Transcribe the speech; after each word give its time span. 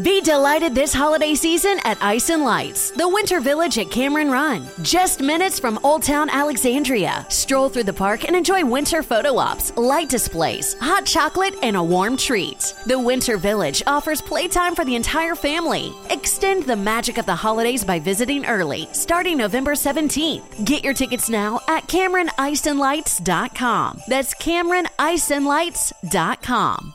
Be 0.00 0.22
delighted 0.22 0.74
this 0.74 0.94
holiday 0.94 1.34
season 1.34 1.78
at 1.84 2.02
Ice 2.02 2.30
and 2.30 2.44
Lights, 2.44 2.92
the 2.92 3.06
winter 3.06 3.40
village 3.40 3.76
at 3.76 3.90
Cameron 3.90 4.30
Run. 4.30 4.66
Just 4.80 5.20
minutes 5.20 5.58
from 5.58 5.78
Old 5.82 6.02
Town 6.02 6.30
Alexandria. 6.30 7.26
Stroll 7.28 7.68
through 7.68 7.82
the 7.82 7.92
park 7.92 8.24
and 8.24 8.34
enjoy 8.34 8.64
winter 8.64 9.02
photo 9.02 9.36
ops, 9.36 9.76
light 9.76 10.08
displays, 10.08 10.72
hot 10.80 11.04
chocolate, 11.04 11.56
and 11.62 11.76
a 11.76 11.82
warm 11.82 12.16
treat. 12.16 12.74
The 12.86 12.98
winter 12.98 13.36
village 13.36 13.82
offers 13.86 14.22
playtime 14.22 14.74
for 14.74 14.86
the 14.86 14.96
entire 14.96 15.34
family. 15.34 15.92
Extend 16.08 16.62
the 16.62 16.76
magic 16.76 17.18
of 17.18 17.26
the 17.26 17.34
holidays 17.34 17.84
by 17.84 17.98
visiting 17.98 18.46
early, 18.46 18.88
starting 18.92 19.36
November 19.36 19.72
17th. 19.72 20.64
Get 20.64 20.84
your 20.84 20.94
tickets 20.94 21.28
now 21.28 21.60
at 21.68 21.86
CameronIceandLights.com. 21.88 24.00
That's 24.08 24.32
CameronIceandLights.com. 24.36 26.94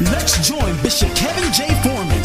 Let's 0.00 0.46
join 0.46 0.80
Bishop 0.80 1.12
Kevin 1.16 1.52
J. 1.52 1.66
Foreman. 1.82 2.22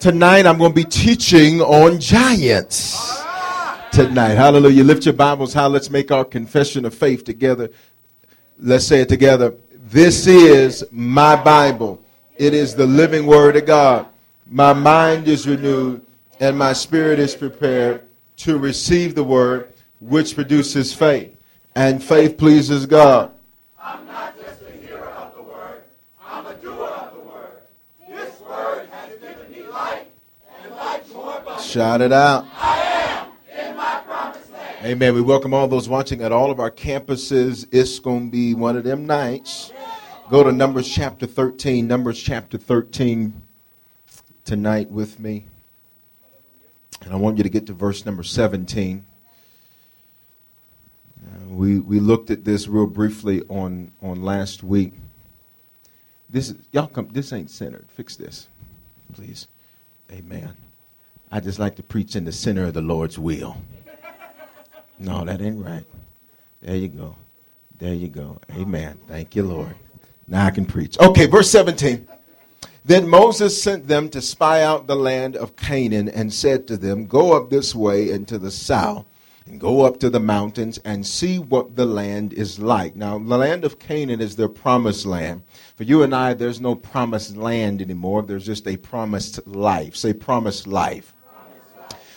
Tonight 0.00 0.44
I'm 0.44 0.58
going 0.58 0.72
to 0.72 0.74
be 0.74 0.82
teaching 0.82 1.60
on 1.60 2.00
giants. 2.00 3.22
Tonight. 3.92 4.34
Hallelujah. 4.34 4.82
Lift 4.82 5.04
your 5.04 5.14
Bibles 5.14 5.54
high. 5.54 5.66
Let's 5.66 5.88
make 5.88 6.10
our 6.10 6.24
confession 6.24 6.84
of 6.84 6.92
faith 6.92 7.22
together. 7.22 7.70
Let's 8.58 8.84
say 8.84 9.02
it 9.02 9.08
together. 9.08 9.54
This 9.72 10.26
is 10.26 10.84
my 10.90 11.40
Bible. 11.40 12.02
It 12.36 12.54
is 12.54 12.74
the 12.74 12.86
living 12.86 13.26
word 13.26 13.54
of 13.54 13.66
God. 13.66 14.06
My 14.48 14.72
mind 14.72 15.28
is 15.28 15.46
renewed 15.46 16.04
and 16.40 16.58
my 16.58 16.72
spirit 16.72 17.20
is 17.20 17.36
prepared 17.36 18.02
to 18.38 18.58
receive 18.58 19.14
the 19.14 19.22
word 19.22 19.71
which 20.02 20.34
produces 20.34 20.92
faith. 20.92 21.36
And 21.74 22.02
faith 22.02 22.36
pleases 22.36 22.86
God. 22.86 23.32
I'm 23.80 24.06
not 24.06 24.38
just 24.38 24.62
a 24.62 24.70
hearer 24.72 25.08
of 25.08 25.34
the 25.34 25.42
word, 25.42 25.82
I'm 26.20 26.46
a 26.46 26.54
doer 26.54 26.84
of 26.84 27.14
the 27.14 27.20
word. 27.20 27.62
This 28.08 28.40
word 28.40 28.88
has 28.90 29.18
given 29.18 29.50
me 29.50 29.62
life 29.68 30.06
and 30.62 30.74
life 30.74 31.12
more 31.14 31.38
abundant. 31.38 31.60
Shout 31.62 32.00
it 32.00 32.12
out. 32.12 32.46
I 32.54 33.32
am 33.58 33.68
in 33.68 33.76
my 33.76 34.02
promised 34.04 34.52
land. 34.52 34.84
Amen. 34.84 35.14
We 35.14 35.22
welcome 35.22 35.54
all 35.54 35.66
those 35.68 35.88
watching 35.88 36.20
at 36.22 36.32
all 36.32 36.50
of 36.50 36.60
our 36.60 36.70
campuses. 36.70 37.66
It's 37.72 37.98
going 37.98 38.26
to 38.26 38.30
be 38.30 38.54
one 38.54 38.76
of 38.76 38.84
them 38.84 39.06
nights. 39.06 39.72
Go 40.28 40.42
to 40.42 40.52
Numbers 40.52 40.88
chapter 40.88 41.26
13. 41.26 41.86
Numbers 41.86 42.22
chapter 42.22 42.58
13 42.58 43.42
tonight 44.44 44.90
with 44.90 45.18
me. 45.18 45.46
And 47.02 47.12
I 47.12 47.16
want 47.16 47.38
you 47.38 47.42
to 47.42 47.50
get 47.50 47.66
to 47.66 47.72
verse 47.72 48.04
number 48.04 48.22
17. 48.22 49.04
We, 51.52 51.80
we 51.80 52.00
looked 52.00 52.30
at 52.30 52.44
this 52.44 52.66
real 52.66 52.86
briefly 52.86 53.42
on, 53.48 53.92
on 54.00 54.22
last 54.22 54.62
week. 54.62 54.94
This 56.30 56.48
is, 56.48 56.56
y'all 56.72 56.86
come, 56.86 57.08
this 57.12 57.30
ain't 57.32 57.50
centered. 57.50 57.86
Fix 57.94 58.16
this, 58.16 58.48
please. 59.12 59.48
Amen. 60.10 60.54
I 61.30 61.40
just 61.40 61.58
like 61.58 61.76
to 61.76 61.82
preach 61.82 62.16
in 62.16 62.24
the 62.24 62.32
center 62.32 62.64
of 62.64 62.74
the 62.74 62.80
Lord's 62.80 63.18
will. 63.18 63.58
No, 64.98 65.24
that 65.26 65.42
ain't 65.42 65.62
right. 65.62 65.84
There 66.62 66.76
you 66.76 66.88
go. 66.88 67.16
There 67.78 67.94
you 67.94 68.08
go. 68.08 68.40
Amen. 68.52 68.98
Thank 69.06 69.36
you, 69.36 69.42
Lord. 69.42 69.74
Now 70.26 70.46
I 70.46 70.50
can 70.52 70.64
preach. 70.64 70.98
Okay, 70.98 71.26
verse 71.26 71.50
17. 71.50 72.08
Then 72.84 73.06
Moses 73.06 73.62
sent 73.62 73.88
them 73.88 74.08
to 74.10 74.22
spy 74.22 74.62
out 74.62 74.86
the 74.86 74.96
land 74.96 75.36
of 75.36 75.56
Canaan 75.56 76.08
and 76.08 76.32
said 76.32 76.66
to 76.68 76.78
them, 76.78 77.06
Go 77.06 77.36
up 77.36 77.50
this 77.50 77.74
way 77.74 78.10
into 78.10 78.38
the 78.38 78.50
south 78.50 79.04
and 79.46 79.60
go 79.60 79.82
up 79.82 79.98
to 80.00 80.10
the 80.10 80.20
mountains 80.20 80.78
and 80.84 81.06
see 81.06 81.38
what 81.38 81.76
the 81.76 81.86
land 81.86 82.32
is 82.32 82.58
like. 82.58 82.96
Now, 82.96 83.18
the 83.18 83.38
land 83.38 83.64
of 83.64 83.78
Canaan 83.78 84.20
is 84.20 84.36
their 84.36 84.48
promised 84.48 85.06
land. 85.06 85.42
For 85.76 85.84
you 85.84 86.02
and 86.02 86.14
I, 86.14 86.34
there's 86.34 86.60
no 86.60 86.74
promised 86.74 87.36
land 87.36 87.82
anymore. 87.82 88.22
There's 88.22 88.46
just 88.46 88.66
a 88.66 88.76
promised 88.76 89.46
life. 89.46 89.96
Say, 89.96 90.12
promised 90.12 90.66
life. 90.66 91.14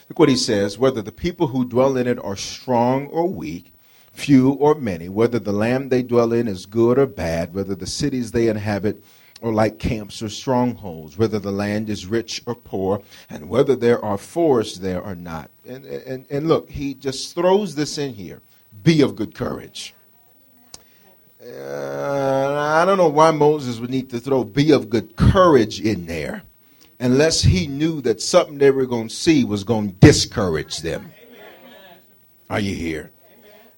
Look 0.09 0.19
what 0.19 0.29
he 0.29 0.35
says 0.35 0.77
whether 0.77 1.01
the 1.01 1.11
people 1.11 1.47
who 1.47 1.65
dwell 1.65 1.97
in 1.97 2.07
it 2.07 2.23
are 2.23 2.35
strong 2.35 3.07
or 3.07 3.27
weak, 3.27 3.73
few 4.11 4.51
or 4.51 4.75
many, 4.75 5.09
whether 5.09 5.39
the 5.39 5.51
land 5.51 5.89
they 5.89 6.03
dwell 6.03 6.31
in 6.31 6.47
is 6.47 6.67
good 6.67 6.99
or 6.99 7.07
bad, 7.07 7.53
whether 7.53 7.75
the 7.75 7.87
cities 7.87 8.31
they 8.31 8.47
inhabit 8.47 9.03
are 9.41 9.51
like 9.51 9.79
camps 9.79 10.21
or 10.21 10.29
strongholds, 10.29 11.17
whether 11.17 11.39
the 11.39 11.51
land 11.51 11.89
is 11.89 12.05
rich 12.05 12.41
or 12.45 12.55
poor, 12.55 13.01
and 13.29 13.49
whether 13.49 13.75
there 13.75 14.03
are 14.03 14.17
forests 14.17 14.77
there 14.77 15.01
or 15.01 15.15
not. 15.15 15.49
And, 15.67 15.85
and, 15.85 16.25
and 16.29 16.47
look, 16.47 16.69
he 16.69 16.93
just 16.93 17.35
throws 17.35 17.75
this 17.75 17.97
in 17.97 18.13
here 18.13 18.41
be 18.83 19.01
of 19.01 19.15
good 19.15 19.33
courage. 19.33 19.93
Uh, 21.41 22.81
I 22.81 22.85
don't 22.85 22.97
know 22.97 23.09
why 23.09 23.31
Moses 23.31 23.79
would 23.79 23.89
need 23.89 24.09
to 24.09 24.19
throw 24.19 24.43
be 24.43 24.71
of 24.71 24.89
good 24.89 25.15
courage 25.15 25.79
in 25.79 26.07
there 26.07 26.43
unless 26.99 27.41
he 27.41 27.67
knew 27.67 28.01
that 28.01 28.21
something 28.21 28.57
they 28.57 28.71
were 28.71 28.85
going 28.85 29.09
to 29.09 29.15
see 29.15 29.43
was 29.43 29.63
going 29.63 29.89
to 29.89 29.95
discourage 29.95 30.79
them. 30.79 31.11
Are 32.49 32.59
you 32.59 32.75
here? 32.75 33.11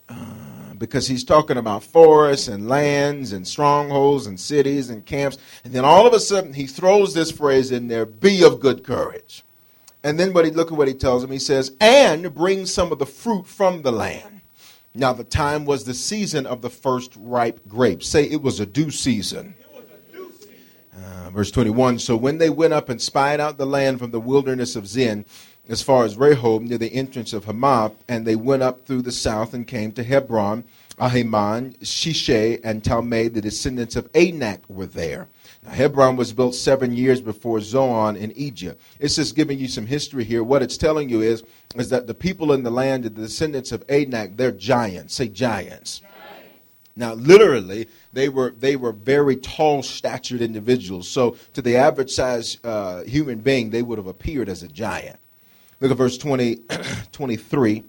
Uh, 0.08 0.47
because 0.78 1.08
he's 1.08 1.24
talking 1.24 1.58
about 1.58 1.84
forests 1.84 2.48
and 2.48 2.68
lands 2.68 3.34
and 3.34 3.48
strongholds 3.48 4.28
and 4.28 4.40
cities 4.40 4.90
and 4.90 5.06
camps. 5.06 5.38
And 5.64 5.74
then 5.74 5.86
all 5.86 6.06
of 6.06 6.14
a 6.14 6.20
sudden 6.20 6.54
he 6.54 6.68
throws 6.68 7.14
this 7.14 7.32
phrase 7.32 7.72
in 7.72 7.88
there 7.88 8.06
be 8.06 8.44
of 8.44 8.60
good 8.60 8.84
courage. 8.84 9.44
And 10.04 10.20
then 10.20 10.34
what 10.34 10.46
he, 10.46 10.52
look 10.52 10.72
at 10.72 10.78
what 10.78 10.88
he 10.88 10.94
tells 10.94 11.24
him. 11.24 11.32
He 11.32 11.40
says, 11.40 11.74
and 11.82 12.34
bring 12.34 12.66
some 12.66 12.92
of 12.92 13.00
the 13.00 13.06
fruit 13.06 13.48
from 13.48 13.82
the 13.82 13.92
land. 13.92 14.42
Now, 14.94 15.14
the 15.14 15.24
time 15.24 15.66
was 15.66 15.84
the 15.84 15.94
season 15.94 16.46
of 16.46 16.62
the 16.62 16.70
first 16.70 17.14
ripe 17.18 17.68
grapes. 17.68 18.08
Say 18.08 18.24
it 18.24 18.42
was 18.42 18.60
a 18.60 18.66
due 18.66 18.90
season. 18.90 19.54
Uh, 20.96 21.30
verse 21.30 21.52
21 21.52 22.00
So 22.00 22.16
when 22.16 22.40
they 22.40 22.50
went 22.50 22.74
up 22.74 22.90
and 22.90 23.00
spied 23.00 23.40
out 23.40 23.58
the 23.58 23.66
land 23.68 24.00
from 24.00 24.12
the 24.12 24.20
wilderness 24.20 24.76
of 24.76 24.88
Zin, 24.88 25.26
as 25.70 25.82
far 25.82 26.06
as 26.06 26.16
Rehob, 26.16 26.62
near 26.62 26.78
the 26.78 26.94
entrance 26.94 27.34
of 27.34 27.46
Hamath, 27.46 27.94
and 28.08 28.26
they 28.26 28.36
went 28.36 28.64
up 28.64 28.86
through 28.86 29.02
the 29.02 29.12
south 29.12 29.54
and 29.54 29.68
came 29.68 29.92
to 29.94 30.04
Hebron, 30.04 30.64
Ahiman, 30.98 31.78
Sheshai, 31.80 32.60
and 32.64 32.82
Talmai, 32.82 33.34
the 33.34 33.42
descendants 33.42 33.96
of 33.96 34.10
Anak, 34.16 34.62
were 34.70 34.86
there. 34.86 35.28
Now, 35.64 35.72
Hebron 35.72 36.16
was 36.16 36.32
built 36.34 36.56
seven 36.56 36.96
years 36.96 37.22
before 37.22 37.60
Zoan 37.60 38.16
in 38.16 38.32
Egypt. 38.32 38.82
It's 39.00 39.16
just 39.16 39.36
giving 39.36 39.60
you 39.60 39.68
some 39.68 39.86
history 39.86 40.24
here. 40.24 40.44
What 40.44 40.62
it's 40.62 40.78
telling 40.78 41.10
you 41.10 41.22
is, 41.22 41.44
is 41.76 41.90
that 41.90 42.08
the 42.08 42.14
people 42.14 42.54
in 42.54 42.64
the 42.64 42.72
land, 42.72 43.04
the 43.04 43.10
descendants 43.10 43.72
of 43.72 43.84
Anak, 43.90 44.38
they're 44.38 44.52
giants. 44.52 45.16
Say 45.16 45.28
giants. 45.28 46.02
Now, 46.96 47.14
literally, 47.14 47.88
they 48.12 48.28
were 48.28 48.56
they 48.58 48.76
were 48.76 48.92
very 48.92 49.36
tall 49.36 49.84
statured 49.84 50.42
individuals. 50.42 51.08
So, 51.08 51.38
to 51.54 51.62
the 51.62 51.76
average 51.76 52.10
size 52.10 52.58
uh, 52.64 53.04
human 53.04 53.38
being, 53.38 53.70
they 53.70 53.84
would 53.84 54.00
have 54.00 54.08
appeared 54.08 54.50
as 54.50 54.64
a 54.64 54.68
giant. 54.68 55.20
Look 55.80 55.92
at 55.92 55.98
verse 55.98 56.18
20, 56.18 56.60
23. 57.12 57.84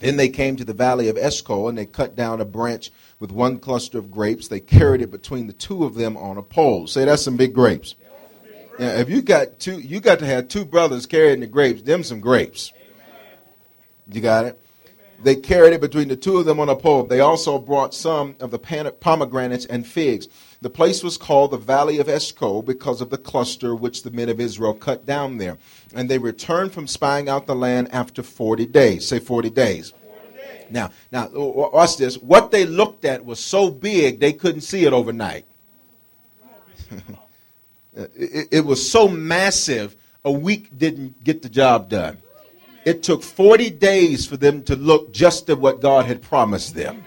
Then 0.00 0.16
they 0.16 0.28
came 0.28 0.56
to 0.56 0.64
the 0.64 0.72
valley 0.72 1.08
of 1.08 1.16
Eshcol, 1.16 1.68
and 1.68 1.76
they 1.76 1.86
cut 1.86 2.14
down 2.14 2.40
a 2.40 2.44
branch 2.44 2.92
with 3.18 3.32
one 3.32 3.58
cluster 3.58 3.98
of 3.98 4.10
grapes. 4.10 4.48
They 4.48 4.60
carried 4.60 5.02
it 5.02 5.10
between 5.10 5.48
the 5.48 5.52
two 5.52 5.84
of 5.84 5.94
them 5.94 6.16
on 6.16 6.36
a 6.36 6.42
pole. 6.42 6.86
Say 6.86 7.04
that's 7.04 7.22
some 7.22 7.36
big 7.36 7.52
grapes. 7.52 7.96
Now, 8.78 8.90
if 8.90 9.10
you 9.10 9.22
got 9.22 9.58
two, 9.58 9.80
you 9.80 9.98
got 9.98 10.20
to 10.20 10.26
have 10.26 10.46
two 10.46 10.64
brothers 10.64 11.06
carrying 11.06 11.40
the 11.40 11.48
grapes. 11.48 11.82
Them 11.82 12.04
some 12.04 12.20
grapes. 12.20 12.72
You 14.10 14.20
got 14.20 14.44
it. 14.44 14.60
They 15.20 15.34
carried 15.34 15.72
it 15.72 15.80
between 15.80 16.08
the 16.08 16.16
two 16.16 16.38
of 16.38 16.44
them 16.44 16.60
on 16.60 16.68
a 16.68 16.76
pole. 16.76 17.02
They 17.04 17.20
also 17.20 17.58
brought 17.58 17.92
some 17.92 18.36
of 18.38 18.52
the 18.52 18.58
pomegranates 18.58 19.66
and 19.66 19.86
figs. 19.86 20.28
The 20.60 20.70
place 20.70 21.02
was 21.02 21.16
called 21.16 21.50
the 21.50 21.56
Valley 21.56 21.98
of 21.98 22.08
Eshcol 22.08 22.62
because 22.62 23.00
of 23.00 23.10
the 23.10 23.18
cluster 23.18 23.74
which 23.74 24.02
the 24.02 24.12
men 24.12 24.28
of 24.28 24.40
Israel 24.40 24.74
cut 24.74 25.06
down 25.06 25.38
there. 25.38 25.58
And 25.92 26.08
they 26.08 26.18
returned 26.18 26.72
from 26.72 26.86
spying 26.86 27.28
out 27.28 27.46
the 27.46 27.56
land 27.56 27.88
after 27.92 28.22
40 28.22 28.66
days. 28.66 29.06
Say 29.06 29.18
40 29.18 29.50
days. 29.50 29.92
40 30.04 30.36
days. 30.36 30.66
Now, 30.70 30.90
now 31.10 31.28
watch 31.32 31.96
this. 31.96 32.16
What 32.16 32.52
they 32.52 32.64
looked 32.64 33.04
at 33.04 33.24
was 33.24 33.40
so 33.40 33.70
big 33.70 34.20
they 34.20 34.32
couldn't 34.32 34.60
see 34.60 34.84
it 34.84 34.92
overnight. 34.92 35.46
it, 37.92 38.48
it 38.52 38.64
was 38.64 38.88
so 38.88 39.08
massive, 39.08 39.96
a 40.24 40.30
week 40.30 40.76
didn't 40.78 41.24
get 41.24 41.42
the 41.42 41.48
job 41.48 41.88
done. 41.88 42.18
It 42.84 43.02
took 43.02 43.22
40 43.22 43.70
days 43.70 44.26
for 44.26 44.36
them 44.36 44.62
to 44.64 44.76
look 44.76 45.12
just 45.12 45.50
at 45.50 45.58
what 45.58 45.80
God 45.80 46.06
had 46.06 46.22
promised 46.22 46.74
them. 46.74 47.04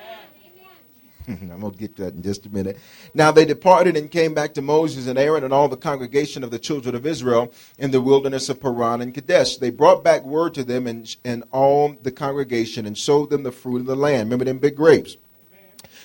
I'm 1.27 1.59
going 1.59 1.71
to 1.73 1.77
get 1.77 1.95
to 1.97 2.03
that 2.03 2.13
in 2.13 2.21
just 2.21 2.45
a 2.45 2.49
minute. 2.49 2.77
Now 3.13 3.31
they 3.31 3.45
departed 3.45 3.95
and 3.95 4.09
came 4.09 4.33
back 4.33 4.53
to 4.55 4.61
Moses 4.61 5.07
and 5.07 5.17
Aaron 5.17 5.43
and 5.43 5.53
all 5.53 5.67
the 5.67 5.77
congregation 5.77 6.43
of 6.43 6.51
the 6.51 6.59
children 6.59 6.95
of 6.95 7.05
Israel 7.05 7.53
in 7.77 7.91
the 7.91 8.01
wilderness 8.01 8.49
of 8.49 8.59
Paran 8.59 9.01
and 9.01 9.13
Kadesh. 9.13 9.57
They 9.57 9.69
brought 9.69 10.03
back 10.03 10.23
word 10.23 10.53
to 10.55 10.63
them 10.63 10.87
and, 10.87 11.15
and 11.23 11.43
all 11.51 11.95
the 12.01 12.11
congregation 12.11 12.85
and 12.85 12.97
showed 12.97 13.29
them 13.29 13.43
the 13.43 13.51
fruit 13.51 13.81
of 13.81 13.85
the 13.85 13.95
land. 13.95 14.29
Remember 14.29 14.45
them 14.45 14.59
big 14.59 14.75
grapes? 14.75 15.17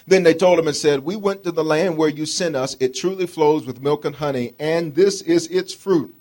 Then 0.06 0.22
they 0.22 0.34
told 0.34 0.58
him 0.58 0.68
and 0.68 0.76
said, 0.76 1.00
We 1.00 1.16
went 1.16 1.42
to 1.44 1.52
the 1.52 1.64
land 1.64 1.96
where 1.96 2.08
you 2.08 2.26
sent 2.26 2.54
us. 2.54 2.76
It 2.78 2.94
truly 2.94 3.26
flows 3.26 3.66
with 3.66 3.82
milk 3.82 4.04
and 4.04 4.14
honey, 4.14 4.54
and 4.60 4.94
this 4.94 5.20
is 5.22 5.48
its 5.48 5.74
fruit. 5.74 6.14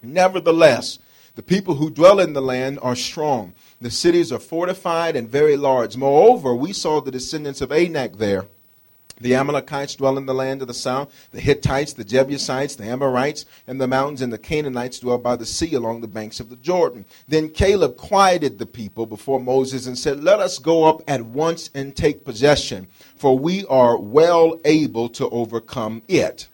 Nevertheless, 0.00 0.98
the 1.38 1.42
people 1.44 1.76
who 1.76 1.88
dwell 1.88 2.18
in 2.18 2.32
the 2.32 2.42
land 2.42 2.80
are 2.82 2.96
strong. 2.96 3.54
The 3.80 3.92
cities 3.92 4.32
are 4.32 4.40
fortified 4.40 5.14
and 5.14 5.30
very 5.30 5.56
large. 5.56 5.96
Moreover, 5.96 6.52
we 6.52 6.72
saw 6.72 7.00
the 7.00 7.12
descendants 7.12 7.60
of 7.60 7.70
Anak 7.70 8.16
there. 8.16 8.46
The 9.20 9.36
Amalekites 9.36 9.94
dwell 9.94 10.18
in 10.18 10.26
the 10.26 10.34
land 10.34 10.62
of 10.62 10.66
the 10.66 10.74
south. 10.74 11.28
The 11.30 11.40
Hittites, 11.40 11.92
the 11.92 12.02
Jebusites, 12.02 12.74
the 12.74 12.86
Amorites, 12.86 13.46
and 13.68 13.80
the 13.80 13.86
mountains, 13.86 14.20
and 14.20 14.32
the 14.32 14.36
Canaanites 14.36 14.98
dwell 14.98 15.18
by 15.18 15.36
the 15.36 15.46
sea 15.46 15.74
along 15.74 16.00
the 16.00 16.08
banks 16.08 16.40
of 16.40 16.50
the 16.50 16.56
Jordan. 16.56 17.04
Then 17.28 17.50
Caleb 17.50 17.96
quieted 17.96 18.58
the 18.58 18.66
people 18.66 19.06
before 19.06 19.38
Moses 19.38 19.86
and 19.86 19.96
said, 19.96 20.24
Let 20.24 20.40
us 20.40 20.58
go 20.58 20.86
up 20.86 21.02
at 21.06 21.24
once 21.24 21.70
and 21.72 21.94
take 21.94 22.24
possession, 22.24 22.88
for 23.14 23.38
we 23.38 23.64
are 23.66 23.96
well 23.96 24.60
able 24.64 25.08
to 25.10 25.28
overcome 25.28 26.02
it. 26.08 26.48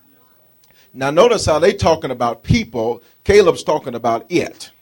Now, 0.93 1.11
notice 1.11 1.47
how 1.47 1.59
they 1.59 1.73
talking 1.73 2.11
about 2.11 2.43
people. 2.43 3.03
Caleb's 3.25 3.65
talking 3.65 3.95
about 3.95 4.31
it. 4.31 4.73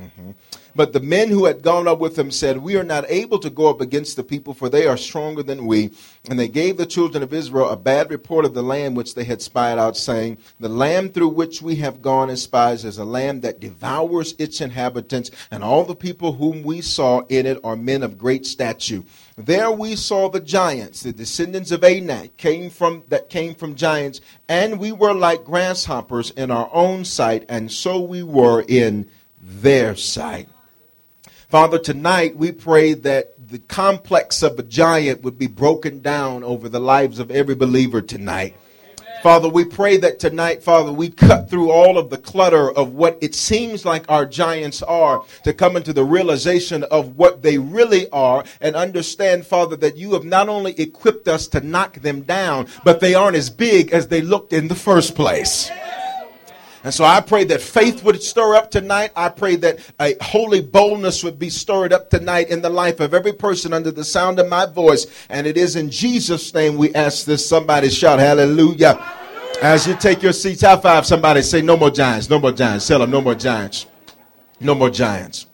Mm-hmm. 0.00 0.30
But 0.74 0.92
the 0.92 1.00
men 1.00 1.28
who 1.28 1.44
had 1.44 1.62
gone 1.62 1.86
up 1.86 1.98
with 1.98 2.18
him 2.18 2.30
said, 2.30 2.58
We 2.58 2.76
are 2.76 2.84
not 2.84 3.04
able 3.08 3.38
to 3.40 3.50
go 3.50 3.68
up 3.68 3.80
against 3.80 4.16
the 4.16 4.24
people, 4.24 4.54
for 4.54 4.68
they 4.68 4.86
are 4.86 4.96
stronger 4.96 5.42
than 5.42 5.66
we. 5.66 5.90
And 6.28 6.38
they 6.38 6.48
gave 6.48 6.76
the 6.76 6.86
children 6.86 7.22
of 7.22 7.34
Israel 7.34 7.68
a 7.68 7.76
bad 7.76 8.10
report 8.10 8.44
of 8.44 8.54
the 8.54 8.62
land 8.62 8.96
which 8.96 9.14
they 9.14 9.24
had 9.24 9.42
spied 9.42 9.78
out, 9.78 9.96
saying, 9.96 10.38
The 10.58 10.68
land 10.68 11.12
through 11.12 11.28
which 11.28 11.60
we 11.60 11.76
have 11.76 12.00
gone 12.00 12.30
as 12.30 12.42
spies 12.42 12.84
is 12.84 12.98
a 12.98 13.04
land 13.04 13.42
that 13.42 13.60
devours 13.60 14.34
its 14.38 14.60
inhabitants, 14.60 15.30
and 15.50 15.62
all 15.62 15.84
the 15.84 15.94
people 15.94 16.32
whom 16.32 16.62
we 16.62 16.80
saw 16.80 17.20
in 17.28 17.46
it 17.46 17.60
are 17.62 17.76
men 17.76 18.02
of 18.02 18.16
great 18.16 18.46
stature. 18.46 19.02
There 19.36 19.70
we 19.70 19.96
saw 19.96 20.28
the 20.28 20.40
giants, 20.40 21.02
the 21.02 21.12
descendants 21.12 21.70
of 21.70 21.82
Anak, 21.82 22.36
came 22.36 22.70
from 22.70 23.02
that 23.08 23.28
came 23.28 23.54
from 23.54 23.74
giants, 23.74 24.20
and 24.48 24.78
we 24.78 24.92
were 24.92 25.14
like 25.14 25.44
grasshoppers 25.44 26.30
in 26.32 26.50
our 26.50 26.70
own 26.72 27.04
sight, 27.04 27.44
and 27.48 27.70
so 27.72 28.00
we 28.00 28.22
were 28.22 28.64
in 28.68 29.08
their 29.40 29.96
sight. 29.96 30.48
Father, 31.48 31.78
tonight 31.78 32.36
we 32.36 32.52
pray 32.52 32.94
that 32.94 33.34
the 33.48 33.58
complex 33.58 34.42
of 34.42 34.58
a 34.58 34.62
giant 34.62 35.22
would 35.22 35.38
be 35.38 35.48
broken 35.48 36.00
down 36.00 36.44
over 36.44 36.68
the 36.68 36.78
lives 36.80 37.18
of 37.18 37.30
every 37.30 37.54
believer 37.54 38.00
tonight. 38.00 38.56
Father, 39.22 39.50
we 39.50 39.66
pray 39.66 39.98
that 39.98 40.18
tonight, 40.18 40.62
Father, 40.62 40.92
we 40.92 41.10
cut 41.10 41.50
through 41.50 41.70
all 41.70 41.98
of 41.98 42.08
the 42.08 42.16
clutter 42.16 42.70
of 42.70 42.94
what 42.94 43.18
it 43.20 43.34
seems 43.34 43.84
like 43.84 44.08
our 44.08 44.24
giants 44.24 44.82
are 44.82 45.22
to 45.44 45.52
come 45.52 45.76
into 45.76 45.92
the 45.92 46.04
realization 46.04 46.84
of 46.84 47.18
what 47.18 47.42
they 47.42 47.58
really 47.58 48.08
are 48.10 48.44
and 48.62 48.74
understand, 48.74 49.44
Father, 49.44 49.76
that 49.76 49.98
you 49.98 50.14
have 50.14 50.24
not 50.24 50.48
only 50.48 50.72
equipped 50.80 51.28
us 51.28 51.48
to 51.48 51.60
knock 51.60 51.96
them 51.96 52.22
down, 52.22 52.66
but 52.82 53.00
they 53.00 53.14
aren't 53.14 53.36
as 53.36 53.50
big 53.50 53.92
as 53.92 54.08
they 54.08 54.22
looked 54.22 54.54
in 54.54 54.68
the 54.68 54.74
first 54.74 55.14
place. 55.14 55.70
And 56.82 56.94
so 56.94 57.04
I 57.04 57.20
pray 57.20 57.44
that 57.44 57.60
faith 57.60 58.02
would 58.04 58.22
stir 58.22 58.54
up 58.54 58.70
tonight. 58.70 59.10
I 59.14 59.28
pray 59.28 59.56
that 59.56 59.80
a 60.00 60.16
holy 60.22 60.62
boldness 60.62 61.22
would 61.22 61.38
be 61.38 61.50
stirred 61.50 61.92
up 61.92 62.08
tonight 62.08 62.48
in 62.48 62.62
the 62.62 62.70
life 62.70 63.00
of 63.00 63.12
every 63.12 63.34
person 63.34 63.74
under 63.74 63.90
the 63.90 64.04
sound 64.04 64.38
of 64.38 64.48
my 64.48 64.64
voice. 64.64 65.06
And 65.28 65.46
it 65.46 65.58
is 65.58 65.76
in 65.76 65.90
Jesus' 65.90 66.54
name 66.54 66.76
we 66.76 66.94
ask 66.94 67.26
this. 67.26 67.46
Somebody 67.46 67.90
shout 67.90 68.18
hallelujah. 68.18 68.98
As 69.60 69.86
you 69.86 69.94
take 69.94 70.22
your 70.22 70.32
seats, 70.32 70.62
high 70.62 70.78
five 70.78 71.04
somebody. 71.04 71.42
Say 71.42 71.60
no 71.60 71.76
more 71.76 71.90
giants, 71.90 72.30
no 72.30 72.38
more 72.38 72.52
giants. 72.52 72.86
Tell 72.86 73.00
them 73.00 73.10
no 73.10 73.20
more 73.20 73.34
giants. 73.34 73.84
No 74.58 74.74
more 74.74 74.90
giants. 74.90 75.46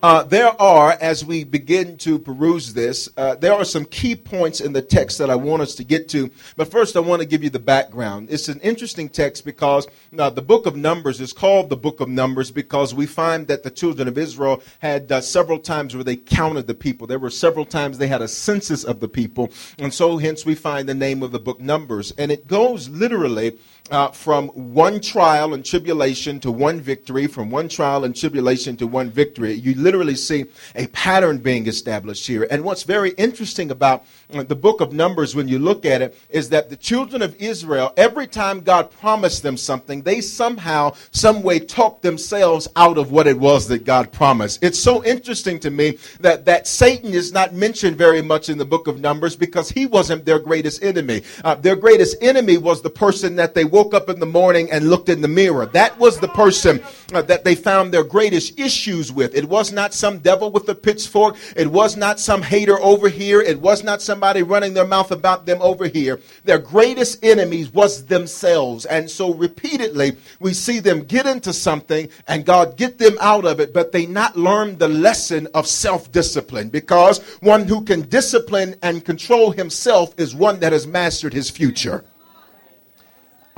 Uh, 0.00 0.22
there 0.22 0.50
are, 0.62 0.96
as 1.00 1.24
we 1.24 1.42
begin 1.42 1.96
to 1.96 2.20
peruse 2.20 2.72
this, 2.72 3.08
uh, 3.16 3.34
there 3.34 3.52
are 3.52 3.64
some 3.64 3.84
key 3.84 4.14
points 4.14 4.60
in 4.60 4.72
the 4.72 4.80
text 4.80 5.18
that 5.18 5.28
I 5.28 5.34
want 5.34 5.60
us 5.60 5.74
to 5.74 5.82
get 5.82 6.08
to. 6.10 6.30
But 6.56 6.70
first, 6.70 6.96
I 6.96 7.00
want 7.00 7.20
to 7.20 7.26
give 7.26 7.42
you 7.42 7.50
the 7.50 7.58
background. 7.58 8.28
It's 8.30 8.48
an 8.48 8.60
interesting 8.60 9.08
text 9.08 9.44
because 9.44 9.88
uh, 10.16 10.30
the 10.30 10.40
book 10.40 10.66
of 10.66 10.76
Numbers 10.76 11.20
is 11.20 11.32
called 11.32 11.68
the 11.68 11.76
book 11.76 11.98
of 11.98 12.08
Numbers 12.08 12.52
because 12.52 12.94
we 12.94 13.06
find 13.06 13.48
that 13.48 13.64
the 13.64 13.72
children 13.72 14.06
of 14.06 14.16
Israel 14.16 14.62
had 14.78 15.10
uh, 15.10 15.20
several 15.20 15.58
times 15.58 15.96
where 15.96 16.04
they 16.04 16.14
counted 16.14 16.68
the 16.68 16.74
people. 16.74 17.08
There 17.08 17.18
were 17.18 17.28
several 17.28 17.64
times 17.64 17.98
they 17.98 18.06
had 18.06 18.22
a 18.22 18.28
census 18.28 18.84
of 18.84 19.00
the 19.00 19.08
people. 19.08 19.50
And 19.80 19.92
so, 19.92 20.16
hence, 20.16 20.46
we 20.46 20.54
find 20.54 20.88
the 20.88 20.94
name 20.94 21.24
of 21.24 21.32
the 21.32 21.40
book 21.40 21.58
Numbers. 21.58 22.12
And 22.12 22.30
it 22.30 22.46
goes 22.46 22.88
literally 22.88 23.58
uh, 23.90 24.08
from 24.08 24.48
one 24.48 25.00
trial 25.00 25.54
and 25.54 25.64
tribulation 25.64 26.40
to 26.40 26.50
one 26.50 26.80
victory, 26.80 27.26
from 27.26 27.50
one 27.50 27.68
trial 27.68 28.04
and 28.04 28.14
tribulation 28.14 28.76
to 28.76 28.86
one 28.86 29.10
victory. 29.10 29.52
You 29.52 29.74
literally 29.74 30.14
see 30.14 30.46
a 30.74 30.86
pattern 30.88 31.38
being 31.38 31.66
established 31.66 32.26
here. 32.26 32.46
And 32.50 32.64
what's 32.64 32.82
very 32.82 33.10
interesting 33.10 33.70
about 33.70 34.04
uh, 34.32 34.42
the 34.42 34.56
book 34.56 34.80
of 34.80 34.92
Numbers, 34.92 35.34
when 35.34 35.48
you 35.48 35.58
look 35.58 35.84
at 35.84 36.02
it, 36.02 36.16
is 36.30 36.48
that 36.50 36.70
the 36.70 36.76
children 36.76 37.22
of 37.22 37.34
Israel, 37.36 37.92
every 37.96 38.26
time 38.26 38.60
God 38.60 38.90
promised 38.90 39.42
them 39.42 39.56
something, 39.56 40.02
they 40.02 40.20
somehow, 40.20 40.94
some 41.10 41.42
way 41.42 41.58
talked 41.58 42.02
themselves 42.02 42.68
out 42.76 42.98
of 42.98 43.10
what 43.10 43.26
it 43.26 43.38
was 43.38 43.68
that 43.68 43.84
God 43.84 44.12
promised. 44.12 44.62
It's 44.62 44.78
so 44.78 45.04
interesting 45.04 45.58
to 45.60 45.70
me 45.70 45.98
that, 46.20 46.44
that 46.44 46.66
Satan 46.66 47.12
is 47.12 47.32
not 47.32 47.54
mentioned 47.54 47.96
very 47.96 48.22
much 48.22 48.48
in 48.48 48.58
the 48.58 48.64
book 48.64 48.86
of 48.86 49.00
Numbers 49.00 49.36
because 49.36 49.70
he 49.70 49.86
wasn't 49.86 50.24
their 50.24 50.38
greatest 50.38 50.82
enemy. 50.82 51.22
Uh, 51.44 51.54
their 51.54 51.76
greatest 51.76 52.16
enemy 52.20 52.58
was 52.58 52.82
the 52.82 52.90
person 52.90 53.36
that 53.36 53.54
they 53.54 53.64
woke 53.78 53.94
up 53.94 54.08
in 54.08 54.18
the 54.18 54.26
morning 54.26 54.68
and 54.72 54.90
looked 54.90 55.08
in 55.08 55.20
the 55.20 55.28
mirror. 55.28 55.64
That 55.64 55.96
was 56.00 56.18
the 56.18 56.26
person 56.26 56.82
uh, 57.14 57.22
that 57.22 57.44
they 57.44 57.54
found 57.54 57.94
their 57.94 58.02
greatest 58.02 58.58
issues 58.58 59.12
with. 59.12 59.36
It 59.36 59.48
was 59.48 59.70
not 59.70 59.94
some 59.94 60.18
devil 60.18 60.50
with 60.50 60.68
a 60.68 60.74
pitchfork. 60.74 61.36
It 61.54 61.68
was 61.68 61.96
not 61.96 62.18
some 62.18 62.42
hater 62.42 62.76
over 62.80 63.08
here. 63.08 63.40
It 63.40 63.60
was 63.60 63.84
not 63.84 64.02
somebody 64.02 64.42
running 64.42 64.74
their 64.74 64.84
mouth 64.84 65.12
about 65.12 65.46
them 65.46 65.62
over 65.62 65.86
here. 65.86 66.18
Their 66.42 66.58
greatest 66.58 67.24
enemies 67.24 67.72
was 67.72 68.04
themselves. 68.06 68.84
And 68.84 69.08
so 69.08 69.32
repeatedly 69.32 70.16
we 70.40 70.54
see 70.54 70.80
them 70.80 71.04
get 71.04 71.26
into 71.26 71.52
something 71.52 72.08
and 72.26 72.44
God 72.44 72.76
get 72.76 72.98
them 72.98 73.16
out 73.20 73.44
of 73.44 73.60
it, 73.60 73.72
but 73.72 73.92
they 73.92 74.06
not 74.06 74.36
learn 74.36 74.76
the 74.78 74.88
lesson 74.88 75.46
of 75.54 75.68
self-discipline 75.68 76.70
because 76.70 77.20
one 77.42 77.62
who 77.68 77.84
can 77.84 78.08
discipline 78.08 78.74
and 78.82 79.04
control 79.04 79.52
himself 79.52 80.18
is 80.18 80.34
one 80.34 80.58
that 80.58 80.72
has 80.72 80.88
mastered 80.88 81.32
his 81.32 81.48
future. 81.48 82.04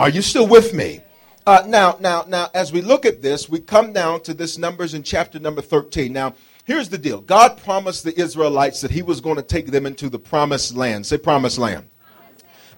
Are 0.01 0.09
you 0.09 0.23
still 0.23 0.47
with 0.47 0.73
me? 0.73 1.03
Uh, 1.47 1.63
now, 1.67 1.99
now, 2.01 2.25
now, 2.27 2.49
as 2.55 2.73
we 2.73 2.81
look 2.81 3.05
at 3.05 3.21
this, 3.21 3.51
we 3.51 3.61
come 3.61 3.93
down 3.93 4.23
to 4.23 4.33
this 4.33 4.57
numbers 4.57 4.95
in 4.95 5.03
chapter 5.03 5.39
number 5.39 5.61
13. 5.61 6.11
Now, 6.11 6.33
here's 6.65 6.89
the 6.89 6.97
deal 6.97 7.21
God 7.21 7.59
promised 7.59 8.05
the 8.05 8.19
Israelites 8.19 8.81
that 8.81 8.91
He 8.91 9.03
was 9.03 9.21
going 9.21 9.37
to 9.37 9.43
take 9.43 9.67
them 9.67 9.85
into 9.85 10.09
the 10.09 10.19
promised 10.19 10.75
land. 10.75 11.05
Say, 11.05 11.19
promised 11.19 11.59
land. 11.59 11.87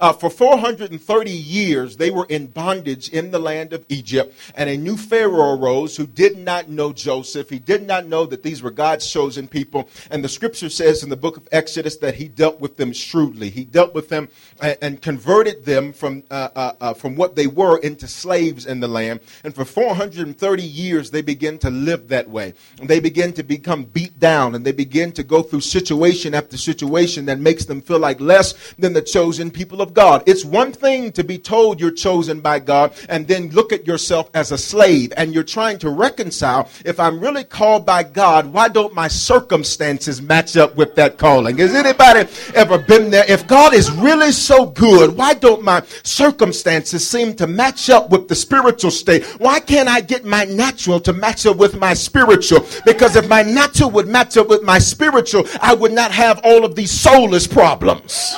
Uh, 0.03 0.13
for 0.13 0.29
430 0.29 1.31
years, 1.31 1.97
they 1.97 2.11
were 2.11 2.27
in 2.29 2.49
bondage 2.49 3.09
in 3.11 3.31
the 3.31 3.39
land 3.39 3.73
of 3.73 3.87
Egypt, 3.89 4.35
and 4.57 4.69
a 4.69 4.77
new 4.77 4.97
Pharaoh 4.97 5.57
arose 5.57 5.97
who 5.97 6.09
did 6.09 6.37
not 6.37 6.69
know 6.69 6.93
Joseph. 6.93 7.49
He 7.49 7.61
did 7.61 7.87
not 7.87 8.07
know 8.07 8.27
that 8.27 8.43
these 8.43 8.65
were 8.65 8.73
God's 8.73 9.09
chosen 9.09 9.47
people. 9.47 9.89
And 10.11 10.25
the 10.25 10.29
scripture 10.29 10.71
says 10.71 11.05
in 11.05 11.09
the 11.09 11.17
book 11.17 11.37
of 11.37 11.49
Exodus 11.53 11.99
that 11.99 12.17
he 12.17 12.27
dealt 12.27 12.59
with 12.59 12.79
them 12.79 12.93
shrewdly. 12.93 13.49
He 13.49 13.65
dealt 13.65 13.95
with 13.95 14.09
them 14.09 14.29
and, 14.61 14.77
and 14.83 15.01
converted 15.01 15.65
them 15.65 15.93
from, 15.93 16.25
uh, 16.33 16.49
uh, 16.57 16.73
uh 16.81 16.95
from 16.95 17.15
what 17.15 17.37
they 17.37 17.47
were 17.47 17.79
into 17.79 18.09
slaves 18.09 18.67
in 18.67 18.81
the 18.81 18.89
land. 18.89 19.21
And 19.45 19.55
for 19.55 19.65
430 19.65 20.63
years, 20.65 21.13
they 21.13 21.23
began 21.23 21.59
to 21.59 21.71
live 21.71 22.09
that 22.09 22.29
way. 22.29 22.55
And 22.81 22.89
they 22.89 22.99
begin 22.99 23.33
to 23.35 23.45
become 23.45 23.85
beat 23.85 24.19
down, 24.19 24.57
and 24.57 24.67
they 24.67 24.73
begin 24.73 25.13
to 25.13 25.23
go 25.23 25.45
through 25.45 25.61
situation 25.61 26.35
after 26.35 26.57
situation 26.57 27.27
that 27.27 27.39
makes 27.39 27.67
them 27.67 27.81
feel 27.81 28.01
like 28.01 28.21
less 28.21 28.75
than 28.81 28.95
the 28.95 29.03
chosen 29.03 29.53
people 29.53 29.81
of 29.81 29.92
God. 29.95 30.23
It's 30.27 30.45
one 30.45 30.73
thing 30.73 31.13
to 31.13 31.25
be 31.25 31.39
told 31.39 31.81
you're 31.81 31.91
chosen 31.91 32.41
by 32.41 32.59
God 32.59 32.93
and 33.09 33.27
then 33.27 33.51
look 33.51 33.73
at 33.73 33.87
yourself 33.87 34.31
as 34.35 34.53
a 34.53 34.59
slave 34.59 35.13
and 35.17 35.35
you're 35.35 35.43
trying 35.43 35.79
to 35.79 35.91
reconcile 35.91 36.69
if 36.85 36.99
I'm 36.99 37.21
really 37.21 37.45
called 37.45 37.87
by 37.87 38.03
God, 38.03 38.53
why 38.53 38.69
don't 38.69 38.95
my 38.95 39.09
circumstances 39.09 40.21
match 40.23 40.57
up 40.57 40.77
with 40.77 40.95
that 40.97 41.19
calling? 41.19 41.59
Has 41.59 41.75
anybody 41.75 42.29
ever 42.55 42.79
been 42.79 43.11
there? 43.11 43.25
If 43.29 43.47
God 43.47 43.75
is 43.75 43.91
really 43.91 44.33
so 44.33 44.67
good, 44.67 45.17
why 45.17 45.35
don't 45.35 45.63
my 45.63 45.83
circumstances 46.03 47.09
seem 47.09 47.35
to 47.35 47.47
match 47.47 47.91
up 47.91 48.11
with 48.11 48.29
the 48.29 48.35
spiritual 48.35 48.91
state? 48.91 49.25
Why 49.39 49.61
can't 49.61 49.89
I 49.89 50.01
get 50.01 50.25
my 50.25 50.45
natural 50.45 51.01
to 51.01 51.13
match 51.13 51.47
up 51.47 51.57
with 51.57 51.79
my 51.79 51.95
spiritual? 51.95 52.67
Because 52.85 53.17
if 53.17 53.29
my 53.29 53.43
natural 53.43 53.91
would 53.91 54.09
match 54.09 54.37
up 54.37 54.49
with 54.49 54.63
my 54.63 54.79
spiritual, 54.79 55.45
I 55.61 55.75
would 55.75 55.93
not 55.93 56.13
have 56.13 56.41
all 56.45 56.65
of 56.65 56.75
these 56.75 56.91
soulless 56.91 57.47
problems. 57.47 58.37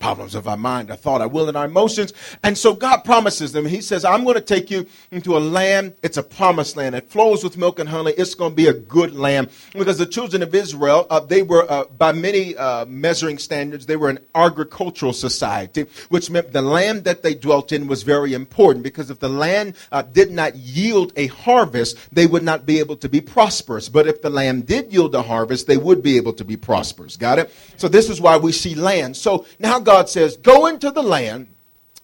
Problems 0.00 0.34
of 0.34 0.48
our 0.48 0.56
mind, 0.56 0.90
our 0.90 0.96
thought, 0.96 1.20
our 1.20 1.28
will, 1.28 1.46
and 1.46 1.56
our 1.56 1.66
emotions. 1.66 2.12
And 2.42 2.58
so 2.58 2.74
God 2.74 3.04
promises 3.04 3.52
them. 3.52 3.66
He 3.66 3.80
says, 3.80 4.04
I'm 4.04 4.24
going 4.24 4.34
to 4.34 4.40
take 4.40 4.70
you 4.70 4.86
into 5.12 5.36
a 5.36 5.38
land. 5.38 5.94
It's 6.02 6.16
a 6.16 6.22
promised 6.22 6.76
land. 6.76 6.94
It 6.96 7.08
flows 7.08 7.44
with 7.44 7.56
milk 7.56 7.78
and 7.78 7.88
honey. 7.88 8.12
It's 8.16 8.34
going 8.34 8.52
to 8.52 8.56
be 8.56 8.66
a 8.66 8.72
good 8.72 9.14
land. 9.14 9.50
Because 9.72 9.98
the 9.98 10.06
children 10.06 10.42
of 10.42 10.54
Israel, 10.54 11.06
uh, 11.10 11.20
they 11.20 11.42
were, 11.42 11.70
uh, 11.70 11.84
by 11.84 12.12
many 12.12 12.56
uh, 12.56 12.86
measuring 12.86 13.38
standards, 13.38 13.86
they 13.86 13.96
were 13.96 14.08
an 14.08 14.18
agricultural 14.34 15.12
society, 15.12 15.86
which 16.08 16.30
meant 16.30 16.52
the 16.52 16.62
land 16.62 17.04
that 17.04 17.22
they 17.22 17.34
dwelt 17.34 17.70
in 17.70 17.86
was 17.86 18.02
very 18.02 18.32
important. 18.32 18.82
Because 18.82 19.10
if 19.10 19.20
the 19.20 19.28
land 19.28 19.76
uh, 19.92 20.02
did 20.02 20.30
not 20.30 20.56
yield 20.56 21.12
a 21.16 21.26
harvest, 21.26 21.98
they 22.10 22.26
would 22.26 22.42
not 22.42 22.64
be 22.64 22.78
able 22.78 22.96
to 22.96 23.08
be 23.08 23.20
prosperous. 23.20 23.90
But 23.90 24.08
if 24.08 24.22
the 24.22 24.30
land 24.30 24.66
did 24.66 24.90
yield 24.90 25.14
a 25.14 25.22
harvest, 25.22 25.66
they 25.66 25.76
would 25.76 26.02
be 26.02 26.16
able 26.16 26.32
to 26.32 26.44
be 26.44 26.56
prosperous. 26.56 27.18
Got 27.18 27.38
it? 27.38 27.54
So 27.76 27.86
this 27.86 28.08
is 28.08 28.18
why 28.18 28.38
we 28.38 28.52
see 28.52 28.74
land. 28.74 29.14
So 29.14 29.44
now 29.58 29.78
God 29.78 29.89
says, 30.08 30.36
Go 30.36 30.66
into 30.66 30.90
the 30.90 31.02
land 31.02 31.48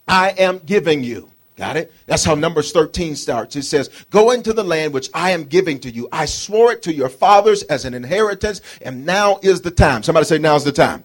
I 0.08 0.30
am 0.30 0.58
giving 0.58 1.02
you. 1.02 1.30
Got 1.56 1.76
it? 1.76 1.92
That's 2.04 2.22
how 2.22 2.34
Numbers 2.34 2.70
13 2.72 3.16
starts. 3.16 3.56
It 3.56 3.62
says, 3.62 3.88
Go 4.10 4.30
into 4.30 4.52
the 4.52 4.62
land 4.62 4.92
which 4.92 5.08
I 5.14 5.30
am 5.30 5.44
giving 5.44 5.80
to 5.80 5.90
you. 5.90 6.08
I 6.12 6.26
swore 6.26 6.72
it 6.72 6.82
to 6.82 6.92
your 6.92 7.08
fathers 7.08 7.62
as 7.64 7.84
an 7.84 7.94
inheritance, 7.94 8.60
and 8.82 9.06
now 9.06 9.38
is 9.42 9.62
the 9.62 9.70
time. 9.70 10.02
Somebody 10.02 10.26
say, 10.26 10.38
Now's 10.38 10.64
the 10.64 10.72
time. 10.72 11.02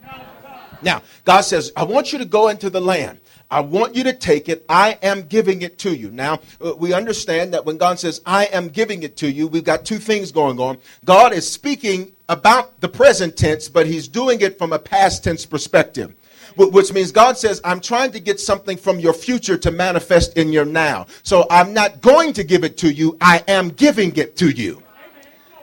Now, 0.82 1.04
God 1.26 1.42
says, 1.42 1.72
I 1.76 1.84
want 1.84 2.12
you 2.12 2.20
to 2.20 2.26
go 2.26 2.50
into 2.50 2.70
the 2.70 2.82
land. 2.82 3.20
I 3.50 3.60
want 3.60 3.96
you 3.96 4.04
to 4.06 4.14
take 4.14 4.50
it. 4.50 4.66
I 4.68 4.98
am 5.04 5.24
giving 5.24 5.62
it 5.62 5.78
to 5.80 5.96
you. 5.96 6.10
Now, 6.10 6.40
uh, 6.64 6.74
we 6.76 6.94
understand 6.94 7.54
that 7.54 7.66
when 7.66 7.78
God 7.78 8.00
says, 8.00 8.22
I 8.26 8.46
am 8.46 8.70
giving 8.70 9.04
it 9.04 9.18
to 9.18 9.32
you, 9.32 9.48
we've 9.48 9.64
got 9.64 9.86
two 9.86 10.00
things 10.00 10.32
going 10.32 10.60
on. 10.60 10.78
God 11.06 11.34
is 11.34 11.50
speaking 11.50 12.14
about 12.30 12.80
the 12.80 12.88
present 12.88 13.38
tense, 13.38 13.68
but 13.68 13.88
he's 13.88 14.08
doing 14.08 14.42
it 14.42 14.58
from 14.58 14.74
a 14.74 14.80
past 14.80 15.24
tense 15.24 15.46
perspective 15.46 16.16
which 16.56 16.94
means 16.94 17.12
God 17.12 17.38
says, 17.38 17.62
I'm 17.64 17.80
trying 17.80 18.12
to 18.12 18.20
get 18.20 18.40
something 18.40 18.78
from 18.78 19.00
your 19.00 19.14
future 19.14 19.58
to 19.58 19.72
manifest 19.72 20.38
in 20.38 20.52
your 20.52 20.66
now. 20.66 21.08
So 21.24 21.48
I'm 21.50 21.74
not 21.74 22.02
going 22.02 22.34
to 22.34 22.44
give 22.44 22.64
it 22.64 22.78
to 22.78 22.92
you, 22.92 23.18
I 23.22 23.44
am 23.48 23.70
giving 23.70 24.16
it 24.16 24.36
to 24.38 24.50
you 24.50 24.84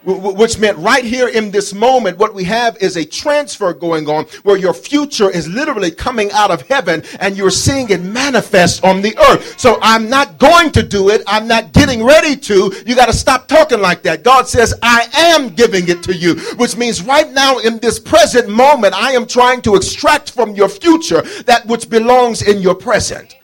which 0.09 0.59
meant 0.59 0.79
right 0.79 1.05
here 1.05 1.29
in 1.29 1.51
this 1.51 1.75
moment, 1.75 2.17
what 2.19 2.35
we 2.35 2.45
have 2.45 2.77
is 2.79 2.97
a 2.97 3.05
transfer 3.05 3.75
going 3.75 4.09
on 4.09 4.25
where 4.43 4.57
your 4.57 4.73
future 4.73 5.29
is 5.29 5.47
literally 5.49 5.91
coming 5.91 6.31
out 6.33 6.51
of 6.51 6.63
heaven 6.63 7.03
and 7.21 7.37
you're 7.37 7.51
seeing 7.51 7.91
it 7.91 8.01
manifest 8.01 8.83
on 8.85 9.03
the 9.03 9.17
earth. 9.31 9.59
So 9.61 9.79
I'm 9.83 10.09
not 10.09 10.39
going 10.39 10.73
to 10.73 10.83
do 10.83 11.11
it. 11.11 11.23
I'm 11.27 11.47
not 11.47 11.73
getting 11.73 12.03
ready 12.03 12.37
to. 12.37 12.73
You 12.87 12.95
got 12.95 13.07
to 13.07 13.13
stop 13.13 13.49
talking 13.49 13.81
like 13.81 14.03
that. 14.03 14.25
God 14.25 14.49
says, 14.49 14.75
I 14.83 15.09
am 15.15 15.51
giving 15.51 15.89
it 15.89 16.03
to 16.05 16.15
you, 16.15 16.37
which 16.57 16.77
means 16.77 17.03
right 17.03 17.31
now 17.31 17.59
in 17.59 17.79
this 17.79 17.99
present 17.99 18.49
moment, 18.49 18.95
I 18.95 19.13
am 19.13 19.27
trying 19.27 19.61
to 19.63 19.75
extract 19.75 20.31
from 20.31 20.55
your 20.55 20.69
future 20.69 21.23
that 21.45 21.67
which 21.67 21.91
belongs 21.91 22.43
in 22.43 22.63
your 22.63 22.75
present. 22.75 23.37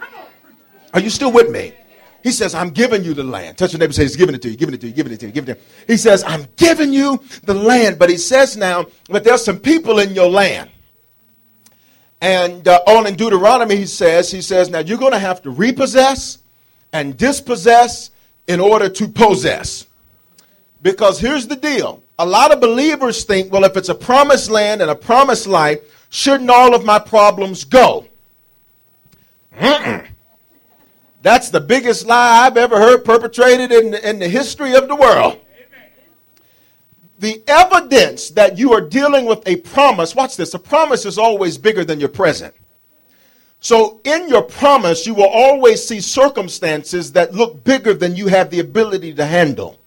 Are 0.95 1.01
you 1.01 1.11
still 1.11 1.33
with 1.33 1.51
me? 1.51 1.75
He 2.25 2.33
says, 2.33 2.55
I'm 2.55 2.71
giving 2.71 3.05
you 3.05 3.13
the 3.13 3.23
land. 3.23 3.59
Touch 3.59 3.75
your 3.75 3.81
neighbor 3.81 3.93
say, 3.93 4.05
He's 4.05 4.17
giving 4.17 4.35
it 4.35 4.41
to 4.41 4.51
you, 4.51 4.57
giving 4.57 4.75
it 4.75 4.81
to 4.81 4.87
you, 4.87 4.95
giving 4.95 5.13
it 5.13 5.21
to 5.21 5.27
you, 5.27 5.33
giving 5.33 5.51
it 5.51 5.55
to 5.57 5.61
you. 5.61 5.67
He 5.87 5.99
says, 5.99 6.25
I'm 6.27 6.47
giving 6.57 6.91
you 6.91 7.23
the 7.43 7.53
land. 7.53 7.99
But 7.99 8.09
he 8.09 8.17
says 8.17 8.57
now, 8.57 8.87
but 9.11 9.25
there's 9.25 9.45
some 9.45 9.59
people 9.59 9.99
in 9.99 10.15
your 10.15 10.31
land. 10.31 10.71
And 12.23 12.67
uh, 12.67 12.81
on 12.87 13.07
in 13.07 13.17
Deuteronomy, 13.17 13.77
he 13.77 13.85
says, 13.85 14.31
he 14.31 14.41
says, 14.41 14.71
now 14.71 14.79
you're 14.79 14.97
going 14.97 15.13
to 15.13 15.19
have 15.19 15.43
to 15.43 15.51
repossess 15.51 16.39
and 16.95 17.15
dispossess 17.15 18.11
in 18.47 18.59
order 18.59 18.89
to 18.89 19.07
possess. 19.07 19.87
Because 20.81 21.21
here's 21.21 21.47
the 21.47 21.57
deal. 21.57 22.03
A 22.19 22.25
lot 22.25 22.53
of 22.53 22.61
believers 22.61 23.25
think, 23.25 23.53
well, 23.53 23.65
if 23.65 23.77
it's 23.77 23.91
a 23.91 23.95
promised 23.95 24.51
land 24.51 24.81
and 24.81 24.91
a 24.91 24.95
promised 24.95 25.47
life, 25.47 26.09
shouldn't 26.09 26.49
all 26.49 26.75
of 26.75 26.87
my 26.87 26.99
problems 26.99 27.65
go? 27.65 28.07
Mm-mm. 29.59 30.09
That's 31.25 31.49
the 31.49 31.61
biggest 31.61 32.07
lie 32.07 32.45
I've 32.45 32.59
ever 32.59 32.79
heard 32.79 33.03
perpetrated 33.03 33.73
in, 33.73 33.95
in 33.95 34.19
the 34.19 34.29
history 34.29 34.75
of 34.75 34.89
the 34.89 34.95
world. 34.95 35.41
The 37.19 37.43
evidence 37.49 38.29
that 38.33 38.59
you 38.59 38.75
are 38.75 38.83
dealing 38.83 39.25
with 39.25 39.43
a 39.49 39.57
promise, 39.57 40.15
watch 40.15 40.37
this, 40.37 40.53
a 40.53 40.59
promise 40.59 41.07
is 41.07 41.17
always 41.17 41.57
bigger 41.57 41.83
than 41.83 41.99
your 41.99 42.11
present. 42.11 42.55
So, 43.61 44.03
in 44.05 44.29
your 44.29 44.43
promise, 44.43 45.07
you 45.07 45.15
will 45.15 45.31
always 45.31 45.83
see 45.83 45.99
circumstances 46.03 47.13
that 47.13 47.33
look 47.33 47.65
bigger 47.65 47.95
than 47.95 48.15
you 48.15 48.27
have 48.27 48.51
the 48.51 48.61
ability 48.61 49.15
to 49.15 49.25
handle. 49.25 49.81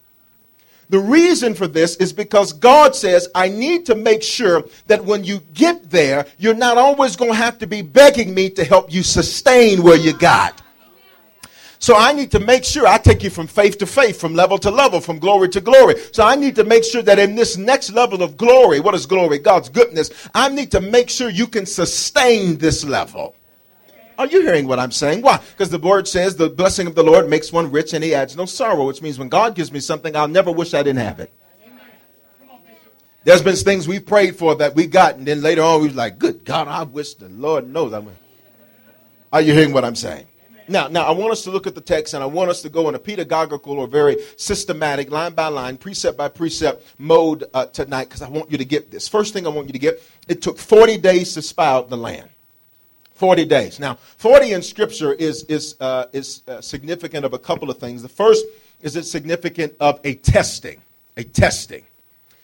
The 0.88 0.98
reason 0.98 1.54
for 1.54 1.68
this 1.68 1.94
is 1.98 2.12
because 2.12 2.52
God 2.52 2.96
says, 2.96 3.28
I 3.32 3.48
need 3.48 3.86
to 3.86 3.94
make 3.94 4.24
sure 4.24 4.64
that 4.88 5.04
when 5.04 5.22
you 5.22 5.38
get 5.54 5.88
there, 5.88 6.26
you're 6.36 6.54
not 6.54 6.78
always 6.78 7.14
going 7.14 7.30
to 7.30 7.36
have 7.36 7.58
to 7.58 7.68
be 7.68 7.82
begging 7.82 8.34
me 8.34 8.50
to 8.50 8.64
help 8.64 8.92
you 8.92 9.04
sustain 9.04 9.84
where 9.84 9.96
you 9.96 10.18
got. 10.18 10.62
So 11.80 11.96
I 11.96 12.12
need 12.12 12.30
to 12.32 12.40
make 12.40 12.64
sure 12.64 12.86
I 12.86 12.98
take 12.98 13.22
you 13.22 13.30
from 13.30 13.46
faith 13.46 13.78
to 13.78 13.86
faith, 13.86 14.20
from 14.20 14.34
level 14.34 14.58
to 14.58 14.70
level, 14.70 15.00
from 15.00 15.18
glory 15.18 15.48
to 15.50 15.60
glory. 15.60 15.94
So 16.12 16.24
I 16.24 16.34
need 16.34 16.56
to 16.56 16.64
make 16.64 16.82
sure 16.82 17.02
that 17.02 17.18
in 17.18 17.36
this 17.36 17.56
next 17.56 17.92
level 17.92 18.22
of 18.22 18.36
glory, 18.36 18.80
what 18.80 18.94
is 18.94 19.06
glory? 19.06 19.38
God's 19.38 19.68
goodness. 19.68 20.10
I 20.34 20.48
need 20.48 20.72
to 20.72 20.80
make 20.80 21.08
sure 21.08 21.30
you 21.30 21.46
can 21.46 21.66
sustain 21.66 22.58
this 22.58 22.84
level. 22.84 23.36
Are 24.18 24.26
you 24.26 24.42
hearing 24.42 24.66
what 24.66 24.80
I'm 24.80 24.90
saying? 24.90 25.22
Why? 25.22 25.38
Because 25.52 25.70
the 25.70 25.78
word 25.78 26.08
says 26.08 26.34
the 26.34 26.50
blessing 26.50 26.88
of 26.88 26.96
the 26.96 27.04
Lord 27.04 27.30
makes 27.30 27.52
one 27.52 27.70
rich 27.70 27.92
and 27.92 28.02
he 28.02 28.12
adds 28.12 28.36
no 28.36 28.46
sorrow, 28.46 28.84
which 28.84 29.00
means 29.00 29.16
when 29.16 29.28
God 29.28 29.54
gives 29.54 29.70
me 29.70 29.78
something, 29.78 30.16
I'll 30.16 30.26
never 30.26 30.50
wish 30.50 30.74
I 30.74 30.82
didn't 30.82 31.04
have 31.04 31.20
it. 31.20 31.32
There's 33.22 33.42
been 33.42 33.54
things 33.54 33.86
we 33.86 34.00
prayed 34.00 34.36
for 34.36 34.56
that 34.56 34.74
we 34.74 34.86
got, 34.86 35.16
and 35.16 35.26
then 35.26 35.42
later 35.42 35.62
on 35.62 35.82
we 35.82 35.88
was 35.88 35.96
like, 35.96 36.18
good 36.18 36.44
God, 36.44 36.66
I 36.66 36.82
wish 36.82 37.14
the 37.14 37.28
Lord 37.28 37.68
knows. 37.68 37.92
I'm. 37.92 38.08
Are 39.32 39.40
you 39.40 39.52
hearing 39.52 39.72
what 39.72 39.84
I'm 39.84 39.94
saying? 39.94 40.26
Now, 40.68 40.88
now 40.88 41.04
I 41.04 41.12
want 41.12 41.32
us 41.32 41.42
to 41.44 41.50
look 41.50 41.66
at 41.66 41.74
the 41.74 41.80
text 41.80 42.14
and 42.14 42.22
I 42.22 42.26
want 42.26 42.50
us 42.50 42.62
to 42.62 42.68
go 42.68 42.88
in 42.88 42.94
a 42.94 42.98
pedagogical 42.98 43.78
or 43.78 43.86
very 43.86 44.16
systematic, 44.36 45.10
line 45.10 45.34
by 45.34 45.48
line, 45.48 45.76
precept 45.76 46.16
by 46.16 46.28
precept 46.28 46.84
mode 46.98 47.44
uh, 47.54 47.66
tonight 47.66 48.04
because 48.04 48.22
I 48.22 48.28
want 48.28 48.50
you 48.50 48.58
to 48.58 48.64
get 48.64 48.90
this. 48.90 49.08
First 49.08 49.32
thing 49.32 49.46
I 49.46 49.50
want 49.50 49.66
you 49.66 49.72
to 49.72 49.78
get 49.78 50.02
it 50.28 50.42
took 50.42 50.58
40 50.58 50.98
days 50.98 51.34
to 51.34 51.42
spy 51.42 51.66
out 51.66 51.88
the 51.88 51.96
land. 51.96 52.28
40 53.14 53.46
days. 53.46 53.80
Now, 53.80 53.96
40 53.96 54.52
in 54.52 54.62
Scripture 54.62 55.12
is, 55.12 55.42
is, 55.44 55.74
uh, 55.80 56.06
is 56.12 56.42
uh, 56.46 56.60
significant 56.60 57.24
of 57.24 57.32
a 57.32 57.38
couple 57.38 57.68
of 57.68 57.78
things. 57.78 58.00
The 58.00 58.08
first 58.08 58.46
is 58.80 58.94
it's 58.94 59.10
significant 59.10 59.74
of 59.80 59.98
a 60.04 60.14
testing, 60.14 60.80
a 61.16 61.24
testing. 61.24 61.84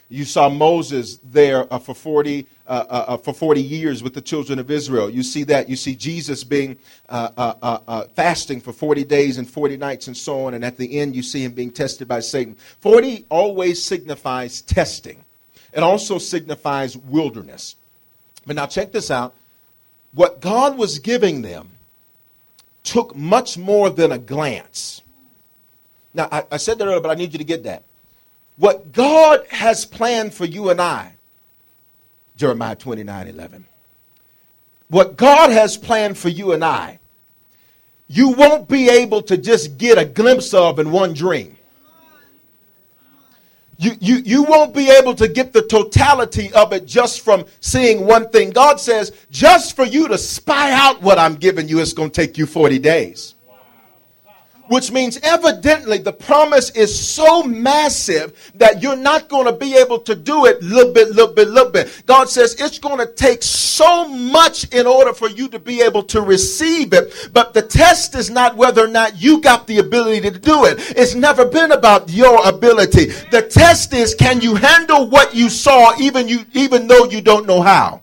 You 0.08 0.24
saw 0.24 0.48
Moses 0.48 1.18
there 1.24 1.72
uh, 1.72 1.78
for 1.78 1.94
40 1.94 2.46
uh, 2.66 2.70
uh, 2.70 3.04
uh, 3.08 3.16
for 3.18 3.34
40 3.34 3.62
years 3.62 4.02
with 4.02 4.14
the 4.14 4.22
children 4.22 4.58
of 4.58 4.70
Israel. 4.70 5.10
You 5.10 5.22
see 5.22 5.44
that. 5.44 5.68
You 5.68 5.76
see 5.76 5.94
Jesus 5.94 6.44
being 6.44 6.76
uh, 7.08 7.30
uh, 7.36 8.06
fasting 8.14 8.60
for 8.60 8.72
40 8.72 9.04
days 9.04 9.38
and 9.38 9.48
40 9.48 9.76
nights 9.76 10.06
and 10.06 10.16
so 10.16 10.46
on. 10.46 10.54
And 10.54 10.64
at 10.64 10.76
the 10.76 10.98
end, 10.98 11.14
you 11.14 11.22
see 11.22 11.44
him 11.44 11.52
being 11.52 11.70
tested 11.70 12.08
by 12.08 12.20
Satan. 12.20 12.54
40 12.80 13.26
always 13.28 13.82
signifies 13.82 14.62
testing. 14.62 15.24
It 15.72 15.82
also 15.82 16.18
signifies 16.18 16.96
wilderness. 16.96 17.76
But 18.46 18.56
now 18.56 18.66
check 18.66 18.92
this 18.92 19.10
out. 19.10 19.34
What 20.12 20.40
God 20.40 20.78
was 20.78 20.98
giving 20.98 21.42
them 21.42 21.70
took 22.82 23.16
much 23.16 23.58
more 23.58 23.90
than 23.90 24.12
a 24.12 24.18
glance. 24.18 25.02
Now, 26.12 26.28
I, 26.30 26.44
I 26.52 26.56
said 26.58 26.78
that 26.78 26.84
earlier, 26.84 27.00
but 27.00 27.10
I 27.10 27.14
need 27.14 27.32
you 27.32 27.38
to 27.38 27.44
get 27.44 27.64
that. 27.64 27.82
What 28.56 28.92
God 28.92 29.46
has 29.48 29.84
planned 29.84 30.32
for 30.32 30.44
you 30.44 30.70
and 30.70 30.80
I, 30.80 31.14
Jeremiah 32.36 32.76
29 32.76 33.28
11. 33.28 33.66
What 34.88 35.16
God 35.16 35.50
has 35.50 35.76
planned 35.76 36.16
for 36.16 36.28
you 36.28 36.52
and 36.52 36.64
I, 36.64 37.00
you 38.06 38.30
won't 38.30 38.68
be 38.68 38.88
able 38.88 39.22
to 39.22 39.36
just 39.36 39.76
get 39.78 39.98
a 39.98 40.04
glimpse 40.04 40.54
of 40.54 40.78
in 40.78 40.92
one 40.92 41.14
dream. 41.14 41.56
You, 43.76 43.92
you, 43.98 44.16
you 44.16 44.42
won't 44.44 44.72
be 44.72 44.88
able 44.88 45.14
to 45.16 45.26
get 45.26 45.52
the 45.52 45.62
totality 45.62 46.52
of 46.52 46.72
it 46.72 46.86
just 46.86 47.22
from 47.22 47.44
seeing 47.58 48.06
one 48.06 48.28
thing. 48.28 48.50
God 48.50 48.78
says, 48.78 49.12
just 49.30 49.74
for 49.74 49.84
you 49.84 50.06
to 50.06 50.16
spy 50.16 50.70
out 50.70 51.02
what 51.02 51.18
I'm 51.18 51.34
giving 51.34 51.68
you, 51.68 51.80
it's 51.80 51.92
going 51.92 52.10
to 52.10 52.20
take 52.20 52.38
you 52.38 52.46
40 52.46 52.78
days 52.78 53.33
which 54.68 54.90
means 54.90 55.18
evidently 55.22 55.98
the 55.98 56.12
promise 56.12 56.70
is 56.70 56.98
so 56.98 57.42
massive 57.42 58.52
that 58.54 58.82
you're 58.82 58.96
not 58.96 59.28
going 59.28 59.46
to 59.46 59.52
be 59.52 59.76
able 59.76 59.98
to 59.98 60.14
do 60.14 60.46
it 60.46 60.62
little 60.62 60.92
bit, 60.92 61.08
little 61.08 61.34
bit, 61.34 61.48
little 61.48 61.70
bit. 61.70 62.02
God 62.06 62.28
says 62.28 62.54
it's 62.58 62.78
going 62.78 62.98
to 62.98 63.12
take 63.12 63.42
so 63.42 64.08
much 64.08 64.72
in 64.72 64.86
order 64.86 65.12
for 65.12 65.28
you 65.28 65.48
to 65.48 65.58
be 65.58 65.82
able 65.82 66.02
to 66.04 66.20
receive 66.20 66.92
it. 66.92 67.30
But 67.32 67.54
the 67.54 67.62
test 67.62 68.14
is 68.14 68.30
not 68.30 68.56
whether 68.56 68.84
or 68.84 68.88
not 68.88 69.20
you 69.20 69.40
got 69.40 69.66
the 69.66 69.78
ability 69.78 70.30
to 70.30 70.38
do 70.38 70.64
it. 70.64 70.78
It's 70.96 71.14
never 71.14 71.44
been 71.44 71.72
about 71.72 72.10
your 72.10 72.46
ability. 72.46 73.06
The 73.30 73.42
test 73.42 73.92
is 73.92 74.14
can 74.14 74.40
you 74.40 74.54
handle 74.54 75.08
what 75.08 75.34
you 75.34 75.48
saw 75.48 75.98
even 75.98 76.28
you 76.28 76.44
even 76.52 76.86
though 76.86 77.04
you 77.04 77.20
don't 77.20 77.46
know 77.46 77.60
how? 77.60 78.02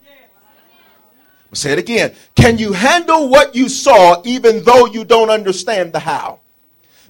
Say 1.54 1.74
it 1.74 1.80
again. 1.80 2.14
Can 2.36 2.58
you 2.58 2.72
handle 2.72 3.28
what 3.28 3.56
you 3.56 3.68
saw 3.68 4.22
even 4.24 4.64
though 4.64 4.86
you 4.86 5.04
don't 5.04 5.30
understand 5.30 5.92
the 5.92 6.00
how? 6.00 6.41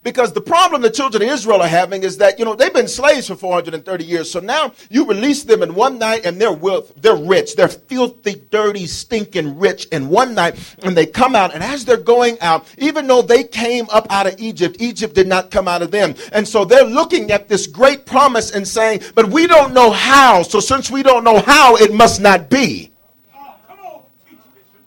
Because 0.03 0.33
the 0.33 0.41
problem 0.41 0.81
the 0.81 0.89
children 0.89 1.21
of 1.21 1.29
Israel 1.29 1.61
are 1.61 1.67
having 1.67 2.01
is 2.01 2.17
that, 2.17 2.39
you 2.39 2.45
know, 2.45 2.55
they've 2.55 2.73
been 2.73 2.87
slaves 2.87 3.27
for 3.27 3.35
430 3.35 4.03
years. 4.03 4.31
So 4.31 4.39
now 4.39 4.73
you 4.89 5.05
release 5.05 5.43
them 5.43 5.61
in 5.61 5.75
one 5.75 5.99
night 5.99 6.25
and 6.25 6.41
they're 6.41 6.51
wealth, 6.51 6.91
they're 6.97 7.15
rich. 7.15 7.55
They're 7.55 7.67
filthy, 7.67 8.41
dirty, 8.49 8.87
stinking 8.87 9.59
rich 9.59 9.85
in 9.87 10.09
one 10.09 10.33
night. 10.33 10.75
And 10.81 10.97
they 10.97 11.05
come 11.05 11.35
out. 11.35 11.53
And 11.53 11.63
as 11.63 11.85
they're 11.85 11.97
going 11.97 12.39
out, 12.41 12.65
even 12.79 13.05
though 13.05 13.21
they 13.21 13.43
came 13.43 13.85
up 13.91 14.07
out 14.09 14.25
of 14.25 14.39
Egypt, 14.39 14.77
Egypt 14.79 15.13
did 15.13 15.27
not 15.27 15.51
come 15.51 15.67
out 15.67 15.83
of 15.83 15.91
them. 15.91 16.15
And 16.31 16.47
so 16.47 16.65
they're 16.65 16.83
looking 16.83 17.31
at 17.31 17.47
this 17.47 17.67
great 17.67 18.07
promise 18.07 18.51
and 18.51 18.67
saying, 18.67 19.01
but 19.13 19.29
we 19.29 19.45
don't 19.45 19.71
know 19.71 19.91
how. 19.91 20.41
So 20.41 20.59
since 20.59 20.89
we 20.89 21.03
don't 21.03 21.23
know 21.23 21.41
how, 21.41 21.75
it 21.75 21.93
must 21.93 22.19
not 22.21 22.49
be. 22.49 22.91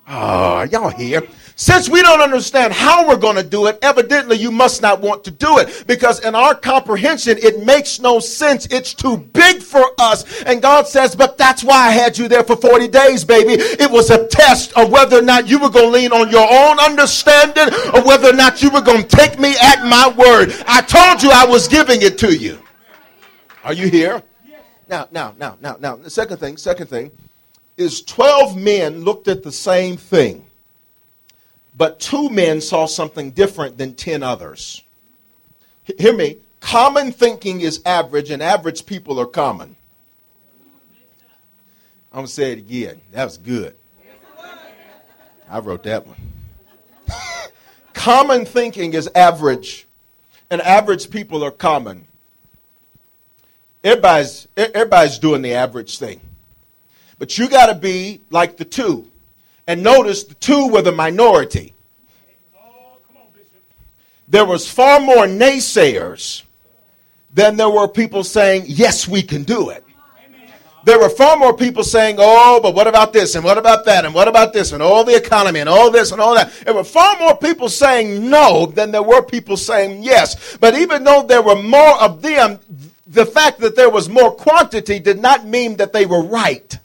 Oh, 0.07 0.13
ah, 0.13 0.63
y'all 0.65 0.91
here? 0.91 1.23
Since 1.57 1.89
we 1.89 2.03
don't 2.03 2.21
understand 2.21 2.73
how 2.73 3.07
we're 3.07 3.17
going 3.17 3.37
to 3.37 3.45
do 3.45 3.67
it, 3.67 3.79
evidently 3.81 4.37
you 4.37 4.51
must 4.51 4.83
not 4.83 5.01
want 5.01 5.23
to 5.25 5.31
do 5.31 5.59
it 5.59 5.85
because 5.87 6.19
in 6.25 6.35
our 6.35 6.53
comprehension, 6.53 7.39
it 7.39 7.65
makes 7.65 8.01
no 8.01 8.19
sense. 8.19 8.67
It's 8.73 8.93
too 8.93 9.19
big 9.19 9.63
for 9.63 9.85
us. 9.99 10.43
And 10.43 10.61
God 10.61 10.89
says, 10.89 11.15
but 11.15 11.39
that's 11.39 11.63
why 11.63 11.89
I 11.89 11.91
had 11.93 12.19
you 12.19 12.27
there 12.27 12.43
for 12.43 12.57
40 12.57 12.89
days, 12.89 13.25
baby. 13.25 13.53
It 13.53 13.89
was 13.89 14.11
a 14.11 14.27
test 14.27 14.73
of 14.77 14.91
whether 14.91 15.19
or 15.19 15.23
not 15.23 15.47
you 15.47 15.61
were 15.61 15.71
going 15.71 15.87
to 15.87 15.93
lean 15.93 16.13
on 16.13 16.29
your 16.29 16.47
own 16.51 16.81
understanding 16.81 17.73
or 17.95 18.03
whether 18.03 18.31
or 18.31 18.35
not 18.37 18.61
you 18.61 18.71
were 18.71 18.83
going 18.83 19.03
to 19.03 19.17
take 19.17 19.39
me 19.39 19.55
at 19.63 19.85
my 19.85 20.09
word. 20.09 20.53
I 20.67 20.81
told 20.81 21.23
you 21.23 21.31
I 21.33 21.47
was 21.47 21.69
giving 21.69 22.03
it 22.03 22.19
to 22.19 22.35
you. 22.35 22.59
Are 23.63 23.73
you 23.73 23.89
here? 23.89 24.25
Now, 24.89 25.07
now, 25.13 25.35
now, 25.39 25.57
now, 25.61 25.77
now, 25.79 25.97
the 25.97 26.11
second 26.11 26.39
thing, 26.39 26.57
second 26.57 26.89
thing 26.89 27.13
is 27.77 28.03
12 28.03 28.57
men 28.57 29.05
looked 29.05 29.29
at 29.29 29.45
the 29.45 29.53
same 29.53 29.97
thing 29.97 30.45
but 31.77 31.99
two 31.99 32.29
men 32.31 32.61
saw 32.61 32.87
something 32.87 33.31
different 33.31 33.79
than 33.79 33.95
10 33.95 34.23
others. 34.23 34.83
H- 35.89 35.97
hear 35.99 36.15
me. 36.15 36.39
Common 36.61 37.13
thinking 37.13 37.61
is 37.61 37.83
average, 37.85 38.31
and 38.31 38.43
average 38.43 38.87
people 38.87 39.21
are 39.21 39.27
common. 39.27 39.77
I'm 42.11 42.19
going 42.19 42.27
to 42.27 42.33
say 42.33 42.53
it 42.53 42.59
again. 42.59 43.01
That 43.13 43.25
was 43.25 43.39
good. 43.39 43.75
I 45.51 45.59
wrote 45.59 45.83
that 45.83 46.07
one. 46.07 46.17
common 47.93 48.47
thinking 48.47 48.95
is 48.95 49.11
average, 49.15 49.87
and 50.49 50.63
average 50.63 51.11
people 51.11 51.45
are 51.45 51.51
common. 51.51 52.07
Everybody's, 53.83 54.49
everybody's 54.57 55.19
doing 55.19 55.43
the 55.43 55.53
average 55.53 55.99
thing. 55.99 56.21
But 57.19 57.37
you 57.37 57.49
got 57.49 57.67
to 57.67 57.75
be 57.75 58.23
like 58.31 58.57
the 58.57 58.65
two. 58.65 59.11
And 59.67 59.83
notice 59.83 60.25
the 60.25 60.35
two 60.35 60.69
were 60.69 60.83
the 60.83 60.93
minority. 60.93 61.75
There 64.29 64.45
was 64.45 64.71
far 64.71 65.01
more 65.01 65.27
naysayers 65.27 66.43
than 67.33 67.57
there 67.57 67.71
were 67.71 67.89
people 67.89 68.25
saying, 68.25 68.65
yes, 68.67 69.07
we 69.09 69.23
can 69.23 69.43
do 69.43 69.71
it. 69.71 69.85
There 70.85 70.99
were 70.99 71.09
far 71.09 71.37
more 71.39 71.57
people 71.57 71.83
saying, 71.83 72.17
oh, 72.19 72.61
but 72.63 72.75
what 72.75 72.87
about 72.87 73.13
this 73.15 73.35
and 73.35 73.45
what 73.45 73.57
about 73.57 73.87
that 73.87 74.05
and 74.05 74.15
what 74.15 74.29
about 74.29 74.53
this 74.53 74.73
and 74.73 74.83
all 74.83 75.03
the 75.03 75.17
economy 75.17 75.61
and 75.61 75.69
all 75.69 75.91
this 75.91 76.13
and 76.13 76.21
all 76.21 76.35
that. 76.35 76.53
There 76.65 76.75
were 76.75 76.85
far 76.85 77.19
more 77.19 77.37
people 77.37 77.71
saying 77.71 78.29
no 78.29 78.67
than 78.67 78.91
there 78.91 79.03
were 79.03 79.23
people 79.23 79.57
saying 79.57 80.03
yes. 80.03 80.59
But 80.59 80.75
even 80.75 81.03
though 81.03 81.23
there 81.23 81.41
were 81.41 81.61
more 81.61 82.03
of 82.03 82.21
them, 82.21 82.61
the 83.07 83.25
fact 83.25 83.61
that 83.61 83.77
there 83.77 83.89
was 83.89 84.11
more 84.11 84.35
quantity 84.35 84.99
did 84.99 85.21
not 85.21 85.47
mean 85.47 85.77
that 85.77 85.95
they 85.95 86.05
were 86.05 86.23
right. 86.23 86.79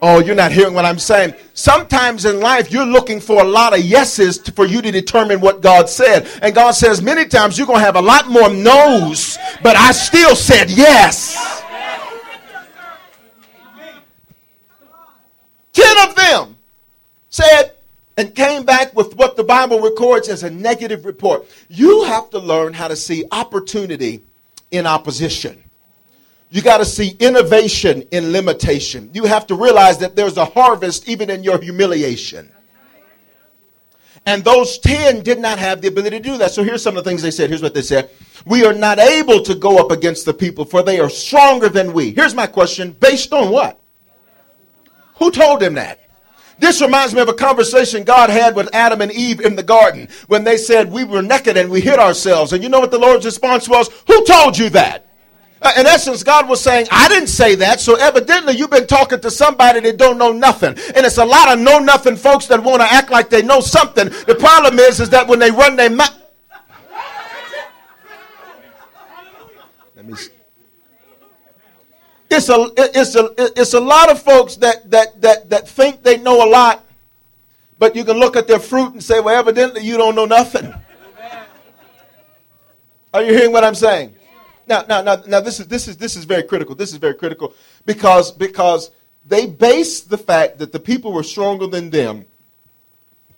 Oh, 0.00 0.20
you're 0.20 0.36
not 0.36 0.52
hearing 0.52 0.74
what 0.74 0.84
I'm 0.84 0.98
saying. 0.98 1.34
Sometimes 1.54 2.24
in 2.24 2.38
life, 2.38 2.70
you're 2.70 2.86
looking 2.86 3.20
for 3.20 3.42
a 3.42 3.44
lot 3.44 3.76
of 3.76 3.84
yeses 3.84 4.38
to, 4.38 4.52
for 4.52 4.64
you 4.64 4.80
to 4.80 4.92
determine 4.92 5.40
what 5.40 5.60
God 5.60 5.88
said. 5.88 6.28
And 6.40 6.54
God 6.54 6.72
says 6.72 7.02
many 7.02 7.26
times 7.26 7.58
you're 7.58 7.66
going 7.66 7.80
to 7.80 7.84
have 7.84 7.96
a 7.96 8.02
lot 8.02 8.28
more 8.28 8.48
no's, 8.48 9.36
but 9.62 9.76
I 9.76 9.90
still 9.90 10.36
said 10.36 10.70
yes. 10.70 11.64
Ten 15.72 16.08
of 16.08 16.14
them 16.14 16.56
said 17.28 17.72
and 18.16 18.34
came 18.34 18.64
back 18.64 18.94
with 18.96 19.16
what 19.16 19.36
the 19.36 19.44
Bible 19.44 19.80
records 19.80 20.28
as 20.28 20.42
a 20.42 20.50
negative 20.50 21.04
report. 21.04 21.46
You 21.68 22.04
have 22.04 22.30
to 22.30 22.38
learn 22.38 22.72
how 22.72 22.88
to 22.88 22.96
see 22.96 23.24
opportunity 23.30 24.22
in 24.70 24.86
opposition. 24.86 25.62
You 26.50 26.62
got 26.62 26.78
to 26.78 26.84
see 26.84 27.10
innovation 27.18 28.02
in 28.10 28.32
limitation. 28.32 29.10
You 29.12 29.24
have 29.24 29.46
to 29.48 29.54
realize 29.54 29.98
that 29.98 30.16
there's 30.16 30.36
a 30.36 30.46
harvest 30.46 31.08
even 31.08 31.28
in 31.28 31.42
your 31.42 31.60
humiliation. 31.60 32.50
And 34.24 34.44
those 34.44 34.78
10 34.78 35.22
did 35.22 35.38
not 35.38 35.58
have 35.58 35.80
the 35.80 35.88
ability 35.88 36.18
to 36.18 36.22
do 36.22 36.38
that. 36.38 36.50
So 36.50 36.62
here's 36.62 36.82
some 36.82 36.96
of 36.96 37.04
the 37.04 37.10
things 37.10 37.22
they 37.22 37.30
said. 37.30 37.50
Here's 37.50 37.62
what 37.62 37.74
they 37.74 37.82
said. 37.82 38.10
We 38.44 38.64
are 38.64 38.72
not 38.72 38.98
able 38.98 39.42
to 39.42 39.54
go 39.54 39.78
up 39.78 39.90
against 39.90 40.24
the 40.24 40.34
people, 40.34 40.64
for 40.64 40.82
they 40.82 41.00
are 41.00 41.10
stronger 41.10 41.68
than 41.68 41.92
we. 41.92 42.10
Here's 42.10 42.34
my 42.34 42.46
question 42.46 42.92
based 42.92 43.32
on 43.32 43.50
what? 43.50 43.80
Who 45.16 45.30
told 45.30 45.60
them 45.60 45.74
that? 45.74 46.00
This 46.58 46.80
reminds 46.82 47.14
me 47.14 47.20
of 47.20 47.28
a 47.28 47.34
conversation 47.34 48.04
God 48.04 48.30
had 48.30 48.56
with 48.56 48.68
Adam 48.74 49.00
and 49.00 49.12
Eve 49.12 49.40
in 49.40 49.54
the 49.54 49.62
garden 49.62 50.08
when 50.26 50.44
they 50.44 50.56
said 50.56 50.90
we 50.90 51.04
were 51.04 51.22
naked 51.22 51.56
and 51.56 51.70
we 51.70 51.80
hid 51.80 51.98
ourselves. 51.98 52.52
And 52.52 52.62
you 52.62 52.68
know 52.68 52.80
what 52.80 52.90
the 52.90 52.98
Lord's 52.98 53.24
response 53.24 53.68
was? 53.68 53.88
Who 54.08 54.24
told 54.24 54.58
you 54.58 54.68
that? 54.70 55.07
Uh, 55.60 55.72
in 55.76 55.86
essence, 55.86 56.22
God 56.22 56.48
was 56.48 56.62
saying, 56.62 56.86
I 56.90 57.08
didn't 57.08 57.28
say 57.28 57.56
that, 57.56 57.80
so 57.80 57.96
evidently 57.96 58.54
you've 58.54 58.70
been 58.70 58.86
talking 58.86 59.20
to 59.20 59.30
somebody 59.30 59.80
that 59.80 59.96
don't 59.96 60.16
know 60.16 60.32
nothing. 60.32 60.70
And 60.94 61.04
it's 61.04 61.18
a 61.18 61.24
lot 61.24 61.52
of 61.52 61.58
know 61.58 61.80
nothing 61.80 62.16
folks 62.16 62.46
that 62.46 62.62
want 62.62 62.80
to 62.80 62.86
act 62.92 63.10
like 63.10 63.28
they 63.28 63.42
know 63.42 63.60
something. 63.60 64.08
The 64.08 64.36
problem 64.38 64.78
is, 64.78 65.00
is 65.00 65.10
that 65.10 65.26
when 65.26 65.40
they 65.40 65.50
run 65.50 65.74
their 65.74 65.90
mouth. 65.90 66.14
Let 69.96 70.06
me. 70.06 70.14
It's 72.30 72.48
a, 72.50 72.70
it's 72.76 73.16
a, 73.16 73.34
it's 73.38 73.74
a 73.74 73.80
lot 73.80 74.10
of 74.10 74.22
folks 74.22 74.56
that, 74.56 74.88
that, 74.90 75.20
that, 75.22 75.50
that 75.50 75.68
think 75.68 76.02
they 76.02 76.18
know 76.18 76.46
a 76.46 76.48
lot, 76.48 76.84
but 77.78 77.96
you 77.96 78.04
can 78.04 78.18
look 78.18 78.36
at 78.36 78.46
their 78.46 78.60
fruit 78.60 78.92
and 78.92 79.02
say, 79.02 79.18
well, 79.18 79.36
evidently 79.36 79.80
you 79.80 79.96
don't 79.96 80.14
know 80.14 80.26
nothing. 80.26 80.72
Are 83.12 83.22
you 83.22 83.32
hearing 83.32 83.52
what 83.52 83.64
I'm 83.64 83.74
saying? 83.74 84.14
Now, 84.68 84.84
now, 84.88 85.02
now, 85.02 85.22
now 85.26 85.40
this 85.40 85.60
is 85.60 85.66
this 85.66 85.88
is 85.88 85.96
this 85.96 86.16
is 86.16 86.24
very 86.24 86.42
critical. 86.42 86.74
This 86.74 86.92
is 86.92 86.98
very 86.98 87.14
critical 87.14 87.54
because 87.86 88.30
because 88.32 88.90
they 89.26 89.46
based 89.46 90.10
the 90.10 90.18
fact 90.18 90.58
that 90.58 90.72
the 90.72 90.80
people 90.80 91.12
were 91.12 91.22
stronger 91.22 91.66
than 91.66 91.90
them 91.90 92.26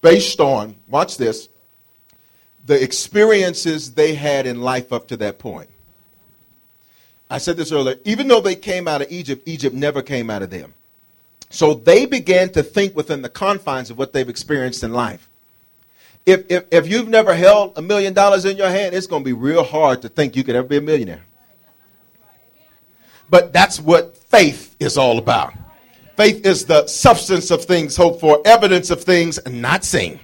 based 0.01 0.41
on 0.41 0.77
watch 0.89 1.17
this 1.17 1.49
the 2.67 2.83
experiences 2.83 3.95
they 3.95 4.15
had 4.15 4.47
in 4.47 4.61
life 4.61 4.93
up 4.93 5.09
to 5.09 5.17
that 5.17 5.39
point. 5.39 5.71
I 7.31 7.39
said 7.39 7.57
this 7.57 7.73
earlier. 7.73 7.97
Even 8.05 8.29
though 8.29 8.41
they 8.41 8.57
came 8.57 8.87
out 8.89 9.03
of 9.03 9.11
Egypt, 9.11 9.43
Egypt 9.47 9.75
never 9.75 10.03
came 10.03 10.31
out 10.31 10.43
of 10.43 10.51
them. 10.51 10.75
So 11.49 11.75
they 11.75 12.07
began 12.07 12.51
to 12.51 12.63
think 12.63 12.95
within 12.95 13.23
the 13.23 13.29
confines 13.29 13.91
of 13.91 13.99
what 13.99 14.13
they've 14.13 14.29
experienced 14.29 14.83
in 14.83 14.93
life. 14.93 15.29
If, 16.27 16.45
if, 16.51 16.65
if 16.71 16.89
you've 16.89 17.09
never 17.09 17.35
held 17.35 17.77
a 17.77 17.83
million 17.83 18.13
dollars 18.13 18.45
in 18.45 18.57
your 18.57 18.69
hand, 18.69 18.95
it's 18.95 19.07
going 19.07 19.23
to 19.23 19.25
be 19.25 19.33
real 19.33 19.65
hard 19.65 20.03
to 20.03 20.09
think 20.09 20.37
you 20.37 20.45
could 20.45 20.55
ever 20.55 20.69
be 20.69 20.77
a 20.77 20.81
millionaire. 20.81 21.25
But 23.29 23.53
that's 23.53 23.81
what 23.81 24.17
faith 24.17 24.77
is 24.81 24.99
all 24.99 25.19
about. 25.19 25.55
Faith 26.17 26.45
is 26.45 26.67
the 26.67 26.87
substance 26.87 27.51
of 27.51 27.65
things 27.65 27.97
hoped 27.97 28.21
for, 28.21 28.43
evidence 28.45 28.91
of 28.91 29.03
things 29.03 29.39
not 29.47 29.85
seen. 29.85 30.21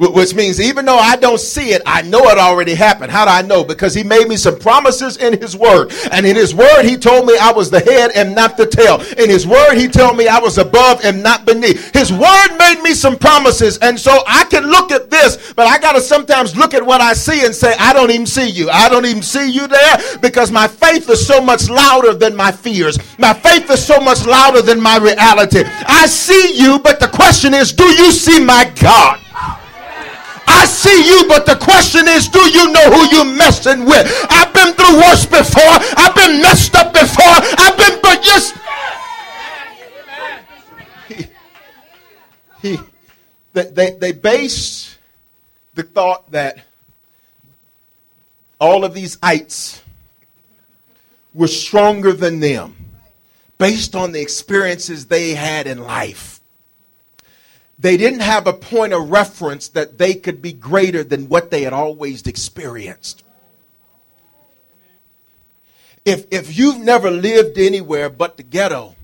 Which 0.00 0.34
means 0.34 0.58
even 0.58 0.86
though 0.86 0.98
I 0.98 1.16
don't 1.16 1.38
see 1.38 1.72
it, 1.72 1.82
I 1.84 2.00
know 2.00 2.20
it 2.30 2.38
already 2.38 2.74
happened. 2.74 3.12
How 3.12 3.26
do 3.26 3.30
I 3.30 3.42
know? 3.42 3.62
Because 3.62 3.92
he 3.92 4.02
made 4.02 4.28
me 4.28 4.38
some 4.38 4.58
promises 4.58 5.18
in 5.18 5.38
his 5.38 5.54
word. 5.54 5.92
And 6.10 6.24
in 6.24 6.36
his 6.36 6.54
word, 6.54 6.84
he 6.84 6.96
told 6.96 7.26
me 7.26 7.36
I 7.36 7.52
was 7.52 7.70
the 7.70 7.80
head 7.80 8.12
and 8.14 8.34
not 8.34 8.56
the 8.56 8.66
tail. 8.66 9.02
In 9.18 9.28
his 9.28 9.46
word, 9.46 9.74
he 9.74 9.88
told 9.88 10.16
me 10.16 10.26
I 10.26 10.38
was 10.38 10.56
above 10.56 11.04
and 11.04 11.22
not 11.22 11.44
beneath. 11.44 11.92
His 11.92 12.10
word 12.10 12.56
made 12.58 12.80
me 12.82 12.94
some 12.94 13.18
promises. 13.18 13.76
And 13.78 14.00
so 14.00 14.22
I 14.26 14.44
can 14.44 14.64
look 14.64 14.90
at 14.90 15.10
this, 15.10 15.52
but 15.52 15.66
I 15.66 15.78
got 15.78 15.92
to 15.92 16.00
sometimes 16.00 16.56
look 16.56 16.72
at 16.72 16.84
what 16.84 17.02
I 17.02 17.12
see 17.12 17.44
and 17.44 17.54
say, 17.54 17.74
I 17.78 17.92
don't 17.92 18.10
even 18.10 18.26
see 18.26 18.48
you. 18.48 18.70
I 18.70 18.88
don't 18.88 19.04
even 19.04 19.22
see 19.22 19.50
you 19.50 19.66
there 19.66 19.98
because 20.22 20.50
my 20.50 20.66
faith 20.66 21.10
is 21.10 21.26
so 21.26 21.42
much 21.42 21.68
louder 21.68 22.14
than 22.14 22.34
my 22.34 22.52
fears. 22.52 22.98
My 23.18 23.34
faith 23.34 23.70
is 23.70 23.84
so 23.84 24.00
much 24.00 24.24
louder 24.24 24.62
than 24.62 24.80
my 24.80 24.96
reality. 24.96 25.62
I 25.66 26.06
see 26.06 26.58
you, 26.58 26.78
but 26.78 27.00
the 27.00 27.08
question 27.08 27.52
is, 27.52 27.70
do 27.72 27.84
you 27.84 28.10
see 28.12 28.42
my 28.42 28.72
God? 28.80 29.20
I 30.50 30.66
see 30.66 31.06
you, 31.06 31.28
but 31.28 31.46
the 31.46 31.56
question 31.56 32.08
is, 32.08 32.28
do 32.28 32.40
you 32.40 32.72
know 32.72 32.90
who 32.90 33.16
you're 33.16 33.36
messing 33.36 33.84
with? 33.84 34.06
I've 34.28 34.52
been 34.52 34.74
through 34.74 34.96
worse 34.96 35.24
before. 35.24 35.76
I've 35.96 36.14
been 36.14 36.42
messed 36.42 36.74
up 36.74 36.92
before. 36.92 37.36
I've 37.58 37.76
been, 37.78 38.00
but 38.02 38.22
just. 38.22 38.56
He, 41.08 41.26
he, 42.62 42.78
they, 43.52 43.90
they 43.92 44.12
base 44.12 44.98
the 45.74 45.84
thought 45.84 46.30
that 46.32 46.58
all 48.60 48.84
of 48.84 48.92
these 48.92 49.18
ites 49.22 49.82
were 51.32 51.46
stronger 51.46 52.12
than 52.12 52.40
them 52.40 52.76
based 53.56 53.94
on 53.94 54.12
the 54.12 54.20
experiences 54.20 55.06
they 55.06 55.34
had 55.34 55.66
in 55.66 55.78
life. 55.78 56.39
They 57.80 57.96
didn't 57.96 58.20
have 58.20 58.46
a 58.46 58.52
point 58.52 58.92
of 58.92 59.10
reference 59.10 59.68
that 59.68 59.96
they 59.96 60.14
could 60.14 60.42
be 60.42 60.52
greater 60.52 61.02
than 61.02 61.28
what 61.28 61.50
they 61.50 61.62
had 61.62 61.72
always 61.72 62.26
experienced. 62.26 63.24
If, 66.04 66.26
if 66.30 66.58
you've 66.58 66.80
never 66.80 67.10
lived 67.10 67.58
anywhere 67.58 68.10
but 68.10 68.36
the 68.36 68.42
ghetto, 68.42 68.96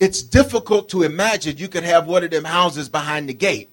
it's 0.00 0.22
difficult 0.22 0.88
to 0.90 1.02
imagine 1.04 1.56
you 1.56 1.68
could 1.68 1.84
have 1.84 2.06
one 2.06 2.24
of 2.24 2.30
them 2.30 2.44
houses 2.44 2.88
behind 2.88 3.28
the 3.28 3.34
gate. 3.34 3.70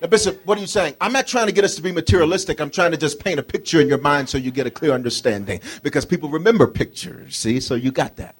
Now, 0.00 0.08
Bishop, 0.08 0.44
what 0.44 0.58
are 0.58 0.60
you 0.60 0.68
saying? 0.68 0.94
I'm 1.00 1.12
not 1.12 1.26
trying 1.26 1.46
to 1.46 1.52
get 1.52 1.64
us 1.64 1.74
to 1.76 1.82
be 1.82 1.92
materialistic. 1.92 2.60
I'm 2.60 2.70
trying 2.70 2.92
to 2.92 2.96
just 2.96 3.18
paint 3.18 3.38
a 3.38 3.42
picture 3.42 3.80
in 3.80 3.88
your 3.88 3.98
mind 3.98 4.28
so 4.28 4.38
you 4.38 4.50
get 4.50 4.66
a 4.66 4.70
clear 4.70 4.92
understanding. 4.92 5.60
Because 5.82 6.04
people 6.04 6.28
remember 6.28 6.66
pictures, 6.66 7.36
see? 7.36 7.58
So 7.58 7.74
you 7.74 7.90
got 7.90 8.16
that. 8.16 8.36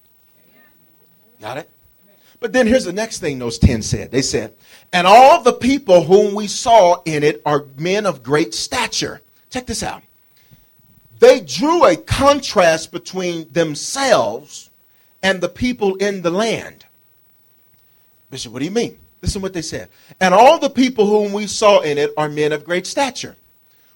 Got 1.41 1.59
it? 1.59 1.71
But 2.41 2.53
then 2.53 2.67
here's 2.67 2.85
the 2.85 2.93
next 2.93 3.19
thing 3.19 3.39
those 3.39 3.59
10 3.59 3.83
said. 3.83 4.11
They 4.11 4.23
said, 4.23 4.55
And 4.93 5.07
all 5.07 5.43
the 5.43 5.53
people 5.53 6.05
whom 6.05 6.35
we 6.35 6.47
saw 6.47 7.03
in 7.05 7.25
it 7.25 7.43
are 7.45 7.67
men 7.77 8.07
of 8.07 8.23
great 8.23 8.55
stature. 8.55 9.23
Check 9.51 9.67
this 9.67 9.83
out. 9.83 10.03
They 11.19 11.41
drew 11.41 11.85
a 11.85 11.97
contrast 11.97 12.93
between 12.93 13.51
themselves 13.53 14.71
and 15.23 15.41
the 15.41 15.49
people 15.49 15.97
in 15.97 16.23
the 16.23 16.31
land. 16.31 16.87
Bishop, 18.31 18.53
what 18.53 18.61
do 18.61 18.67
you 18.67 18.71
mean? 18.71 18.99
Listen 19.21 19.43
what 19.43 19.53
they 19.53 19.63
said. 19.63 19.89
And 20.21 20.33
all 20.33 20.59
the 20.59 20.71
people 20.71 21.07
whom 21.07 21.33
we 21.33 21.47
saw 21.49 21.81
in 21.81 21.99
it 21.99 22.13
are 22.17 22.29
men 22.29 22.53
of 22.53 22.65
great 22.65 22.87
stature. 22.87 23.37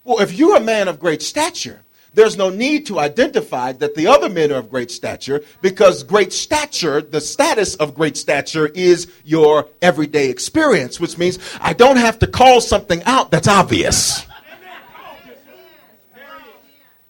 Well, 0.05 0.21
if 0.21 0.33
you're 0.33 0.57
a 0.57 0.61
man 0.61 0.89
of 0.89 0.99
great 0.99 1.23
stature, 1.23 1.83
there's 2.15 2.37
no 2.37 2.51
need 2.51 2.87
to 2.87 2.99
identify 2.99 3.73
that 3.73 3.95
the 3.95 4.07
other 4.07 4.29
men 4.29 4.53
are 4.53 4.59
of 4.59 4.71
great 4.71 4.91
stature 4.91 5.43
because 5.61 6.03
great 6.03 6.33
stature, 6.33 7.01
the 7.01 7.21
status 7.21 7.75
of 7.77 7.95
great 7.95 8.17
stature, 8.17 8.67
is 8.69 9.11
your 9.25 9.69
everyday 9.81 10.29
experience, 10.29 11.01
which 11.01 11.17
means 11.17 11.39
I 11.61 11.73
don't 11.73 11.97
have 11.97 12.19
to 12.21 12.27
call 12.27 12.61
something 12.61 13.03
out 13.05 13.31
that's 13.31 13.49
obvious. 13.49 14.27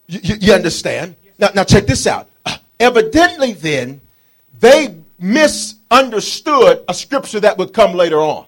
You, 0.07 0.19
you, 0.23 0.35
you 0.39 0.53
understand? 0.53 1.15
Now, 1.37 1.49
now, 1.55 1.63
check 1.63 1.85
this 1.85 2.05
out. 2.07 2.29
Uh, 2.45 2.57
evidently, 2.79 3.53
then, 3.53 4.01
they 4.59 4.95
misunderstood 5.17 6.83
a 6.87 6.93
scripture 6.93 7.39
that 7.39 7.57
would 7.57 7.73
come 7.73 7.93
later 7.93 8.19
on. 8.19 8.45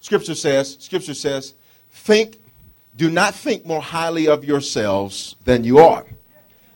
Scripture 0.00 0.34
says, 0.34 0.76
Scripture 0.80 1.14
says, 1.14 1.54
think, 1.90 2.38
do 2.96 3.10
not 3.10 3.34
think 3.34 3.66
more 3.66 3.82
highly 3.82 4.26
of 4.26 4.44
yourselves 4.44 5.36
than 5.44 5.64
you 5.64 5.78
are. 5.78 6.06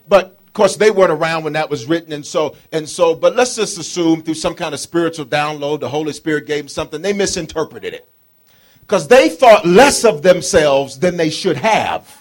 But 0.07 0.39
of 0.45 0.53
course, 0.53 0.75
they 0.75 0.91
weren't 0.91 1.11
around 1.11 1.43
when 1.43 1.53
that 1.53 1.69
was 1.69 1.85
written, 1.85 2.11
and 2.11 2.25
so 2.25 2.55
and 2.71 2.87
so. 2.87 3.15
But 3.15 3.35
let's 3.35 3.55
just 3.55 3.77
assume 3.77 4.21
through 4.21 4.35
some 4.35 4.53
kind 4.53 4.73
of 4.73 4.79
spiritual 4.79 5.25
download, 5.25 5.79
the 5.79 5.89
Holy 5.89 6.13
Spirit 6.13 6.45
gave 6.45 6.63
them 6.63 6.67
something. 6.67 7.01
They 7.01 7.13
misinterpreted 7.13 7.93
it 7.93 8.07
because 8.81 9.07
they 9.07 9.29
thought 9.29 9.65
less 9.65 10.03
of 10.03 10.21
themselves 10.21 10.99
than 10.99 11.17
they 11.17 11.29
should 11.29 11.57
have. 11.57 12.20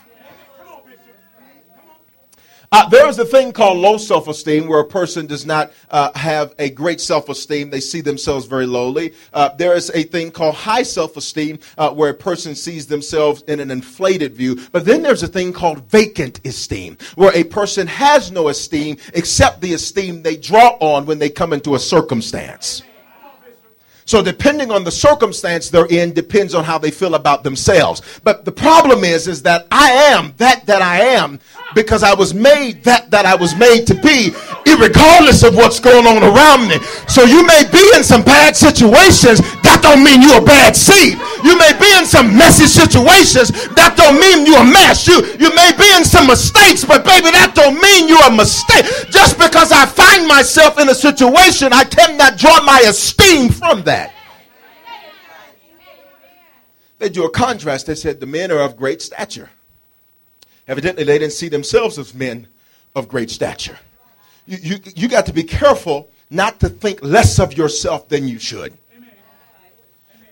Uh, 2.73 2.89
there 2.89 3.09
is 3.09 3.19
a 3.19 3.25
thing 3.25 3.53
called 3.53 3.79
low 3.79 3.99
self 3.99 4.29
esteem 4.29 4.69
where 4.69 4.79
a 4.79 4.85
person 4.85 5.27
does 5.27 5.45
not 5.45 5.73
uh, 5.91 6.17
have 6.17 6.55
a 6.61 6.71
great 6.71 7.01
self 7.01 7.29
esteem. 7.29 7.69
They 7.69 7.81
see 7.81 8.01
themselves 8.01 8.47
very 8.47 8.65
lowly. 8.65 9.13
Uh, 9.33 9.49
there 9.57 9.75
is 9.75 9.91
a 9.93 10.05
thing 10.05 10.31
called 10.31 10.55
high 10.55 10.85
self 10.85 11.17
esteem 11.17 11.59
uh, 11.77 11.91
where 11.91 12.11
a 12.11 12.15
person 12.15 12.55
sees 12.55 12.87
themselves 12.87 13.43
in 13.49 13.59
an 13.59 13.73
inflated 13.73 14.35
view. 14.35 14.57
But 14.71 14.85
then 14.85 15.03
there's 15.03 15.25
a 15.25 15.29
thing 15.29 15.53
called 15.53 15.91
vacant 15.91 16.47
esteem 16.47 16.97
where 17.17 17.35
a 17.35 17.43
person 17.43 17.89
has 17.89 18.31
no 18.31 18.47
esteem 18.47 18.99
except 19.15 19.61
the 19.61 19.75
esteem 19.75 20.23
they 20.23 20.37
draw 20.37 20.77
on 20.79 21.07
when 21.07 21.19
they 21.19 21.29
come 21.29 21.53
into 21.53 21.75
a 21.75 21.79
circumstance. 21.81 22.85
So 24.11 24.21
depending 24.21 24.73
on 24.73 24.83
the 24.83 24.91
circumstance 24.91 25.71
they're 25.71 25.87
in 25.87 26.13
depends 26.13 26.53
on 26.53 26.65
how 26.65 26.79
they 26.79 26.91
feel 26.91 27.15
about 27.15 27.45
themselves. 27.45 28.03
But 28.25 28.45
the 28.45 28.51
problem 28.51 29.05
is, 29.05 29.29
is 29.29 29.41
that 29.43 29.69
I 29.71 29.89
am 29.93 30.35
that 30.39 30.67
that 30.67 30.83
I 30.83 31.01
am 31.01 31.39
because 31.77 32.03
I 32.03 32.15
was 32.15 32.35
made 32.35 32.83
that 32.83 33.13
that 33.13 33.25
I 33.25 33.37
was 33.37 33.55
made 33.55 33.87
to 33.87 33.95
be, 33.95 34.33
regardless 34.75 35.43
of 35.43 35.55
what's 35.55 35.81
going 35.81 36.07
on 36.07 36.23
around 36.23 36.69
me. 36.69 36.79
So 37.09 37.25
you 37.25 37.47
may 37.47 37.65
be 37.71 37.83
in 37.97 38.05
some 38.05 38.23
bad 38.23 38.57
situations. 38.57 39.41
That 39.63 39.81
don't 39.83 40.03
mean 40.03 40.23
you're 40.23 40.43
a 40.43 40.45
bad 40.45 40.77
seed. 40.77 41.19
You 41.43 41.57
may 41.57 41.73
be 41.79 41.89
in 41.99 42.05
some 42.07 42.37
messy 42.37 42.67
situations. 42.67 43.51
That 43.75 43.95
don't 43.97 44.19
mean 44.19 44.47
you're 44.47 44.63
a 44.63 44.67
mess. 44.67 45.07
You 45.07 45.25
you 45.39 45.55
may 45.55 45.73
be 45.77 45.89
in 45.97 46.05
some 46.05 46.27
mistakes, 46.27 46.85
but 46.85 47.05
baby, 47.05 47.31
that 47.31 47.53
don't 47.55 47.81
mean 47.81 48.09
you're 48.09 48.27
a 48.27 48.35
mistake. 48.35 48.87
Just 49.11 49.39
because 49.39 49.73
I 49.73 49.87
find 49.87 50.27
myself 50.27 50.79
in 50.79 50.89
a 50.89 50.95
situation, 50.95 51.73
I 51.73 51.85
cannot 51.85 52.39
draw 52.39 52.63
my 52.63 52.83
esteem 52.87 53.51
from 53.51 53.83
that. 53.85 54.13
They 56.99 57.09
drew 57.09 57.25
a 57.25 57.31
contrast. 57.31 57.87
They 57.87 57.95
said 57.95 58.21
the 58.21 58.27
men 58.27 58.53
are 58.53 58.61
of 58.61 58.77
great 58.77 59.01
stature. 59.01 59.49
Evidently, 60.69 61.05
they 61.05 61.19
didn't 61.19 61.33
see 61.33 61.49
themselves 61.49 61.99
as 61.99 62.15
men 62.15 62.47
of 62.95 63.09
great 63.09 63.31
stature. 63.31 63.79
You, 64.51 64.81
you, 64.97 65.07
got 65.07 65.27
to 65.27 65.33
be 65.33 65.45
careful 65.45 66.11
not 66.29 66.59
to 66.59 66.69
think 66.69 67.05
less 67.05 67.39
of 67.39 67.57
yourself 67.57 68.09
than 68.09 68.27
you 68.27 68.41
should. 68.41 68.77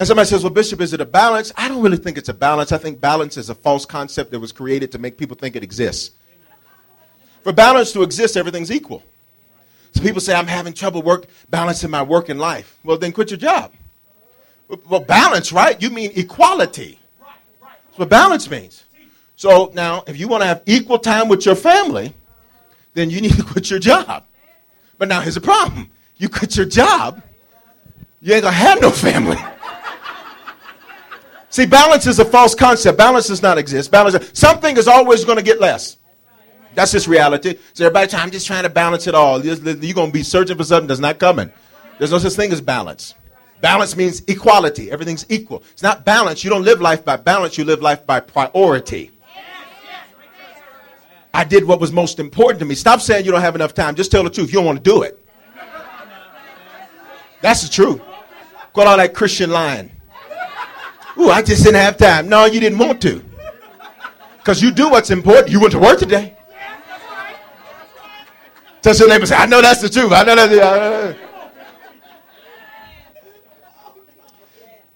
And 0.00 0.08
somebody 0.08 0.26
says, 0.28 0.42
Well, 0.42 0.52
Bishop, 0.52 0.80
is 0.80 0.92
it 0.92 1.00
a 1.00 1.04
balance? 1.04 1.52
I 1.56 1.68
don't 1.68 1.80
really 1.80 1.98
think 1.98 2.18
it's 2.18 2.28
a 2.28 2.34
balance. 2.34 2.72
I 2.72 2.78
think 2.78 3.00
balance 3.00 3.36
is 3.36 3.48
a 3.48 3.54
false 3.54 3.86
concept 3.86 4.32
that 4.32 4.40
was 4.40 4.50
created 4.50 4.90
to 4.90 4.98
make 4.98 5.18
people 5.18 5.36
think 5.36 5.54
it 5.54 5.62
exists. 5.62 6.16
For 7.44 7.52
balance 7.52 7.92
to 7.92 8.02
exist, 8.02 8.36
everything's 8.36 8.72
equal. 8.72 9.04
So 9.92 10.02
people 10.02 10.20
say, 10.20 10.34
I'm 10.34 10.48
having 10.48 10.72
trouble 10.72 11.02
work 11.02 11.26
balancing 11.48 11.90
my 11.90 12.02
work 12.02 12.28
and 12.28 12.40
life. 12.40 12.76
Well, 12.82 12.98
then 12.98 13.12
quit 13.12 13.30
your 13.30 13.38
job. 13.38 13.72
Well, 14.88 15.00
balance, 15.00 15.52
right? 15.52 15.80
You 15.80 15.90
mean 15.90 16.10
equality. 16.16 16.98
That's 17.60 17.98
what 17.98 18.08
balance 18.08 18.50
means. 18.50 18.84
So 19.36 19.70
now, 19.74 20.02
if 20.08 20.18
you 20.18 20.26
want 20.26 20.42
to 20.42 20.48
have 20.48 20.62
equal 20.66 20.98
time 20.98 21.28
with 21.28 21.46
your 21.46 21.54
family, 21.54 22.12
then 22.98 23.10
you 23.10 23.20
need 23.20 23.34
to 23.34 23.42
quit 23.44 23.70
your 23.70 23.78
job. 23.78 24.24
But 24.98 25.08
now 25.08 25.20
here's 25.20 25.36
the 25.36 25.40
problem. 25.40 25.90
You 26.16 26.28
quit 26.28 26.56
your 26.56 26.66
job, 26.66 27.22
you 28.20 28.34
ain't 28.34 28.42
gonna 28.42 28.54
have 28.54 28.80
no 28.80 28.90
family. 28.90 29.38
See, 31.50 31.64
balance 31.66 32.06
is 32.06 32.18
a 32.18 32.24
false 32.24 32.54
concept. 32.54 32.98
Balance 32.98 33.28
does 33.28 33.42
not 33.42 33.56
exist. 33.56 33.90
Balance, 33.90 34.30
something 34.38 34.76
is 34.76 34.86
always 34.86 35.24
going 35.24 35.38
to 35.38 35.42
get 35.42 35.60
less. 35.60 35.96
That's 36.74 36.92
just 36.92 37.08
reality. 37.08 37.58
So 37.72 37.86
everybody, 37.86 38.14
I'm 38.14 38.30
just 38.30 38.46
trying 38.46 38.64
to 38.64 38.68
balance 38.68 39.06
it 39.06 39.14
all. 39.14 39.44
You're 39.44 39.56
going 39.56 40.08
to 40.08 40.12
be 40.12 40.22
searching 40.22 40.56
for 40.58 40.64
something 40.64 40.88
that's 40.88 41.00
not 41.00 41.18
coming. 41.18 41.50
There's 41.98 42.12
no 42.12 42.18
such 42.18 42.34
thing 42.34 42.52
as 42.52 42.60
balance. 42.60 43.14
Balance 43.60 43.96
means 43.96 44.22
equality. 44.28 44.90
Everything's 44.90 45.24
equal. 45.30 45.62
It's 45.72 45.82
not 45.82 46.04
balance. 46.04 46.44
You 46.44 46.50
don't 46.50 46.64
live 46.64 46.80
life 46.80 47.04
by 47.04 47.16
balance. 47.16 47.56
You 47.56 47.64
live 47.64 47.80
life 47.80 48.06
by 48.06 48.20
priority. 48.20 49.10
I 51.38 51.44
did 51.44 51.64
what 51.64 51.78
was 51.78 51.92
most 51.92 52.18
important 52.18 52.58
to 52.58 52.64
me. 52.64 52.74
Stop 52.74 53.00
saying 53.00 53.24
you 53.24 53.30
don't 53.30 53.40
have 53.40 53.54
enough 53.54 53.72
time. 53.72 53.94
Just 53.94 54.10
tell 54.10 54.24
the 54.24 54.28
truth. 54.28 54.48
You 54.48 54.54
don't 54.54 54.64
want 54.64 54.82
to 54.82 54.90
do 54.90 55.02
it. 55.02 55.24
That's 57.40 57.62
the 57.62 57.68
truth. 57.68 58.02
Quit 58.72 58.88
all 58.88 58.96
that 58.96 59.14
Christian 59.14 59.50
lying. 59.50 59.92
Ooh, 61.16 61.30
I 61.30 61.42
just 61.42 61.62
didn't 61.62 61.80
have 61.80 61.96
time. 61.96 62.28
No, 62.28 62.46
you 62.46 62.58
didn't 62.58 62.78
want 62.78 63.00
to. 63.02 63.24
Because 64.38 64.60
you 64.60 64.72
do 64.72 64.90
what's 64.90 65.10
important. 65.10 65.50
You 65.50 65.60
went 65.60 65.70
to 65.74 65.78
work 65.78 66.00
today. 66.00 66.36
Touch 68.82 68.98
your 68.98 69.08
neighbor 69.08 69.26
say, 69.26 69.36
I 69.36 69.46
know 69.46 69.62
that's 69.62 69.80
the 69.80 69.88
truth. 69.88 70.10
I 70.10 70.24
know 70.24 70.34
that's 70.34 70.52
the. 70.52 71.16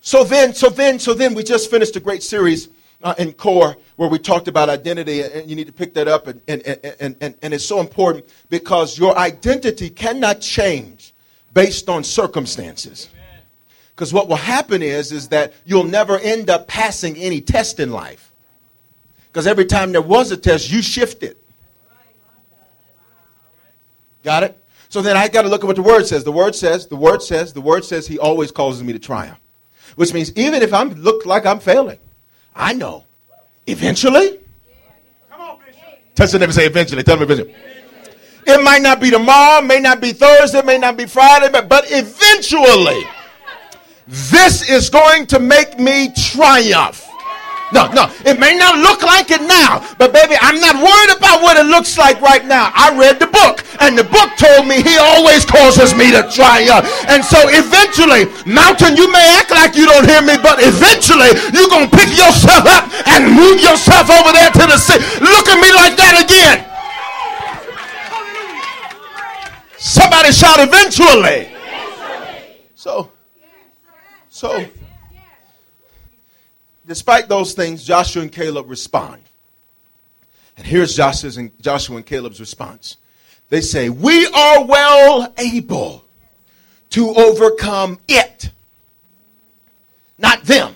So 0.00 0.24
then, 0.24 0.54
so 0.54 0.70
then, 0.70 0.98
so 0.98 1.14
then, 1.14 1.34
we 1.34 1.44
just 1.44 1.70
finished 1.70 1.94
a 1.94 2.00
great 2.00 2.24
series 2.24 2.68
uh, 3.02 3.14
in 3.18 3.32
core 3.32 3.76
where 3.96 4.08
we 4.08 4.18
talked 4.18 4.48
about 4.48 4.68
identity, 4.68 5.22
and 5.22 5.48
you 5.48 5.56
need 5.56 5.66
to 5.66 5.72
pick 5.72 5.94
that 5.94 6.08
up. 6.08 6.26
And, 6.26 6.40
and, 6.48 6.62
and, 7.00 7.16
and, 7.20 7.34
and 7.42 7.54
it's 7.54 7.64
so 7.64 7.80
important 7.80 8.26
because 8.48 8.98
your 8.98 9.16
identity 9.16 9.90
cannot 9.90 10.40
change 10.40 11.14
based 11.54 11.88
on 11.88 12.04
circumstances. 12.04 13.08
Because 13.94 14.12
what 14.12 14.28
will 14.28 14.36
happen 14.36 14.82
is, 14.82 15.12
is 15.12 15.28
that 15.28 15.52
you'll 15.64 15.84
never 15.84 16.18
end 16.18 16.48
up 16.48 16.66
passing 16.66 17.16
any 17.16 17.40
test 17.40 17.78
in 17.78 17.90
life. 17.90 18.32
Because 19.26 19.46
every 19.46 19.66
time 19.66 19.92
there 19.92 20.02
was 20.02 20.30
a 20.30 20.36
test, 20.36 20.70
you 20.70 20.82
shifted. 20.82 21.36
Got 24.22 24.44
it? 24.44 24.58
So 24.88 25.02
then 25.02 25.16
I 25.16 25.28
got 25.28 25.42
to 25.42 25.48
look 25.48 25.62
at 25.62 25.66
what 25.66 25.76
the 25.76 25.82
word 25.82 26.06
says. 26.06 26.22
The 26.22 26.32
word 26.32 26.54
says, 26.54 26.86
the 26.86 26.96
word 26.96 27.22
says, 27.22 27.52
the 27.52 27.60
word 27.60 27.84
says 27.84 28.06
he 28.06 28.18
always 28.18 28.52
causes 28.52 28.82
me 28.82 28.92
to 28.92 28.98
triumph. 28.98 29.38
Which 29.96 30.12
means 30.12 30.32
even 30.36 30.62
if 30.62 30.72
I 30.72 30.82
look 30.84 31.26
like 31.26 31.46
I'm 31.46 31.60
failing, 31.60 31.98
I 32.54 32.72
know 32.72 33.04
eventually. 33.66 34.38
Come 35.30 35.40
on, 35.40 35.58
Bishop. 35.58 36.14
Touch 36.14 36.32
the 36.32 36.38
neighbor 36.38 36.52
say 36.52 36.66
eventually. 36.66 37.02
Tell 37.02 37.16
me 37.16 37.24
eventually. 37.24 37.54
It 38.46 38.62
might 38.62 38.82
not 38.82 39.00
be 39.00 39.10
tomorrow, 39.10 39.62
may 39.62 39.78
not 39.78 40.00
be 40.00 40.12
Thursday, 40.12 40.62
may 40.62 40.78
not 40.78 40.96
be 40.96 41.06
Friday, 41.06 41.48
but, 41.50 41.68
but 41.68 41.84
eventually, 41.88 43.06
this 44.08 44.68
is 44.68 44.90
going 44.90 45.26
to 45.28 45.38
make 45.38 45.78
me 45.78 46.12
triumph. 46.12 47.08
No, 47.72 47.88
no. 47.88 48.12
It 48.28 48.36
may 48.38 48.52
not 48.52 48.76
look 48.76 49.00
like 49.00 49.32
it 49.32 49.40
now, 49.40 49.80
but 49.96 50.12
baby, 50.12 50.36
I'm 50.36 50.60
not 50.60 50.76
worried 50.76 51.16
about 51.16 51.40
what 51.40 51.56
it 51.56 51.64
looks 51.64 51.96
like 51.96 52.20
right 52.20 52.44
now. 52.44 52.68
I 52.76 52.92
read 52.92 53.16
the 53.16 53.32
book, 53.32 53.64
and 53.80 53.96
the 53.96 54.04
book 54.04 54.36
told 54.36 54.68
me 54.68 54.84
he 54.84 55.00
always 55.00 55.48
causes 55.48 55.96
me 55.96 56.12
to 56.12 56.20
triumph. 56.28 56.84
And 57.08 57.24
so 57.24 57.40
eventually, 57.48 58.28
mountain, 58.44 59.00
you 59.00 59.08
may 59.08 59.24
act 59.40 59.50
like 59.50 59.72
you 59.72 59.88
don't 59.88 60.04
hear 60.04 60.20
me, 60.20 60.36
but 60.36 60.60
eventually 60.60 61.32
you're 61.56 61.72
going 61.72 61.88
to 61.88 61.94
pick 61.96 62.12
yourself 62.12 62.68
up 62.68 62.92
and 63.08 63.32
move 63.32 63.56
yourself 63.64 64.12
over 64.12 64.36
there 64.36 64.52
to 64.52 64.64
the 64.68 64.76
sea. 64.76 65.00
Look 65.24 65.48
at 65.48 65.56
me 65.56 65.72
like 65.72 65.96
that 65.96 66.20
again. 66.20 66.68
Somebody 69.80 70.30
shout 70.30 70.60
eventually. 70.60 71.48
So, 72.74 73.10
so, 74.28 74.66
despite 76.86 77.28
those 77.28 77.54
things, 77.54 77.84
Joshua 77.84 78.22
and 78.22 78.32
Caleb 78.32 78.68
respond. 78.68 79.22
And 80.56 80.66
here's 80.66 80.96
Joshua's 80.96 81.36
and 81.36 81.50
Joshua 81.62 81.96
and 81.96 82.06
Caleb's 82.06 82.40
response. 82.40 82.96
They 83.48 83.60
say, 83.60 83.88
We 83.88 84.26
are 84.26 84.64
well 84.64 85.32
able 85.38 86.04
to 86.90 87.10
overcome 87.10 87.98
it, 88.08 88.50
not 90.18 90.42
them. 90.44 90.74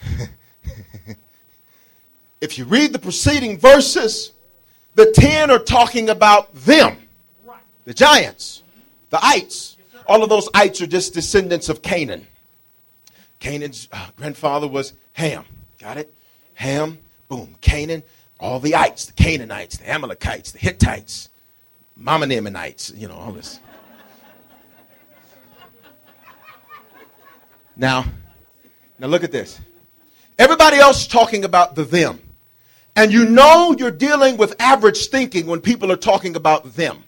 if 2.40 2.58
you 2.58 2.64
read 2.64 2.92
the 2.92 2.98
preceding 2.98 3.58
verses, 3.58 4.32
the 4.94 5.12
ten 5.12 5.50
are 5.50 5.58
talking 5.58 6.08
about 6.08 6.54
them 6.54 6.96
the 7.86 7.94
giants, 7.94 8.62
the 9.10 9.24
ites. 9.24 9.76
All 10.06 10.22
of 10.22 10.28
those 10.28 10.48
ites 10.52 10.80
are 10.82 10.86
just 10.86 11.14
descendants 11.14 11.68
of 11.68 11.82
Canaan. 11.82 12.26
Canaan's 13.38 13.88
uh, 13.92 14.08
grandfather 14.16 14.68
was 14.68 14.94
Ham. 15.12 15.44
Got 15.78 15.98
it? 15.98 16.12
Ham, 16.54 16.98
boom. 17.28 17.56
Canaan, 17.60 18.02
all 18.40 18.60
the 18.60 18.74
ites, 18.74 19.06
the 19.06 19.12
Canaanites, 19.12 19.78
the 19.78 19.90
Amalekites, 19.90 20.52
the 20.52 20.58
Hittites, 20.58 21.28
Mamanamanites, 22.00 22.96
you 22.98 23.08
know, 23.08 23.14
all 23.14 23.32
this. 23.32 23.60
Now, 27.76 28.06
now 28.98 29.06
look 29.06 29.22
at 29.22 29.32
this. 29.32 29.60
Everybody 30.38 30.78
else 30.78 31.06
talking 31.06 31.44
about 31.44 31.74
the 31.74 31.84
them. 31.84 32.20
And 32.94 33.12
you 33.12 33.26
know 33.26 33.74
you're 33.78 33.90
dealing 33.90 34.38
with 34.38 34.54
average 34.58 35.08
thinking 35.08 35.46
when 35.46 35.60
people 35.60 35.92
are 35.92 35.96
talking 35.96 36.34
about 36.34 36.74
them 36.74 37.04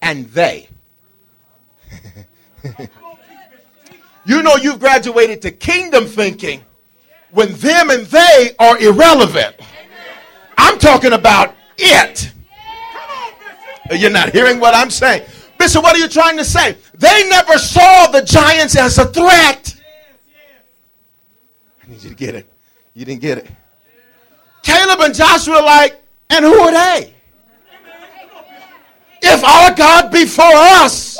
and 0.00 0.26
they. 0.30 0.68
you 4.24 4.42
know 4.42 4.56
you've 4.56 4.80
graduated 4.80 5.42
to 5.42 5.50
kingdom 5.50 6.06
thinking 6.06 6.62
when 7.30 7.52
them 7.54 7.90
and 7.90 8.06
they 8.06 8.54
are 8.58 8.78
irrelevant. 8.78 9.56
I'm 10.56 10.78
talking 10.78 11.12
about 11.12 11.54
it. 11.78 12.32
You're 13.90 14.10
not 14.10 14.30
hearing 14.30 14.60
what 14.60 14.74
I'm 14.74 14.90
saying. 14.90 15.26
Bishop, 15.58 15.82
what 15.82 15.96
are 15.96 15.98
you 15.98 16.08
trying 16.08 16.36
to 16.36 16.44
say? 16.44 16.76
They 16.94 17.28
never 17.28 17.58
saw 17.58 18.06
the 18.08 18.22
giants 18.22 18.76
as 18.76 18.98
a 18.98 19.06
threat. 19.06 19.80
I 21.82 21.90
need 21.90 22.02
you 22.02 22.10
to 22.10 22.16
get 22.16 22.34
it. 22.34 22.46
You 22.94 23.04
didn't 23.04 23.20
get 23.20 23.38
it. 23.38 23.50
Caleb 24.62 25.00
and 25.00 25.14
Joshua 25.14 25.60
like, 25.60 26.00
and 26.30 26.44
who 26.44 26.54
are 26.54 26.72
they? 26.72 27.14
If 29.22 29.44
our 29.44 29.74
God 29.74 30.10
be 30.10 30.26
for 30.26 30.42
us, 30.42 31.18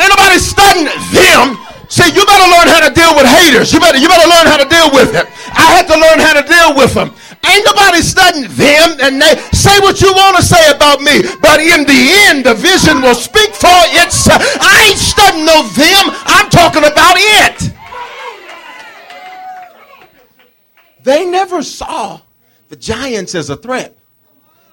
ain't 0.00 0.12
nobody 0.16 0.38
studying 0.40 0.88
them. 1.12 1.60
See, 1.90 2.06
you 2.06 2.22
better 2.24 2.48
learn 2.48 2.70
how 2.70 2.86
to 2.86 2.94
deal 2.94 3.12
with 3.18 3.26
haters. 3.26 3.72
You 3.72 3.80
better, 3.80 3.98
you 3.98 4.06
better 4.06 4.28
learn 4.30 4.46
how 4.46 4.56
to 4.56 4.68
deal 4.68 4.94
with 4.94 5.12
them. 5.12 5.26
I 5.52 5.74
had 5.74 5.86
to 5.90 5.98
learn 5.98 6.22
how 6.22 6.38
to 6.40 6.46
deal 6.46 6.76
with 6.78 6.94
them. 6.94 7.10
Ain't 7.42 7.64
nobody 7.64 8.00
studying 8.00 8.46
them, 8.54 9.00
and 9.00 9.20
they 9.20 9.34
say 9.50 9.76
what 9.80 10.00
you 10.00 10.12
want 10.12 10.36
to 10.36 10.42
say 10.42 10.70
about 10.70 11.00
me, 11.00 11.22
but 11.40 11.58
in 11.58 11.82
the 11.84 12.00
end, 12.28 12.44
the 12.44 12.54
vision 12.54 13.02
will 13.02 13.14
speak 13.14 13.50
for 13.54 13.80
itself. 13.98 14.40
I 14.60 14.88
ain't 14.90 14.98
studying 14.98 15.46
no 15.46 15.66
them. 15.74 16.14
I'm 16.26 16.48
talking 16.50 16.84
about 16.84 17.16
it. 17.18 17.72
They 21.02 21.24
never 21.24 21.62
saw 21.62 22.20
the 22.68 22.76
giants 22.76 23.34
as 23.34 23.50
a 23.50 23.56
threat. 23.56 23.96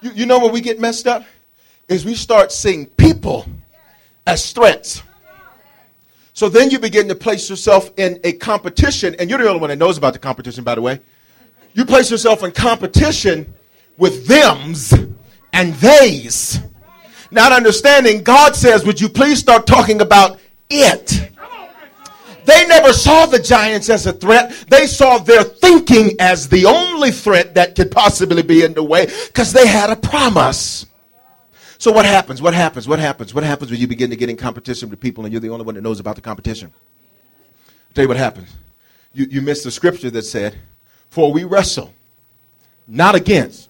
You, 0.01 0.11
you 0.11 0.25
know 0.25 0.39
where 0.39 0.51
we 0.51 0.61
get 0.61 0.79
messed 0.79 1.07
up? 1.07 1.23
Is 1.87 2.05
we 2.05 2.15
start 2.15 2.51
seeing 2.51 2.85
people 2.85 3.45
as 4.27 4.51
threats. 4.51 5.01
So 6.37 6.49
then 6.49 6.69
you 6.69 6.77
begin 6.77 7.07
to 7.07 7.15
place 7.15 7.49
yourself 7.49 7.89
in 7.97 8.19
a 8.23 8.33
competition, 8.33 9.15
and 9.17 9.27
you're 9.27 9.39
the 9.39 9.47
only 9.47 9.59
one 9.59 9.71
that 9.71 9.77
knows 9.77 9.97
about 9.97 10.13
the 10.13 10.19
competition, 10.19 10.63
by 10.63 10.75
the 10.75 10.83
way. 10.83 11.01
You 11.73 11.83
place 11.83 12.11
yourself 12.11 12.43
in 12.43 12.51
competition 12.51 13.55
with 13.97 14.27
thems 14.27 14.93
and 15.51 15.73
theys. 15.73 16.59
Not 17.31 17.53
understanding, 17.53 18.21
God 18.21 18.55
says, 18.55 18.85
Would 18.85 19.01
you 19.01 19.09
please 19.09 19.39
start 19.39 19.65
talking 19.65 19.99
about 19.99 20.39
it? 20.69 21.31
They 22.45 22.67
never 22.67 22.93
saw 22.93 23.25
the 23.25 23.39
giants 23.39 23.89
as 23.89 24.05
a 24.05 24.13
threat. 24.13 24.51
They 24.69 24.85
saw 24.85 25.17
their 25.17 25.41
thinking 25.41 26.17
as 26.19 26.49
the 26.49 26.67
only 26.67 27.09
threat 27.09 27.55
that 27.55 27.73
could 27.73 27.89
possibly 27.89 28.43
be 28.43 28.63
in 28.63 28.75
the 28.75 28.83
way 28.83 29.07
because 29.25 29.53
they 29.53 29.65
had 29.65 29.89
a 29.89 29.95
promise. 29.95 30.85
So 31.79 31.91
what 31.91 32.05
happens? 32.05 32.41
What 32.41 32.53
happens? 32.53 32.87
What 32.87 32.99
happens? 32.99 33.33
What 33.33 33.43
happens 33.43 33.71
when 33.71 33.79
you 33.79 33.87
begin 33.87 34.09
to 34.09 34.15
get 34.15 34.29
in 34.29 34.37
competition 34.37 34.89
with 34.89 34.99
people 34.99 35.25
and 35.25 35.31
you're 35.31 35.41
the 35.41 35.49
only 35.49 35.65
one 35.65 35.75
that 35.75 35.81
knows 35.81 35.99
about 35.99 36.15
the 36.15 36.21
competition? 36.21 36.73
I'll 37.67 37.93
tell 37.93 38.03
you 38.03 38.07
what 38.07 38.17
happens. 38.17 38.55
You, 39.13 39.25
you 39.29 39.41
miss 39.41 39.63
the 39.63 39.71
scripture 39.71 40.09
that 40.11 40.23
said, 40.23 40.57
For 41.09 41.31
we 41.31 41.43
wrestle 41.43 41.93
not 42.87 43.15
against 43.15 43.69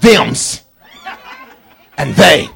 thems 0.00 0.64
and 1.96 2.14
they 2.14 2.48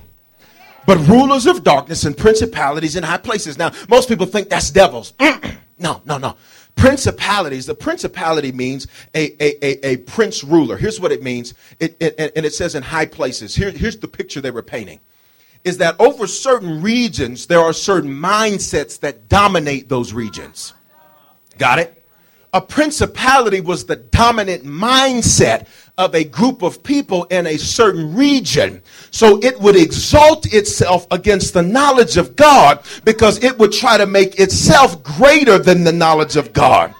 but 0.87 0.99
rulers 1.09 1.47
of 1.47 1.63
darkness 1.63 2.05
and 2.05 2.17
principalities 2.17 2.97
in 2.97 3.03
high 3.03 3.19
places. 3.19 3.57
Now, 3.57 3.73
most 3.89 4.09
people 4.09 4.27
think 4.27 4.49
that's 4.49 4.71
devils. 4.71 5.15
no, 5.79 6.03
no, 6.05 6.19
no. 6.19 6.37
Principalities, 6.77 7.67
the 7.67 7.75
principality 7.75 8.51
means 8.51 8.87
a, 9.15 9.31
a, 9.43 9.65
a, 9.65 9.93
a, 9.93 9.97
prince 9.99 10.43
ruler. 10.43 10.77
Here's 10.77 10.99
what 10.99 11.13
it 11.13 11.23
means, 11.23 11.55
it, 11.79 11.97
it, 12.01 12.33
and 12.35 12.45
it 12.45 12.55
says 12.55 12.75
in 12.75 12.83
high 12.83 13.07
places. 13.07 13.55
Here, 13.55 13.71
here's 13.71 13.99
the 13.99 14.09
picture 14.09 14.41
they 14.41 14.51
were 14.51 14.63
painting 14.63 15.01
is 15.65 15.79
that 15.79 15.95
over 16.01 16.27
certain 16.27 16.83
regions, 16.83 17.47
there 17.47 17.61
are 17.61 17.73
certain 17.73 18.11
mindsets 18.11 18.99
that 19.01 19.29
dominate 19.29 19.89
those 19.89 20.13
regions. 20.13 20.75
Got 21.59 21.79
it? 21.79 22.02
A 22.55 22.61
principality 22.61 23.63
was 23.63 23.87
the 23.87 23.97
dominant 23.97 24.63
mindset 24.65 25.67
of 25.97 26.15
a 26.15 26.23
group 26.23 26.61
of 26.61 26.83
people 26.83 27.25
in 27.25 27.47
a 27.47 27.57
certain 27.57 28.15
region. 28.15 28.83
So 29.11 29.39
it 29.43 29.59
would 29.59 29.75
exalt 29.75 30.53
itself 30.53 31.07
against 31.11 31.55
the 31.55 31.63
knowledge 31.63 32.19
of 32.19 32.37
God 32.37 32.85
because 33.07 33.43
it 33.43 33.59
would 33.59 33.73
try 33.73 33.97
to 33.97 34.05
make 34.05 34.39
itself 34.39 35.03
greater 35.03 35.59
than 35.59 35.83
the 35.83 35.93
knowledge 35.93 36.37
of 36.37 36.53
God. 36.53 36.95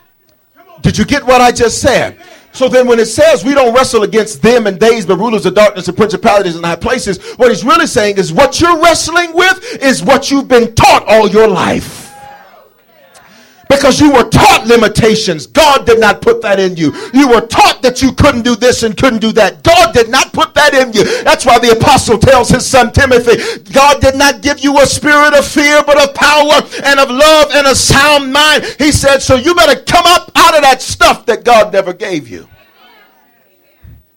Did 0.81 0.97
you 0.97 1.05
get 1.05 1.23
what 1.23 1.43
I 1.43 1.53
just 1.53 1.83
said? 1.83 2.19
So 2.53 2.67
then 2.67 2.87
when 2.87 2.99
it 2.99 3.07
says 3.07 3.45
we 3.45 3.53
don't 3.53 3.75
wrestle 3.75 4.05
against 4.05 4.41
them 4.41 4.67
and 4.67 4.81
days, 4.81 5.05
the 5.05 5.17
rulers 5.17 5.45
of 5.45 5.55
darkness 5.55 5.87
and 5.87 5.97
principalities 5.97 6.57
in 6.57 6.63
high 6.63 6.77
places, 6.77 7.35
what 7.35 7.51
he's 7.51 7.63
really 7.63 7.87
saying 7.87 8.17
is 8.17 8.33
what 8.33 8.59
you're 8.59 8.81
wrestling 8.81 9.35
with 9.35 9.83
is 9.83 10.03
what 10.03 10.31
you've 10.31 10.49
been 10.49 10.75
taught 10.75 11.07
all 11.07 11.29
your 11.29 11.49
life 11.49 12.12
because 13.77 14.01
you 14.01 14.13
were 14.13 14.29
taught 14.29 14.67
limitations. 14.67 15.47
God 15.47 15.87
did 15.87 16.01
not 16.01 16.23
put 16.23 16.43
that 16.43 16.61
in 16.61 16.77
you. 16.77 16.93
You 17.13 17.29
were 17.29 17.41
taught 17.41 17.81
that 17.83 18.03
you 18.03 18.13
couldn't 18.13 18.43
do 18.43 18.55
this 18.55 18.83
and 18.83 18.97
couldn't 18.97 19.21
do 19.21 19.33
that. 19.33 19.63
God 19.63 19.95
did 19.95 20.09
not 20.09 20.33
put 20.33 20.55
that 20.55 20.75
in 20.75 20.93
you. 20.93 21.05
That's 21.23 21.45
why 21.45 21.59
the 21.59 21.73
apostle 21.73 22.19
tells 22.19 22.49
his 22.49 22.67
son 22.67 22.93
Timothy, 22.93 23.63
God 23.73 24.01
did 24.01 24.17
not 24.17 24.43
give 24.43 24.61
you 24.61 24.79
a 24.81 24.87
spirit 24.87 25.35
of 25.35 25.47
fear, 25.47 25.83
but 25.85 26.01
of 26.01 26.15
power 26.15 26.63
and 26.85 27.01
of 27.01 27.11
love 27.11 27.51
and 27.53 27.67
a 27.67 27.75
sound 27.75 28.33
mind. 28.33 28.65
He 28.79 28.93
said, 28.93 29.19
so 29.19 29.37
you 29.37 29.55
better 29.55 29.81
come 29.83 30.05
up 30.07 30.31
out 30.37 30.55
of 30.55 30.63
that 30.63 30.83
stuff 30.83 31.27
that 31.27 31.45
God 31.45 31.73
never 31.73 31.93
gave 31.93 32.29
you. 32.29 32.49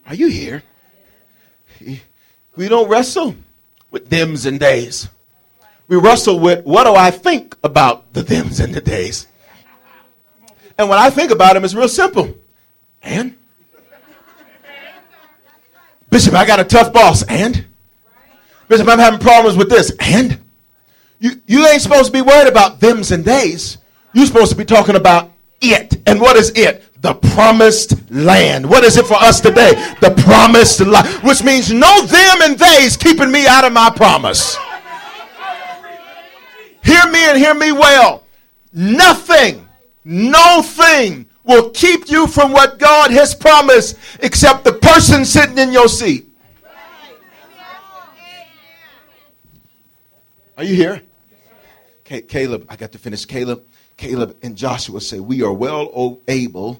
Are 0.07 0.15
you 0.15 0.27
here? 0.27 0.63
We 2.55 2.69
don't 2.69 2.87
wrestle 2.87 3.35
with 3.91 4.09
thems 4.09 4.45
and 4.45 4.59
days. 4.59 5.09
We 5.87 5.97
wrestle 5.97 6.39
with 6.39 6.65
what 6.65 6.85
do 6.85 6.95
I 6.95 7.11
think 7.11 7.55
about 7.63 8.13
the 8.13 8.23
thems 8.23 8.59
and 8.59 8.73
the 8.73 8.81
days? 8.81 9.27
And 10.77 10.89
when 10.89 10.97
I 10.97 11.09
think 11.09 11.31
about 11.31 11.55
him, 11.55 11.63
it's 11.63 11.73
real 11.73 11.87
simple. 11.87 12.35
And? 13.01 13.37
Bishop, 16.09 16.33
I 16.33 16.45
got 16.45 16.59
a 16.59 16.63
tough 16.63 16.91
boss. 16.91 17.23
And? 17.23 17.65
Bishop, 18.67 18.87
I'm 18.87 18.99
having 18.99 19.19
problems 19.19 19.57
with 19.57 19.69
this. 19.69 19.91
And? 19.99 20.39
You, 21.19 21.41
you 21.47 21.67
ain't 21.67 21.81
supposed 21.81 22.07
to 22.07 22.11
be 22.11 22.21
worried 22.21 22.47
about 22.47 22.79
thems 22.79 23.11
and 23.11 23.23
days. 23.23 23.77
You're 24.13 24.25
supposed 24.25 24.51
to 24.51 24.57
be 24.57 24.65
talking 24.65 24.95
about 24.95 25.31
it. 25.61 26.01
And 26.07 26.19
what 26.19 26.35
is 26.35 26.51
it? 26.55 26.83
The 27.01 27.13
promised 27.13 28.11
land. 28.11 28.69
What 28.69 28.83
is 28.83 28.97
it 28.97 29.05
for 29.05 29.15
us 29.15 29.39
today? 29.39 29.73
The 30.01 30.11
promised 30.25 30.81
land. 30.81 31.07
Which 31.23 31.43
means 31.43 31.71
no 31.71 32.01
them 32.05 32.41
and 32.41 32.59
theys 32.59 32.97
keeping 32.97 33.31
me 33.31 33.47
out 33.47 33.63
of 33.63 33.73
my 33.73 33.89
promise. 33.95 34.57
Hear 36.83 37.09
me 37.09 37.29
and 37.29 37.37
hear 37.37 37.53
me 37.55 37.71
well 37.71 38.25
Nothing, 38.77 39.64
no 40.05 40.61
thing 40.61 41.27
will 41.43 41.71
keep 41.71 42.09
you 42.09 42.27
from 42.27 42.51
what 42.51 42.79
God 42.79 43.11
has 43.11 43.35
promised 43.35 43.97
except 44.19 44.63
the 44.63 44.73
person 44.73 45.25
sitting 45.25 45.57
in 45.57 45.71
your 45.71 45.87
seat. 45.87 46.31
Are 50.57 50.63
you 50.63 50.75
here? 50.75 51.01
Caleb, 52.05 52.65
I 52.69 52.75
got 52.75 52.91
to 52.93 52.97
finish. 52.97 53.25
Caleb, 53.25 53.63
Caleb 53.97 54.37
and 54.41 54.55
Joshua 54.55 55.01
say, 55.01 55.19
We 55.19 55.41
are 55.41 55.51
well 55.51 56.19
able 56.27 56.79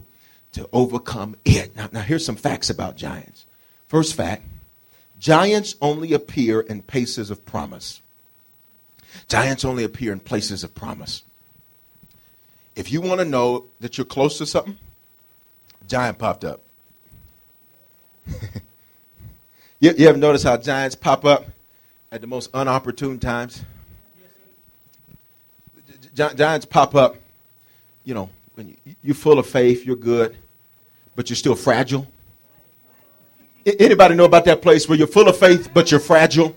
to 0.54 0.70
overcome 0.72 1.36
it. 1.44 1.76
Now, 1.76 1.90
now 1.92 2.02
here's 2.02 2.26
some 2.26 2.36
facts 2.36 2.70
about 2.70 2.96
giants. 2.96 3.46
First 3.88 4.16
fact 4.16 4.44
giants 5.20 5.76
only 5.82 6.14
appear 6.14 6.62
in 6.62 6.82
places 6.84 7.32
of 7.32 7.46
promise. 7.46 8.02
Giants 9.28 9.66
only 9.66 9.84
appear 9.84 10.12
in 10.12 10.20
places 10.20 10.64
of 10.64 10.76
promise. 10.76 11.24
If 12.76 12.92
you 12.92 13.00
want 13.00 13.20
to 13.20 13.26
know 13.26 13.66
that 13.80 13.98
you're 13.98 14.06
close 14.06 14.38
to 14.40 14.46
something, 14.46 14.78
giant 15.88 16.18
popped 16.18 16.44
up. 16.44 16.62
you, 19.80 19.94
you 19.98 20.08
ever 20.10 20.18
notice 20.18 20.44
how 20.44 20.58
giants 20.58 20.96
pop 20.96 21.24
up 21.24 21.46
at 22.12 22.20
the 22.22 22.28
most 22.28 22.52
unopportune 22.52 23.22
times? 23.22 23.64
Gi- 26.14 26.36
giants 26.36 26.66
pop 26.66 26.96
up, 26.96 27.16
you 28.04 28.14
know, 28.14 28.30
when 28.56 28.70
you, 28.70 28.96
you're 29.04 29.16
full 29.16 29.40
of 29.40 29.48
faith, 29.48 29.86
you're 29.86 29.96
good, 29.96 30.36
but 31.16 31.30
you're 31.30 31.38
still 31.38 31.56
fragile. 31.56 32.08
Anybody 33.66 34.16
know 34.16 34.26
about 34.26 34.46
that 34.46 34.62
place 34.62 34.88
where 34.88 34.98
you're 34.98 35.08
full 35.08 35.28
of 35.28 35.38
faith, 35.38 35.70
but 35.74 35.92
you're 35.92 36.00
fragile? 36.00 36.56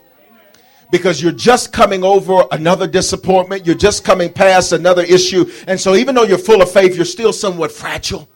Because 0.91 1.23
you're 1.23 1.33
just 1.33 1.73
coming 1.73 2.03
over 2.03 2.45
another 2.51 2.87
disappointment. 2.87 3.67
You're 3.67 3.75
just 3.75 4.05
coming 4.05 4.33
past 4.33 4.73
another 4.73 5.03
issue. 5.03 5.51
And 5.67 5.79
so, 5.79 5.95
even 5.95 6.15
though 6.15 6.25
you're 6.25 6.39
full 6.39 6.63
of 6.63 6.71
faith, 6.71 6.97
you're 6.97 7.05
still 7.05 7.33
somewhat 7.33 7.73
fragile. 7.73 8.29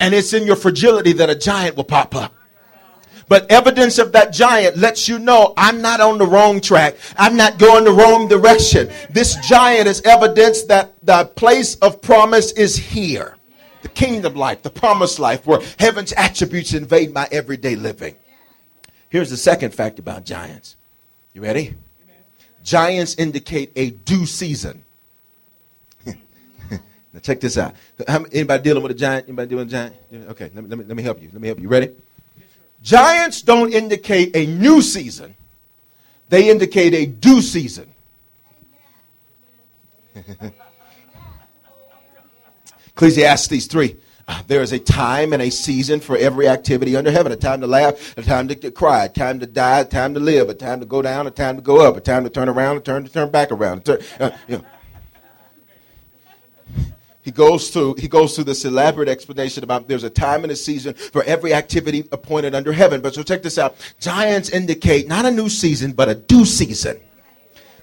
And 0.00 0.14
it's 0.14 0.32
in 0.32 0.46
your 0.46 0.56
fragility 0.56 1.12
that 1.14 1.28
a 1.28 1.34
giant 1.34 1.76
will 1.76 1.84
pop 1.84 2.14
up. 2.14 2.34
But 3.28 3.50
evidence 3.50 3.98
of 3.98 4.12
that 4.12 4.32
giant 4.32 4.78
lets 4.78 5.06
you 5.06 5.18
know 5.18 5.52
I'm 5.56 5.82
not 5.82 6.00
on 6.00 6.16
the 6.16 6.26
wrong 6.26 6.60
track. 6.60 6.96
I'm 7.16 7.36
not 7.36 7.58
going 7.58 7.84
the 7.84 7.92
wrong 7.92 8.26
direction. 8.26 8.90
This 9.10 9.36
giant 9.46 9.86
is 9.86 10.00
evidence 10.02 10.62
that 10.64 10.94
the 11.02 11.26
place 11.26 11.74
of 11.76 12.00
promise 12.00 12.52
is 12.52 12.76
here. 12.76 13.36
The 13.82 13.88
kingdom 13.90 14.34
life, 14.34 14.62
the 14.62 14.70
promised 14.70 15.18
life, 15.18 15.46
where 15.46 15.60
heaven's 15.78 16.12
attributes 16.14 16.72
invade 16.72 17.12
my 17.12 17.28
everyday 17.30 17.76
living. 17.76 18.16
Here's 19.10 19.30
the 19.30 19.36
second 19.36 19.74
fact 19.74 19.98
about 19.98 20.24
giants 20.24 20.77
you 21.38 21.42
ready? 21.44 21.74
Giants 22.64 23.14
indicate 23.16 23.70
a 23.76 23.90
due 23.90 24.26
season. 24.26 24.82
now 26.04 26.10
check 27.22 27.38
this 27.38 27.56
out. 27.56 27.76
Anybody 28.32 28.62
dealing 28.64 28.82
with 28.82 28.90
a 28.90 28.96
giant? 28.96 29.28
Anybody 29.28 29.50
dealing 29.50 29.66
with 29.66 29.74
a 29.74 29.76
giant? 29.76 29.94
Okay, 30.30 30.50
let 30.52 30.64
me, 30.64 30.68
let 30.68 30.78
me, 30.78 30.84
let 30.84 30.96
me 30.96 31.02
help 31.04 31.22
you. 31.22 31.30
Let 31.32 31.40
me 31.40 31.46
help 31.46 31.60
you. 31.60 31.68
Ready? 31.68 31.92
Giants 32.82 33.42
don't 33.42 33.72
indicate 33.72 34.34
a 34.34 34.46
new 34.46 34.82
season. 34.82 35.36
They 36.28 36.50
indicate 36.50 36.92
a 36.94 37.06
due 37.06 37.40
season. 37.40 37.94
Ecclesiastes 42.88 43.66
3 43.66 43.96
there 44.46 44.62
is 44.62 44.72
a 44.72 44.78
time 44.78 45.32
and 45.32 45.42
a 45.42 45.50
season 45.50 46.00
for 46.00 46.16
every 46.16 46.48
activity 46.48 46.96
under 46.96 47.10
heaven 47.10 47.32
a 47.32 47.36
time 47.36 47.60
to 47.60 47.66
laugh, 47.66 48.16
a 48.16 48.22
time 48.22 48.48
to 48.48 48.70
cry, 48.70 49.04
a 49.04 49.08
time 49.08 49.40
to 49.40 49.46
die, 49.46 49.80
a 49.80 49.84
time 49.84 50.14
to 50.14 50.20
live, 50.20 50.48
a 50.48 50.54
time 50.54 50.80
to 50.80 50.86
go 50.86 51.02
down, 51.02 51.26
a 51.26 51.30
time 51.30 51.56
to 51.56 51.62
go 51.62 51.86
up, 51.86 51.96
a 51.96 52.00
time 52.00 52.24
to 52.24 52.30
turn 52.30 52.48
around, 52.48 52.76
a 52.76 52.80
time 52.80 53.04
to 53.04 53.12
turn 53.12 53.30
back 53.30 53.50
around. 53.50 53.84
Turn, 53.84 53.98
uh, 54.20 54.30
you 54.46 54.58
know. 54.58 54.64
He 57.22 57.32
goes 57.32 57.68
through 57.68 57.96
he 57.96 58.08
goes 58.08 58.34
through 58.34 58.44
this 58.44 58.64
elaborate 58.64 59.08
explanation 59.08 59.62
about 59.62 59.86
there's 59.86 60.04
a 60.04 60.08
time 60.08 60.44
and 60.44 60.52
a 60.52 60.56
season 60.56 60.94
for 60.94 61.22
every 61.24 61.52
activity 61.52 62.08
appointed 62.10 62.54
under 62.54 62.72
heaven. 62.72 63.02
But 63.02 63.14
so 63.14 63.22
check 63.22 63.42
this 63.42 63.58
out. 63.58 63.76
Giants 64.00 64.48
indicate 64.48 65.08
not 65.08 65.26
a 65.26 65.30
new 65.30 65.50
season, 65.50 65.92
but 65.92 66.08
a 66.08 66.14
due 66.14 66.46
season. 66.46 66.98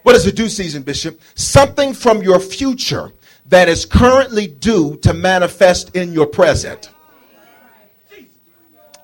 What 0.01 0.15
is 0.15 0.25
a 0.25 0.31
due 0.31 0.49
season, 0.49 0.81
Bishop? 0.81 1.19
Something 1.35 1.93
from 1.93 2.23
your 2.23 2.39
future 2.39 3.11
that 3.47 3.69
is 3.69 3.85
currently 3.85 4.47
due 4.47 4.97
to 4.97 5.13
manifest 5.13 5.95
in 5.95 6.11
your 6.13 6.25
present. 6.25 6.89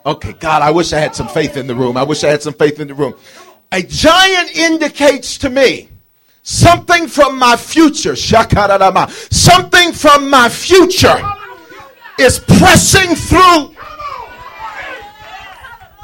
Okay, 0.06 0.34
God, 0.34 0.63
I 0.63 0.71
wish 0.71 0.93
I 0.93 0.99
had 0.99 1.15
some 1.15 1.27
faith 1.27 1.58
in 1.58 1.67
the 1.67 1.75
room. 1.75 1.95
I 1.95 2.04
wish 2.04 2.23
I 2.23 2.30
had 2.30 2.41
some 2.41 2.54
faith 2.54 2.80
in 2.80 2.88
the 2.88 2.95
room. 2.95 3.13
A 3.71 3.84
giant 3.84 4.56
indicates 4.56 5.38
to 5.39 5.49
me 5.49 5.89
something 6.41 7.08
from 7.08 7.38
my 7.38 7.56
future. 7.56 8.15
Something 8.15 9.93
from 9.93 10.30
my 10.30 10.49
future 10.49 11.21
is 12.19 12.39
pressing 12.39 13.15
through 13.15 13.75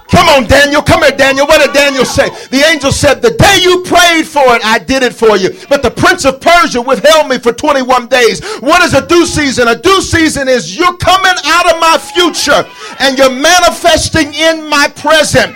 Come 0.10 0.30
on, 0.30 0.48
Daniel. 0.48 0.82
Come 0.82 1.04
here, 1.04 1.16
Daniel. 1.16 1.46
What 1.48 1.62
did 1.62 1.74
Daniel 1.74 2.06
say? 2.06 2.30
The 2.48 2.64
angel 2.66 2.92
said, 2.92 3.22
The 3.22 3.32
day 3.32 3.60
you 3.62 3.84
prayed 3.84 4.24
for 4.24 4.56
it, 4.56 4.64
I 4.64 4.80
did 4.80 5.04
it 5.04 5.14
for 5.14 5.36
you. 5.36 5.52
But 5.68 5.84
the 5.84 5.92
prince 5.92 6.24
of 6.24 6.40
Persia 6.40 6.82
withheld 6.82 7.28
me 7.28 7.38
for 7.38 7.52
21 7.52 8.08
days. 8.08 8.44
What 8.60 8.82
is 8.84 8.94
a 8.94 9.06
due 9.06 9.26
season? 9.26 9.68
A 9.68 9.76
due 9.76 10.02
season 10.02 10.48
is 10.48 10.78
you're 10.78 10.96
coming 10.98 11.36
out 11.46 11.74
of 11.74 11.80
my 11.80 11.98
future 12.00 12.64
and 13.00 13.18
you're 13.18 13.34
manifesting 13.34 14.34
in 14.34 14.70
my 14.70 14.88
present. 14.96 15.56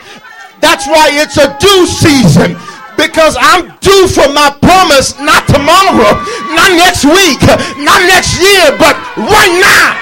That's 0.60 0.86
why 0.86 1.10
it's 1.12 1.38
a 1.38 1.58
due 1.58 1.86
season 1.88 2.60
because 3.00 3.36
I'm 3.40 3.72
due 3.82 4.08
for 4.08 4.30
my 4.30 4.54
promise 4.62 5.18
not 5.18 5.48
tomorrow, 5.48 6.22
not 6.54 6.70
next 6.78 7.06
week, 7.06 7.42
not 7.82 8.04
next 8.06 8.38
year, 8.38 8.78
but 8.78 8.94
right 9.18 9.56
now. 9.58 9.98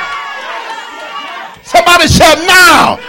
Somebody 1.64 2.08
shout 2.08 2.38
now. 2.44 3.09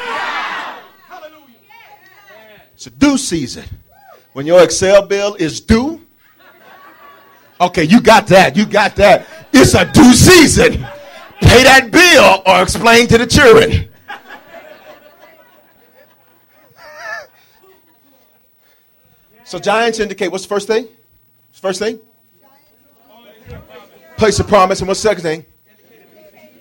It's 2.80 2.86
a 2.86 2.90
due 2.92 3.18
season. 3.18 3.66
When 4.32 4.46
your 4.46 4.62
Excel 4.62 5.06
bill 5.06 5.34
is 5.34 5.60
due, 5.60 6.00
okay, 7.60 7.84
you 7.84 8.00
got 8.00 8.26
that. 8.28 8.56
You 8.56 8.64
got 8.64 8.96
that. 8.96 9.26
It's 9.52 9.74
a 9.74 9.84
due 9.84 10.14
season. 10.14 10.86
Pay 11.42 11.62
that 11.64 11.90
bill 11.92 12.42
or 12.46 12.62
explain 12.62 13.06
to 13.08 13.18
the 13.18 13.26
children. 13.26 13.90
So 19.44 19.58
giants 19.58 19.98
indicate 19.98 20.28
what's 20.32 20.44
the 20.44 20.48
first 20.48 20.66
thing? 20.66 20.88
First 21.52 21.80
thing? 21.80 22.00
Place 24.16 24.40
of 24.40 24.48
promise. 24.48 24.80
And 24.80 24.88
what's 24.88 25.02
the 25.02 25.08
second 25.10 25.22
thing? 25.22 25.44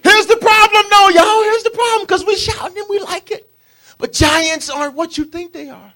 Here's 0.03 0.25
the 0.25 0.35
problem, 0.35 0.85
no, 0.91 1.07
y'all. 1.07 1.43
Here's 1.43 1.63
the 1.63 1.69
problem 1.69 2.01
because 2.01 2.25
we 2.25 2.35
shout 2.35 2.75
and 2.75 2.85
we 2.89 2.99
like 2.99 3.31
it. 3.31 3.49
But 3.97 4.11
giants 4.11 4.69
aren't 4.69 4.95
what 4.95 5.17
you 5.17 5.23
think 5.23 5.53
they 5.53 5.69
are. 5.69 5.93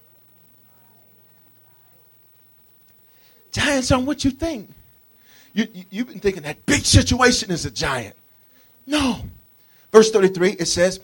Giants 3.53 3.91
aren't 3.91 4.05
what 4.05 4.25
you 4.25 4.31
think. 4.31 4.69
You, 5.53 5.67
you, 5.71 5.83
you've 5.91 6.07
been 6.07 6.19
thinking 6.19 6.43
that 6.43 6.65
big 6.65 6.83
situation 6.83 7.51
is 7.51 7.65
a 7.65 7.71
giant. 7.71 8.15
No. 8.85 9.21
Verse 9.91 10.11
33, 10.11 10.53
it 10.53 10.65
says, 10.65 10.99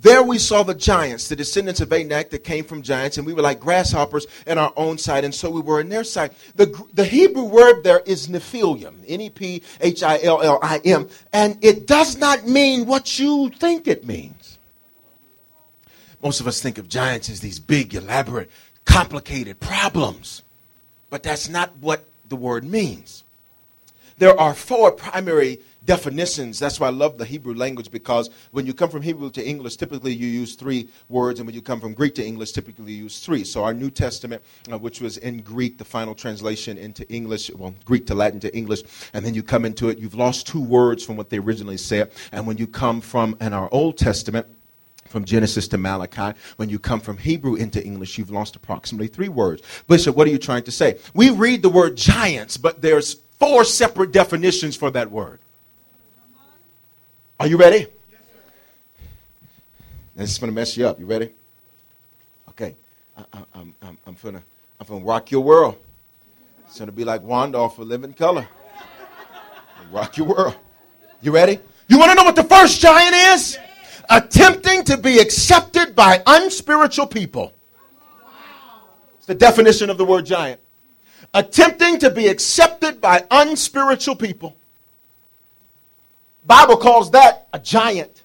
There 0.00 0.22
we 0.22 0.38
saw 0.38 0.62
the 0.62 0.74
giants, 0.74 1.28
the 1.28 1.36
descendants 1.36 1.82
of 1.82 1.92
Anak 1.92 2.30
that 2.30 2.42
came 2.42 2.64
from 2.64 2.80
giants, 2.80 3.18
and 3.18 3.26
we 3.26 3.34
were 3.34 3.42
like 3.42 3.60
grasshoppers 3.60 4.26
in 4.46 4.56
our 4.56 4.72
own 4.76 4.96
sight, 4.96 5.24
and 5.24 5.34
so 5.34 5.50
we 5.50 5.60
were 5.60 5.78
in 5.78 5.90
their 5.90 6.04
sight. 6.04 6.32
The, 6.56 6.74
the 6.94 7.04
Hebrew 7.04 7.44
word 7.44 7.82
there 7.84 8.00
is 8.06 8.28
Nephilim, 8.28 9.04
N 9.06 9.20
E 9.20 9.28
P 9.28 9.62
H 9.80 10.02
I 10.02 10.22
L 10.22 10.40
L 10.40 10.58
I 10.62 10.80
M, 10.86 11.06
and 11.34 11.62
it 11.62 11.86
does 11.86 12.16
not 12.16 12.48
mean 12.48 12.86
what 12.86 13.18
you 13.18 13.50
think 13.50 13.86
it 13.86 14.06
means. 14.06 14.58
Most 16.22 16.40
of 16.40 16.46
us 16.46 16.62
think 16.62 16.78
of 16.78 16.88
giants 16.88 17.28
as 17.28 17.40
these 17.40 17.58
big, 17.58 17.94
elaborate, 17.94 18.50
complicated 18.86 19.60
problems. 19.60 20.42
But 21.10 21.22
that's 21.22 21.48
not 21.48 21.76
what 21.78 22.04
the 22.28 22.36
word 22.36 22.64
means. 22.64 23.24
There 24.18 24.38
are 24.38 24.54
four 24.54 24.92
primary 24.92 25.60
definitions. 25.86 26.58
That's 26.58 26.78
why 26.78 26.88
I 26.88 26.90
love 26.90 27.16
the 27.16 27.24
Hebrew 27.24 27.54
language 27.54 27.90
because 27.90 28.28
when 28.50 28.66
you 28.66 28.74
come 28.74 28.90
from 28.90 29.00
Hebrew 29.00 29.30
to 29.30 29.42
English, 29.42 29.76
typically 29.76 30.12
you 30.12 30.26
use 30.26 30.54
three 30.54 30.90
words, 31.08 31.40
and 31.40 31.46
when 31.46 31.54
you 31.54 31.62
come 31.62 31.80
from 31.80 31.94
Greek 31.94 32.14
to 32.16 32.24
English, 32.24 32.52
typically 32.52 32.92
you 32.92 33.04
use 33.04 33.20
three. 33.20 33.44
So 33.44 33.64
our 33.64 33.72
New 33.72 33.90
Testament, 33.90 34.42
uh, 34.70 34.78
which 34.78 35.00
was 35.00 35.16
in 35.16 35.40
Greek, 35.40 35.78
the 35.78 35.86
final 35.86 36.14
translation 36.14 36.76
into 36.76 37.10
English, 37.10 37.50
well, 37.50 37.74
Greek 37.86 38.06
to 38.08 38.14
Latin 38.14 38.40
to 38.40 38.54
English, 38.54 38.82
and 39.14 39.24
then 39.24 39.32
you 39.32 39.42
come 39.42 39.64
into 39.64 39.88
it, 39.88 39.98
you've 39.98 40.14
lost 40.14 40.46
two 40.46 40.62
words 40.62 41.02
from 41.02 41.16
what 41.16 41.30
they 41.30 41.38
originally 41.38 41.78
said. 41.78 42.12
And 42.30 42.46
when 42.46 42.58
you 42.58 42.66
come 42.66 43.00
from 43.00 43.38
in 43.40 43.54
our 43.54 43.70
Old 43.72 43.96
Testament, 43.96 44.46
from 45.10 45.24
Genesis 45.24 45.68
to 45.68 45.78
Malachi. 45.78 46.38
When 46.56 46.68
you 46.68 46.78
come 46.78 47.00
from 47.00 47.18
Hebrew 47.18 47.56
into 47.56 47.84
English, 47.84 48.16
you've 48.16 48.30
lost 48.30 48.56
approximately 48.56 49.08
three 49.08 49.28
words. 49.28 49.62
Bishop, 49.88 50.16
what 50.16 50.26
are 50.26 50.30
you 50.30 50.38
trying 50.38 50.62
to 50.64 50.70
say? 50.70 50.98
We 51.12 51.30
read 51.30 51.62
the 51.62 51.68
word 51.68 51.96
giants, 51.96 52.56
but 52.56 52.80
there's 52.80 53.14
four 53.38 53.64
separate 53.64 54.12
definitions 54.12 54.76
for 54.76 54.90
that 54.92 55.10
word. 55.10 55.40
Are 57.40 57.46
you 57.46 57.56
ready? 57.56 57.88
Yes, 58.10 58.20
this 60.14 60.30
is 60.32 60.38
going 60.38 60.50
to 60.50 60.54
mess 60.54 60.76
you 60.76 60.86
up. 60.86 61.00
You 61.00 61.06
ready? 61.06 61.32
Okay. 62.50 62.76
I, 63.16 63.20
am 63.32 63.46
I'm, 63.54 63.74
I'm, 63.82 63.98
I'm 64.06 64.16
going 64.22 64.36
to 64.36 64.42
I'm 64.78 64.86
gonna 64.86 65.04
rock 65.04 65.30
your 65.30 65.42
world. 65.42 65.76
It's 66.66 66.78
going 66.78 66.86
to 66.86 66.92
be 66.92 67.04
like 67.04 67.22
Wanda 67.22 67.68
for 67.68 67.84
Living 67.84 68.12
Color. 68.12 68.46
Rock 69.90 70.16
your 70.16 70.28
world. 70.28 70.54
You 71.20 71.32
ready? 71.32 71.58
You 71.88 71.98
want 71.98 72.12
to 72.12 72.14
know 72.14 72.22
what 72.22 72.36
the 72.36 72.44
first 72.44 72.80
giant 72.80 73.14
is? 73.14 73.58
Attempting 74.10 74.82
to 74.84 74.96
be 74.96 75.20
accepted 75.20 75.94
by 75.94 76.20
unspiritual 76.26 77.06
people. 77.06 77.54
It's 79.16 79.26
the 79.26 79.34
definition 79.34 79.88
of 79.88 79.98
the 79.98 80.04
word 80.04 80.26
giant. 80.26 80.60
Attempting 81.32 82.00
to 82.00 82.10
be 82.10 82.26
accepted 82.26 83.00
by 83.00 83.24
unspiritual 83.30 84.16
people. 84.16 84.56
Bible 86.44 86.76
calls 86.76 87.12
that 87.12 87.46
a 87.52 87.58
giant. 87.60 88.24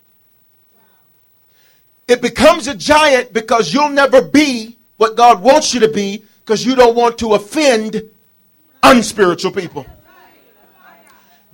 It 2.08 2.22
becomes 2.22 2.68
a 2.68 2.76
giant 2.76 3.34
because 3.34 3.74
you'll 3.74 3.90
never 3.90 4.22
be 4.22 4.78
what 4.98 5.16
God 5.16 5.42
wants 5.42 5.74
you 5.74 5.80
to 5.82 5.88
be 5.88 6.24
because 6.40 6.66
you 6.66 6.76
don't 6.76 6.96
want 6.96 7.20
to 7.20 7.34
offend 7.34 8.10
unspiritual 8.82 9.52
people. 9.52 9.86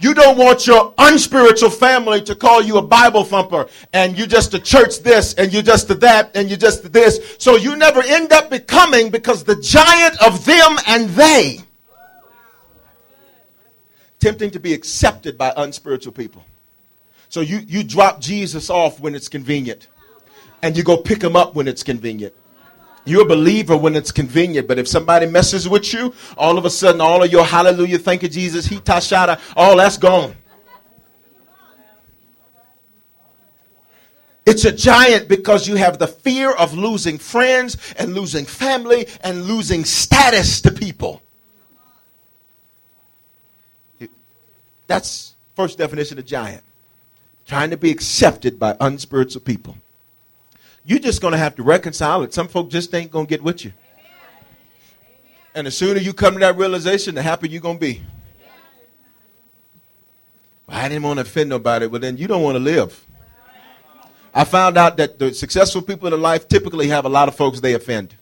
You 0.01 0.15
don't 0.15 0.37
want 0.37 0.65
your 0.65 0.93
unspiritual 0.97 1.69
family 1.69 2.21
to 2.23 2.35
call 2.35 2.61
you 2.61 2.77
a 2.77 2.81
Bible 2.81 3.23
thumper 3.23 3.67
and 3.93 4.17
you 4.17 4.25
just 4.25 4.53
a 4.55 4.59
church 4.59 4.99
this 4.99 5.35
and 5.35 5.53
you 5.53 5.61
just 5.61 5.89
a 5.91 5.93
that 5.95 6.35
and 6.35 6.49
you 6.49 6.57
just 6.57 6.83
a 6.83 6.89
this. 6.89 7.35
So 7.37 7.55
you 7.55 7.75
never 7.75 8.01
end 8.03 8.33
up 8.33 8.49
becoming 8.49 9.11
because 9.11 9.43
the 9.43 9.55
giant 9.55 10.21
of 10.23 10.43
them 10.43 10.77
and 10.87 11.09
they 11.09 11.59
tempting 14.19 14.51
to 14.51 14.59
be 14.59 14.73
accepted 14.73 15.37
by 15.37 15.53
unspiritual 15.55 16.13
people. 16.13 16.43
So 17.29 17.41
you, 17.41 17.59
you 17.59 17.83
drop 17.83 18.19
Jesus 18.19 18.69
off 18.69 18.99
when 18.99 19.13
it's 19.13 19.27
convenient 19.27 19.87
and 20.63 20.75
you 20.75 20.83
go 20.83 20.97
pick 20.97 21.23
him 21.23 21.35
up 21.35 21.53
when 21.55 21.67
it's 21.67 21.83
convenient. 21.83 22.33
You're 23.03 23.23
a 23.23 23.25
believer 23.25 23.75
when 23.75 23.95
it's 23.95 24.11
convenient, 24.11 24.67
but 24.67 24.77
if 24.77 24.87
somebody 24.87 25.25
messes 25.25 25.67
with 25.67 25.91
you, 25.93 26.13
all 26.37 26.57
of 26.57 26.65
a 26.65 26.69
sudden, 26.69 27.01
all 27.01 27.23
of 27.23 27.31
your 27.31 27.43
hallelujah, 27.43 27.97
thank 27.97 28.21
you, 28.21 28.29
Jesus, 28.29 28.67
he 28.67 28.77
tashada, 28.77 29.39
all 29.55 29.77
that's 29.77 29.97
gone. 29.97 30.35
It's 34.45 34.65
a 34.65 34.71
giant 34.71 35.27
because 35.27 35.67
you 35.67 35.75
have 35.75 35.97
the 35.99 36.07
fear 36.07 36.51
of 36.51 36.73
losing 36.73 37.17
friends 37.17 37.77
and 37.97 38.13
losing 38.13 38.45
family 38.45 39.07
and 39.21 39.43
losing 39.45 39.85
status 39.85 40.61
to 40.61 40.71
people. 40.71 41.21
That's 44.87 45.35
first 45.55 45.77
definition 45.77 46.19
of 46.19 46.25
giant. 46.25 46.63
Trying 47.45 47.69
to 47.69 47.77
be 47.77 47.91
accepted 47.91 48.59
by 48.59 48.75
unspiritual 48.79 49.41
people. 49.41 49.77
You're 50.83 50.99
just 50.99 51.21
going 51.21 51.33
to 51.33 51.37
have 51.37 51.55
to 51.55 51.63
reconcile 51.63 52.23
it. 52.23 52.33
Some 52.33 52.47
folk 52.47 52.69
just 52.69 52.93
ain't 52.93 53.11
going 53.11 53.27
to 53.27 53.29
get 53.29 53.43
with 53.43 53.63
you. 53.63 53.73
And 55.53 55.67
the 55.67 55.71
sooner 55.71 55.99
you 55.99 56.13
come 56.13 56.33
to 56.35 56.39
that 56.39 56.57
realization, 56.57 57.15
the 57.15 57.21
happier 57.21 57.51
you're 57.51 57.61
going 57.61 57.77
to 57.77 57.81
be. 57.81 58.01
I 60.67 60.87
didn't 60.87 61.03
want 61.03 61.17
to 61.17 61.21
offend 61.21 61.49
nobody. 61.49 61.85
Well, 61.85 61.99
then 61.99 62.17
you 62.17 62.27
don't 62.27 62.41
want 62.41 62.55
to 62.55 62.59
live. 62.59 63.05
I 64.33 64.45
found 64.45 64.77
out 64.77 64.95
that 64.97 65.19
the 65.19 65.33
successful 65.33 65.81
people 65.81 66.11
in 66.13 66.21
life 66.21 66.47
typically 66.47 66.87
have 66.87 67.03
a 67.03 67.09
lot 67.09 67.27
of 67.27 67.35
folks 67.35 67.59
they 67.59 67.73
offend. 67.73 68.15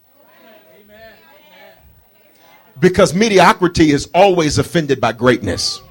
Because 2.80 3.14
mediocrity 3.14 3.92
is 3.92 4.10
always 4.14 4.58
offended 4.58 5.00
by 5.00 5.12
greatness. 5.12 5.82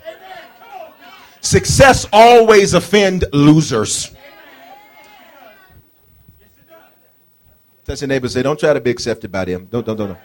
Success 1.41 2.07
always 2.13 2.75
offend 2.75 3.25
losers. 3.33 4.15
Touch 7.89 8.03
your 8.03 8.09
neighbor 8.09 8.29
say, 8.29 8.43
don't 8.43 8.61
try 8.61 8.75
to 8.75 8.83
be 8.83 8.91
accepted 8.91 9.33
by 9.33 9.47
them. 9.47 9.65
Don't, 9.65 9.87
don't, 9.87 9.97
don't. 9.97 10.09
don't. 10.09 10.19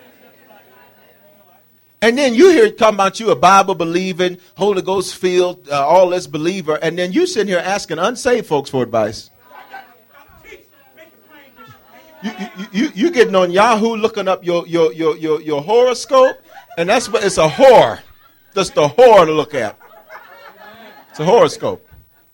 And 2.02 2.18
then 2.18 2.34
you 2.34 2.50
hear 2.50 2.66
it 2.66 2.78
talking 2.78 2.96
about 2.96 3.22
you 3.22 3.32
a 3.32 3.38
Bible 3.38 3.74
believing, 3.74 4.38
Holy 4.58 4.82
Ghost 4.82 5.16
filled, 5.16 5.70
uh, 5.70 5.88
all 5.88 6.10
this 6.10 6.28
believer, 6.28 6.78
and 6.82 7.00
then 7.00 7.14
you 7.14 7.26
sitting 7.26 7.48
here 7.48 7.60
asking 7.64 8.00
unsaved 8.00 8.48
folks 8.48 8.70
for 8.70 8.84
advice. 8.84 9.30
You, 12.22 12.32
you, 12.38 12.68
you, 12.74 12.92
you 12.96 13.12
getting 13.12 13.36
on 13.36 13.50
Yahoo 13.50 13.96
looking 13.96 14.28
up 14.28 14.44
your, 14.44 14.68
your, 14.68 14.92
your, 14.92 15.16
your, 15.16 15.42
your 15.42 15.62
horoscope, 15.62 16.36
and 16.78 16.90
that's 16.90 17.08
what 17.08 17.24
it's 17.24 17.38
a 17.38 17.48
whore. 17.48 18.02
Just 18.54 18.76
a 18.76 18.90
whore 18.90 19.26
to 19.26 19.32
look 19.32 19.54
at. 19.54 19.80
It's 21.12 21.22
a 21.22 21.26
horoscope. 21.26 21.88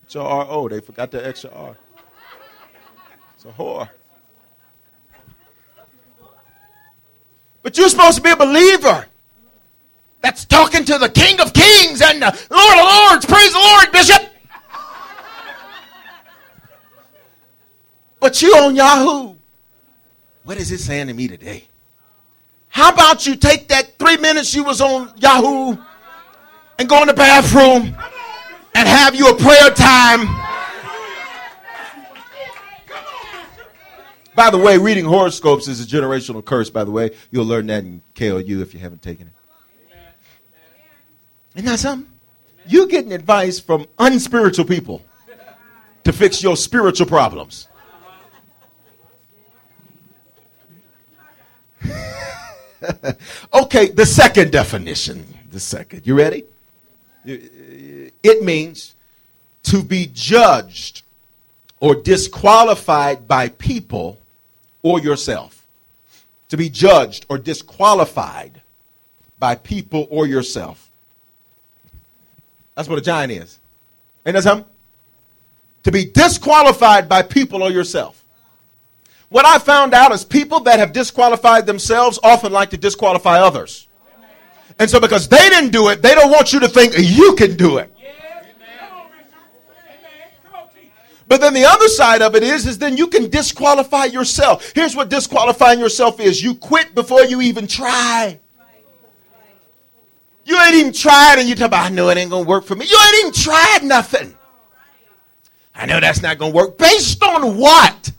It's 0.06 0.16
a 0.16 0.22
R 0.22 0.48
O. 0.50 0.68
They 0.68 0.80
forgot 0.80 1.12
the 1.12 1.24
extra 1.24 1.52
R. 1.52 1.78
It's 3.36 3.46
a 3.46 3.50
whore. 3.50 3.90
But 7.70 7.78
you're 7.78 7.90
supposed 7.90 8.18
to 8.18 8.24
be 8.24 8.32
a 8.32 8.36
believer 8.36 9.06
that's 10.22 10.44
talking 10.44 10.84
to 10.86 10.98
the 10.98 11.08
King 11.08 11.40
of 11.40 11.54
Kings 11.54 12.02
and 12.02 12.20
the 12.20 12.48
Lord 12.50 12.80
of 12.80 12.84
Lords. 12.84 13.26
Praise 13.28 13.54
the 13.54 13.60
Lord, 13.60 13.92
Bishop. 13.92 14.24
But 18.20 18.42
you 18.42 18.56
on 18.56 18.76
Yahoo. 18.76 19.36
What 20.42 20.58
is 20.58 20.72
it 20.72 20.80
saying 20.80 21.10
to 21.10 21.14
me 21.14 21.28
today? 21.28 21.66
How 22.70 22.92
about 22.92 23.28
you 23.28 23.36
take 23.36 23.68
that 23.68 24.00
three 24.00 24.18
minutes 24.18 24.56
you 24.56 24.64
was 24.64 24.82
on 24.82 25.14
Yahoo 25.18 25.80
and 26.80 26.90
go 26.90 27.02
in 27.02 27.08
the 27.08 27.14
bathroom 27.14 27.96
and 28.74 28.88
have 28.90 29.14
you 29.14 29.30
a 29.30 29.36
prayer 29.36 29.70
time? 29.76 30.49
By 34.36 34.50
the 34.50 34.58
way, 34.58 34.78
reading 34.78 35.06
horoscopes 35.06 35.68
is 35.68 35.82
a 35.82 35.86
generational 35.86 36.44
curse, 36.44 36.70
by 36.70 36.84
the 36.84 36.92
way. 36.92 37.12
You'll 37.32 37.46
learn 37.46 37.68
that 37.68 37.84
in 37.84 38.02
KLU 38.16 38.62
if 38.62 38.74
you 38.74 38.80
haven't 38.80 39.02
taken 39.02 39.28
it. 39.28 39.34
Isn't 41.56 41.66
that 41.66 41.80
something? 41.80 42.12
You're 42.68 42.88
getting 42.88 43.12
advice 43.12 43.60
from 43.60 43.88
unspiritual 43.98 44.66
people 44.66 45.02
to 46.04 46.14
fix 46.14 46.44
your 46.44 46.56
spiritual 46.56 47.08
problems. 47.08 47.68
okay, 53.54 53.88
the 53.90 54.06
second 54.06 54.52
definition. 54.52 55.26
The 55.50 55.60
second. 55.60 56.06
You 56.06 56.16
ready? 56.16 56.46
It 57.26 58.44
means 58.44 58.96
to 59.64 59.84
be 59.84 60.10
judged 60.14 61.04
or 61.80 61.96
disqualified 61.96 63.28
by 63.28 63.50
people 63.50 64.20
or 64.82 65.00
yourself. 65.00 65.66
To 66.50 66.58
be 66.58 66.70
judged 66.70 67.26
or 67.30 67.38
disqualified 67.38 68.62
by 69.38 69.56
people 69.56 70.08
or 70.10 70.28
yourself. 70.28 70.92
That's 72.76 72.90
what 72.90 72.98
a 72.98 73.02
giant 73.02 73.32
is. 73.32 73.60
Ain't 74.26 74.36
that 74.36 74.44
something? 74.44 74.70
To 75.84 75.92
be 75.92 76.06
disqualified 76.06 77.08
by 77.08 77.22
people 77.22 77.64
or 77.64 77.72
yourself. 77.72 78.24
What 79.30 79.46
I 79.46 79.60
found 79.60 79.94
out 79.94 80.12
is 80.12 80.26
people 80.26 80.60
that 80.62 80.80
have 80.80 80.92
disqualified 80.92 81.66
themselves 81.66 82.20
often 82.24 82.52
like 82.52 82.72
to 82.72 82.78
disqualify 82.78 83.40
others. 83.40 83.88
And 84.80 84.90
so 84.90 85.00
because 85.00 85.28
they 85.28 85.50
didn't 85.50 85.72
do 85.72 85.90
it, 85.90 86.02
they 86.02 86.16
don't 86.16 86.32
want 86.32 86.52
you 86.52 86.60
to 86.62 86.68
think 86.68 86.94
you 86.98 87.36
can 87.36 87.56
do 87.56 87.78
it. 87.78 87.94
But 91.30 91.42
then 91.42 91.54
the 91.54 91.64
other 91.64 91.88
side 91.88 92.24
of 92.24 92.36
it 92.36 92.42
is, 92.42 92.66
is 92.66 92.80
then 92.80 92.98
you 92.98 93.06
can 93.06 93.30
disqualify 93.30 94.06
yourself. 94.06 94.72
Here's 94.74 94.96
what 94.96 95.10
disqualifying 95.10 95.80
yourself 95.80 96.20
is. 96.20 96.42
You 96.42 96.56
quit 96.56 96.96
before 96.96 97.24
you 97.24 97.40
even 97.42 97.68
try. 97.68 98.40
You 100.44 100.60
ain't 100.60 100.76
even 100.76 100.92
tried 100.92 101.38
and 101.38 101.48
you 101.48 101.54
talk 101.54 101.68
about, 101.68 101.86
I 101.86 101.94
know 101.94 102.10
it 102.10 102.18
ain't 102.18 102.32
going 102.32 102.46
to 102.46 102.50
work 102.50 102.66
for 102.66 102.76
me. 102.76 102.88
You 102.90 102.98
ain't 103.00 103.20
even 103.20 103.34
tried 103.34 103.82
nothing. 103.84 104.36
I 105.76 105.86
know 105.86 106.00
that's 106.00 106.24
not 106.24 106.40
going 106.40 106.52
to 106.52 106.58
work. 106.58 106.80
Based 106.80 107.22
on 107.22 107.58
what? 107.58 108.12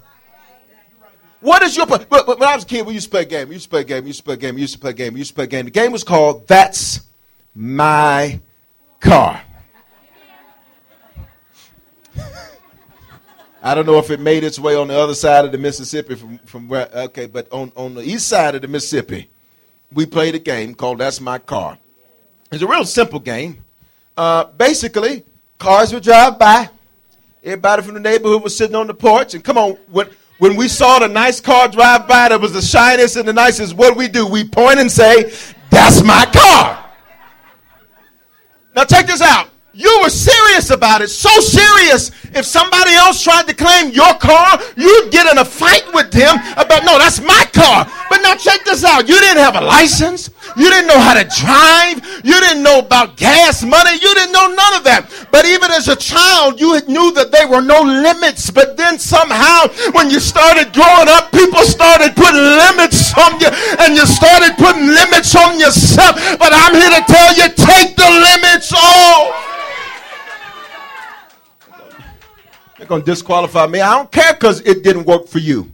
What 1.40 1.64
is 1.64 1.76
your, 1.76 1.86
but, 1.86 2.08
when 2.08 2.42
I 2.44 2.54
was 2.54 2.62
a 2.62 2.66
kid, 2.66 2.86
we 2.86 2.94
used 2.94 3.06
to 3.06 3.10
play 3.10 3.22
a 3.22 3.24
game. 3.24 3.48
We 3.48 3.54
used 3.54 3.64
to 3.64 3.70
play 3.70 3.80
a 3.80 3.84
game. 3.84 4.04
We 4.04 4.10
used 4.10 4.20
to 4.20 4.24
play 4.24 4.34
a 4.34 4.36
game. 4.36 4.54
We 4.54 4.60
used 4.60 4.74
to 4.74 4.78
play 4.78 4.90
a 4.90 4.94
game. 4.94 5.14
We 5.14 5.18
used 5.18 5.30
to 5.30 5.34
play 5.34 5.44
a 5.44 5.48
game. 5.48 5.64
The 5.64 5.72
game 5.72 5.90
was 5.90 6.04
called 6.04 6.46
That's 6.46 7.00
My 7.56 8.40
Car. 9.00 9.42
I 13.62 13.74
don't 13.74 13.84
know 13.84 13.98
if 13.98 14.10
it 14.10 14.20
made 14.20 14.42
its 14.42 14.58
way 14.58 14.74
on 14.74 14.88
the 14.88 14.98
other 14.98 15.14
side 15.14 15.44
of 15.44 15.52
the 15.52 15.58
Mississippi 15.58 16.14
from, 16.14 16.38
from 16.38 16.68
where, 16.68 16.88
okay, 16.94 17.26
but 17.26 17.46
on, 17.52 17.72
on 17.76 17.94
the 17.94 18.02
east 18.02 18.26
side 18.26 18.54
of 18.54 18.62
the 18.62 18.68
Mississippi, 18.68 19.28
we 19.92 20.06
played 20.06 20.34
a 20.34 20.38
game 20.38 20.74
called 20.74 20.98
That's 20.98 21.20
My 21.20 21.38
Car. 21.38 21.78
It's 22.50 22.62
a 22.62 22.66
real 22.66 22.86
simple 22.86 23.20
game. 23.20 23.62
Uh, 24.16 24.44
basically, 24.44 25.24
cars 25.58 25.92
would 25.92 26.02
drive 26.02 26.38
by. 26.38 26.70
Everybody 27.44 27.82
from 27.82 27.94
the 27.94 28.00
neighborhood 28.00 28.42
was 28.42 28.56
sitting 28.56 28.76
on 28.76 28.86
the 28.86 28.94
porch. 28.94 29.34
And 29.34 29.44
come 29.44 29.58
on, 29.58 29.72
when, 29.90 30.08
when 30.38 30.56
we 30.56 30.66
saw 30.66 30.98
the 30.98 31.08
nice 31.08 31.38
car 31.38 31.68
drive 31.68 32.08
by 32.08 32.30
that 32.30 32.40
was 32.40 32.54
the 32.54 32.62
shiniest 32.62 33.16
and 33.16 33.28
the 33.28 33.32
nicest, 33.32 33.74
what 33.74 33.94
we 33.94 34.08
do? 34.08 34.26
We 34.26 34.48
point 34.48 34.78
and 34.78 34.90
say, 34.90 35.32
That's 35.70 36.02
my 36.02 36.24
car. 36.32 36.90
Now, 38.74 38.84
check 38.84 39.06
this 39.06 39.20
out. 39.20 39.49
You 39.72 40.00
were 40.02 40.10
serious 40.10 40.70
about 40.70 41.00
it, 41.00 41.08
so 41.08 41.30
serious. 41.38 42.10
If 42.34 42.44
somebody 42.44 42.90
else 42.94 43.22
tried 43.22 43.46
to 43.46 43.54
claim 43.54 43.92
your 43.92 44.14
car, 44.14 44.58
you'd 44.76 45.12
get 45.12 45.30
in 45.30 45.38
a 45.38 45.44
fight 45.44 45.86
with 45.94 46.10
them 46.10 46.38
about, 46.58 46.82
no, 46.82 46.98
that's 46.98 47.20
my 47.22 47.46
car. 47.54 47.86
But 48.10 48.18
now 48.18 48.34
check 48.34 48.64
this 48.64 48.82
out. 48.82 49.08
You 49.08 49.14
didn't 49.20 49.38
have 49.38 49.54
a 49.54 49.60
license. 49.60 50.30
You 50.56 50.70
didn't 50.70 50.88
know 50.88 50.98
how 50.98 51.14
to 51.14 51.22
drive. 51.22 52.02
You 52.26 52.34
didn't 52.42 52.64
know 52.64 52.80
about 52.80 53.16
gas 53.16 53.62
money. 53.62 53.92
You 53.94 54.12
didn't 54.18 54.32
know 54.32 54.50
none 54.50 54.74
of 54.74 54.82
that. 54.90 55.06
But 55.30 55.46
even 55.46 55.70
as 55.70 55.86
a 55.86 55.94
child, 55.94 56.58
you 56.58 56.74
knew 56.90 57.14
that 57.14 57.30
there 57.30 57.46
were 57.46 57.62
no 57.62 57.78
limits. 57.80 58.50
But 58.50 58.76
then 58.76 58.98
somehow, 58.98 59.70
when 59.94 60.10
you 60.10 60.18
started 60.18 60.74
growing 60.74 61.06
up, 61.06 61.30
people 61.30 61.62
started 61.62 62.18
putting 62.18 62.42
limits 62.42 63.14
on 63.14 63.38
you 63.38 63.46
and 63.86 63.94
you 63.94 64.02
started 64.02 64.58
putting 64.58 64.90
limits 64.90 65.38
on 65.38 65.62
yourself. 65.62 66.18
But 66.42 66.50
I'm 66.50 66.74
here 66.74 66.90
to 66.90 67.04
tell 67.06 67.30
you 67.38 67.46
take 67.54 67.94
the 67.94 68.10
limits 68.10 68.74
off. 68.74 69.46
They're 72.79 72.79
going 72.90 73.02
to 73.02 73.06
disqualify 73.06 73.66
me. 73.68 73.80
I 73.80 73.96
don't 73.96 74.10
care 74.10 74.34
because 74.34 74.60
it 74.62 74.82
didn't 74.82 75.06
work 75.06 75.28
for 75.28 75.38
you. 75.38 75.70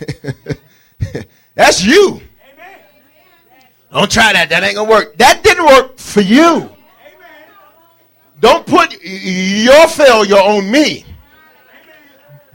That's 1.54 1.84
you. 1.84 2.22
Don't 3.92 4.10
try 4.10 4.32
that. 4.32 4.48
That 4.48 4.64
ain't 4.64 4.76
going 4.76 4.88
to 4.88 4.92
work. 4.92 5.16
That 5.18 5.44
didn't 5.44 5.66
work 5.66 5.98
for 5.98 6.22
you. 6.22 6.70
Don't 8.40 8.66
put 8.66 8.98
your 9.04 9.86
failure 9.88 10.36
on 10.36 10.70
me. 10.70 11.04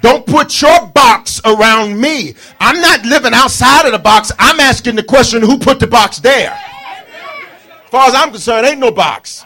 Don't 0.01 0.25
put 0.25 0.59
your 0.61 0.87
box 0.87 1.39
around 1.45 1.99
me. 1.99 2.33
I'm 2.59 2.81
not 2.81 3.05
living 3.05 3.33
outside 3.33 3.85
of 3.85 3.91
the 3.91 3.99
box. 3.99 4.31
I'm 4.39 4.59
asking 4.59 4.95
the 4.95 5.03
question 5.03 5.41
who 5.43 5.59
put 5.59 5.79
the 5.79 5.87
box 5.87 6.17
there? 6.19 6.51
As 6.51 7.89
far 7.91 8.07
as 8.07 8.15
I'm 8.15 8.31
concerned, 8.31 8.65
ain't 8.65 8.79
no 8.79 8.91
box. 8.91 9.45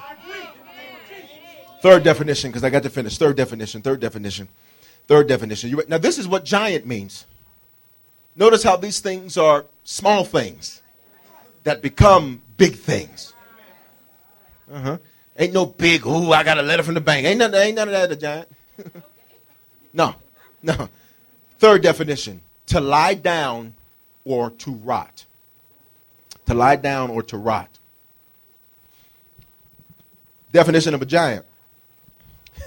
Third 1.84 2.04
definition, 2.04 2.50
because 2.50 2.64
I 2.64 2.70
got 2.70 2.84
to 2.84 2.90
finish. 2.90 3.18
Third 3.18 3.36
definition, 3.36 3.82
third 3.82 4.00
definition, 4.00 4.48
third 5.06 5.28
definition. 5.28 5.70
You, 5.70 5.84
now, 5.90 5.98
this 5.98 6.18
is 6.18 6.30
what 6.30 6.46
giant 6.46 6.86
means. 6.86 7.26
Notice 8.38 8.64
how 8.64 8.78
these 8.78 9.02
things 9.02 9.38
are 9.38 9.66
small 9.84 10.24
things 10.24 10.82
that 11.66 11.82
become 11.82 12.42
big 12.56 12.76
things. 12.76 13.34
Uh 14.72 14.80
huh. 14.80 14.98
Ain't 15.38 15.52
no 15.52 15.66
big, 15.66 16.06
ooh, 16.06 16.32
I 16.32 16.46
got 16.46 16.58
a 16.58 16.62
letter 16.62 16.84
from 16.84 16.94
the 16.94 17.02
bank. 17.02 17.28
Ain't 17.28 17.40
none, 17.40 17.54
ain't 17.54 17.76
none 17.76 17.90
of 17.90 17.92
that 17.92 18.12
a 18.14 18.16
giant. 18.16 18.48
no, 19.94 20.16
no. 20.62 20.88
Third 21.60 21.82
definition 21.84 22.40
to 22.68 22.80
lie 22.80 23.16
down 23.16 23.74
or 24.24 24.52
to 24.52 24.72
rot. 24.72 25.26
To 26.46 26.54
lie 26.54 26.78
down 26.78 27.10
or 27.10 27.24
to 27.24 27.38
rot. 27.38 27.78
Definition 30.54 30.94
of 30.94 31.02
a 31.02 31.06
giant 31.06 31.46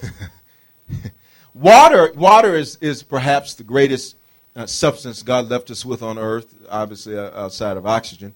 water, 1.55 2.13
water 2.15 2.55
is, 2.55 2.77
is 2.81 3.03
perhaps 3.03 3.55
the 3.55 3.65
greatest 3.65 4.17
uh, 4.55 4.67
substance 4.67 5.23
God 5.23 5.49
left 5.49 5.71
us 5.71 5.85
with 5.85 6.03
on 6.03 6.19
earth, 6.19 6.55
obviously 6.71 7.19
uh, 7.19 7.31
outside 7.39 7.77
of 7.77 7.87
oxygen. 7.87 8.35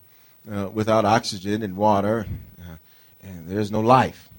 Uh, 0.50 0.70
without 0.72 1.04
oxygen 1.04 1.62
and 1.62 1.76
water, 1.76 2.26
uh, 2.62 2.76
and 3.22 3.46
there's 3.46 3.70
no 3.70 3.80
life. 3.80 4.30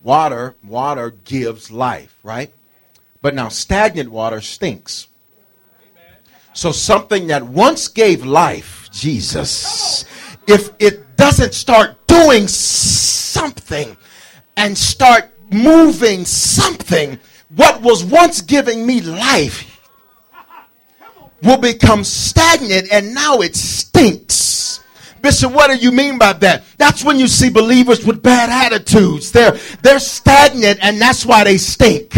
Water, 0.00 0.54
water 0.62 1.10
gives 1.10 1.72
life, 1.72 2.16
right? 2.22 2.52
But 3.20 3.34
now 3.34 3.48
stagnant 3.48 4.12
water 4.12 4.40
stinks. 4.40 5.08
So 6.52 6.70
something 6.70 7.26
that 7.26 7.42
once 7.42 7.88
gave 7.88 8.24
life, 8.24 8.88
Jesus, 8.92 10.04
if 10.46 10.70
it 10.78 11.16
doesn't 11.16 11.52
start 11.52 12.06
doing 12.06 12.46
something 12.46 13.96
and 14.56 14.78
start 14.78 15.31
moving 15.52 16.24
something, 16.24 17.18
what 17.54 17.82
was 17.82 18.04
once 18.04 18.40
giving 18.40 18.86
me 18.86 19.00
life 19.00 19.68
will 21.42 21.58
become 21.58 22.04
stagnant 22.04 22.90
and 22.92 23.14
now 23.14 23.40
it 23.40 23.56
stinks. 23.56 24.80
Bishop, 25.20 25.52
what 25.52 25.70
do 25.70 25.76
you 25.76 25.92
mean 25.92 26.18
by 26.18 26.32
that? 26.34 26.64
That's 26.78 27.04
when 27.04 27.18
you 27.18 27.28
see 27.28 27.48
believers 27.48 28.04
with 28.04 28.22
bad 28.22 28.50
attitudes. 28.50 29.30
They're, 29.30 29.52
they're 29.82 30.00
stagnant 30.00 30.80
and 30.82 31.00
that's 31.00 31.24
why 31.24 31.44
they 31.44 31.58
stink. 31.58 32.16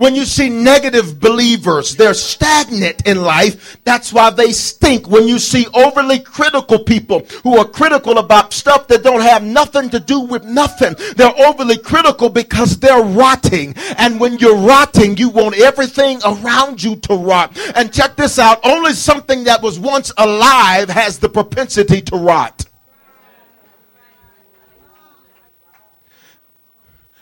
When 0.00 0.14
you 0.14 0.24
see 0.24 0.48
negative 0.48 1.20
believers, 1.20 1.94
they're 1.94 2.14
stagnant 2.14 3.06
in 3.06 3.20
life. 3.20 3.76
That's 3.84 4.14
why 4.14 4.30
they 4.30 4.52
stink. 4.52 5.06
When 5.06 5.28
you 5.28 5.38
see 5.38 5.66
overly 5.74 6.20
critical 6.20 6.78
people 6.78 7.26
who 7.42 7.58
are 7.58 7.66
critical 7.66 8.16
about 8.16 8.54
stuff 8.54 8.88
that 8.88 9.02
don't 9.02 9.20
have 9.20 9.42
nothing 9.42 9.90
to 9.90 10.00
do 10.00 10.20
with 10.20 10.42
nothing, 10.42 10.94
they're 11.16 11.38
overly 11.40 11.76
critical 11.76 12.30
because 12.30 12.78
they're 12.78 13.02
rotting. 13.02 13.74
And 13.98 14.18
when 14.18 14.38
you're 14.38 14.56
rotting, 14.56 15.18
you 15.18 15.28
want 15.28 15.58
everything 15.58 16.18
around 16.24 16.82
you 16.82 16.96
to 16.96 17.14
rot. 17.16 17.54
And 17.74 17.92
check 17.92 18.16
this 18.16 18.38
out 18.38 18.58
only 18.64 18.94
something 18.94 19.44
that 19.44 19.60
was 19.60 19.78
once 19.78 20.10
alive 20.16 20.88
has 20.88 21.18
the 21.18 21.28
propensity 21.28 22.00
to 22.00 22.16
rot. 22.16 22.69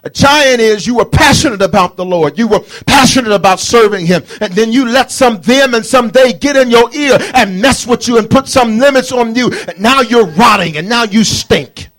A 0.09 0.11
giant 0.11 0.63
is 0.63 0.87
you 0.87 0.95
were 0.95 1.05
passionate 1.05 1.61
about 1.61 1.97
the 1.97 2.05
Lord. 2.05 2.39
You 2.39 2.49
were 2.49 2.61
passionate 2.87 3.31
about 3.31 3.61
serving 3.61 4.07
Him. 4.07 4.25
And 4.41 4.55
then 4.55 4.73
you 4.73 4.89
let 4.89 5.11
some 5.11 5.39
them 5.43 5.75
and 5.75 5.85
some 5.85 6.09
they 6.09 6.33
get 6.33 6.57
in 6.57 6.71
your 6.71 6.91
ear 6.95 7.19
and 7.35 7.61
mess 7.61 7.87
with 7.87 8.09
you 8.09 8.17
and 8.17 8.31
put 8.31 8.49
some 8.49 8.79
limits 8.79 9.13
on 9.13 9.35
you. 9.35 9.53
And 9.53 9.79
now 9.79 10.01
you're 10.01 10.25
rotting 10.25 10.79
and 10.79 10.89
now 10.89 11.03
you 11.03 11.25
stink. 11.25 11.91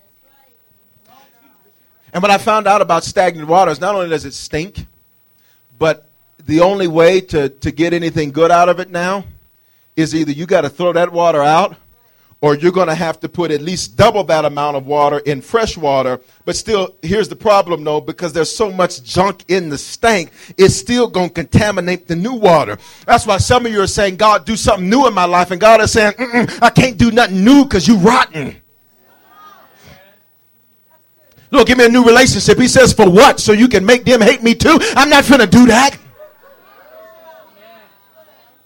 And 2.12 2.24
what 2.24 2.32
I 2.32 2.40
found 2.40 2.66
out 2.66 2.82
about 2.82 3.04
stagnant 3.04 3.48
water 3.48 3.70
is 3.70 3.80
not 3.80 3.94
only 3.94 4.10
does 4.10 4.26
it 4.26 4.34
stink, 4.34 4.88
but 5.78 6.10
the 6.48 6.62
only 6.62 6.88
way 6.88 7.22
to, 7.22 7.50
to 7.50 7.70
get 7.70 7.94
anything 7.94 8.32
good 8.32 8.50
out 8.50 8.70
of 8.70 8.80
it 8.80 8.90
now 8.90 9.24
is 9.96 10.16
either 10.16 10.32
you 10.32 10.48
got 10.48 10.62
to 10.62 10.70
throw 10.70 10.94
that 10.94 11.12
water 11.12 11.44
out 11.44 11.76
or 12.42 12.56
you're 12.56 12.72
going 12.72 12.88
to 12.88 12.96
have 12.96 13.20
to 13.20 13.28
put 13.28 13.52
at 13.52 13.62
least 13.62 13.98
double 13.98 14.24
that 14.24 14.46
amount 14.46 14.78
of 14.78 14.86
water 14.86 15.20
in 15.20 15.42
fresh 15.42 15.76
water. 15.76 16.22
But 16.46 16.56
still, 16.56 16.96
here's 17.02 17.28
the 17.28 17.36
problem 17.36 17.84
though, 17.84 18.00
because 18.00 18.32
there's 18.32 18.56
so 18.56 18.72
much 18.72 19.04
junk 19.04 19.44
in 19.50 19.70
the 19.70 19.78
stank, 19.78 20.32
it's 20.58 20.76
still 20.76 21.08
going 21.08 21.30
to 21.30 21.34
contaminate 21.34 22.08
the 22.08 22.16
new 22.16 22.34
water. 22.34 22.78
That's 23.06 23.28
why 23.28 23.38
some 23.38 23.66
of 23.66 23.72
you 23.72 23.82
are 23.82 23.88
saying, 23.88 24.16
God, 24.16 24.46
do 24.46 24.56
something 24.56 24.90
new 24.90 25.06
in 25.08 25.14
my 25.14 25.26
life. 25.26 25.52
And 25.52 25.60
God 25.60 25.82
is 25.82 25.92
saying, 25.92 26.14
I 26.62 26.70
can't 26.70 26.98
do 26.98 27.12
nothing 27.12 27.44
new 27.44 27.66
because 27.66 27.88
you're 27.88 27.98
rotten. 27.98 28.56
Look, 31.52 31.68
give 31.68 31.78
me 31.78 31.86
a 31.86 31.90
new 31.90 32.06
relationship. 32.06 32.60
He 32.60 32.68
says, 32.68 32.94
for 32.94 33.10
what? 33.10 33.40
So 33.40 33.54
you 33.54 33.68
can 33.68 33.86
make 33.86 34.06
them 34.06 34.22
hate 34.22 34.44
me 34.44 34.54
too? 34.54 34.78
I'm 34.96 35.10
not 35.10 35.28
going 35.28 35.42
to 35.42 35.48
do 35.48 35.66
that. 35.66 35.98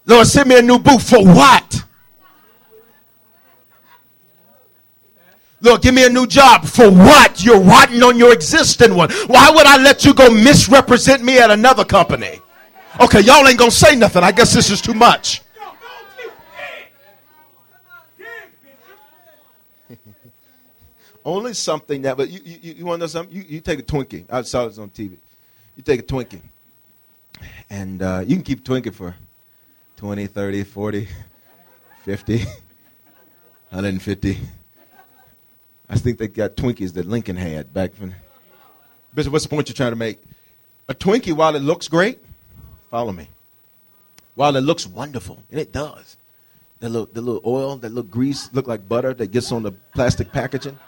Lord, 0.06 0.28
send 0.28 0.50
me 0.50 0.60
a 0.60 0.62
new 0.62 0.78
boot. 0.78 1.02
For 1.02 1.24
what? 1.24 1.82
Look, 5.64 5.82
give 5.82 5.96
me 5.96 6.06
a 6.06 6.10
new 6.10 6.28
job. 6.28 6.66
For 6.66 6.92
what? 6.92 7.42
You're 7.42 7.62
rotten 7.62 8.04
on 8.04 8.18
your 8.18 8.34
existing 8.34 8.94
one. 8.96 9.10
Why 9.28 9.50
would 9.50 9.66
I 9.66 9.78
let 9.78 10.04
you 10.04 10.14
go 10.14 10.30
misrepresent 10.30 11.24
me 11.24 11.40
at 11.40 11.50
another 11.52 11.86
company? 11.86 12.42
Okay, 13.00 13.22
y'all 13.22 13.48
ain't 13.48 13.58
gonna 13.58 13.72
say 13.72 13.96
nothing. 13.96 14.24
I 14.24 14.34
guess 14.34 14.54
this 14.54 14.70
is 14.70 14.82
too 14.82 14.94
much. 14.94 15.42
Only 21.26 21.54
something 21.54 22.02
that, 22.02 22.18
but 22.18 22.30
you, 22.30 22.42
you, 22.44 22.74
you 22.74 22.86
want 22.86 23.00
to 23.00 23.04
know 23.04 23.08
something? 23.08 23.34
You, 23.34 23.44
you 23.48 23.62
take 23.62 23.80
a 23.80 23.84
Twinkie. 23.84 24.26
I 24.30 24.42
saw 24.42 24.68
this 24.68 24.78
on 24.78 24.90
TV. 24.90 25.16
You 25.78 25.84
take 25.84 26.02
a 26.02 26.04
Twinkie. 26.04 26.42
And 27.70 28.02
uh, 28.02 28.22
you 28.28 28.36
can 28.36 28.44
keep 28.44 28.66
Twinkie 28.66 28.94
for 28.94 29.16
20, 29.96 30.28
30, 30.28 30.66
40, 30.66 31.08
50, 32.04 32.38
150. 33.70 34.40
I 35.94 35.96
think 35.98 36.18
they 36.18 36.28
got 36.28 36.56
Twinkies 36.56 36.94
that 36.94 37.06
Lincoln 37.06 37.36
had 37.36 37.72
back 37.72 37.92
when. 38.00 38.16
Bishop, 39.14 39.32
what's 39.32 39.46
the 39.46 39.50
point 39.50 39.70
you're 39.70 39.76
trying 39.76 39.92
to 39.92 39.96
make? 39.96 40.20
A 40.90 40.96
Twinkie, 40.96 41.34
while 41.34 41.56
it 41.56 41.60
looks 41.60 41.88
great, 41.88 42.18
follow 42.90 43.12
me. 43.12 43.30
While 44.34 44.56
it 44.56 44.62
looks 44.62 44.88
wonderful, 44.88 45.44
and 45.52 45.60
it 45.60 45.72
does. 45.72 46.18
The 46.80 46.90
little, 46.90 47.06
the 47.14 47.22
little 47.22 47.42
oil, 47.46 47.76
that 47.78 47.90
little 47.90 48.10
grease, 48.10 48.52
look 48.54 48.66
like 48.66 48.90
butter 48.90 49.14
that 49.14 49.28
gets 49.28 49.52
on 49.52 49.62
the 49.62 49.72
plastic 49.72 50.32
packaging. 50.32 50.80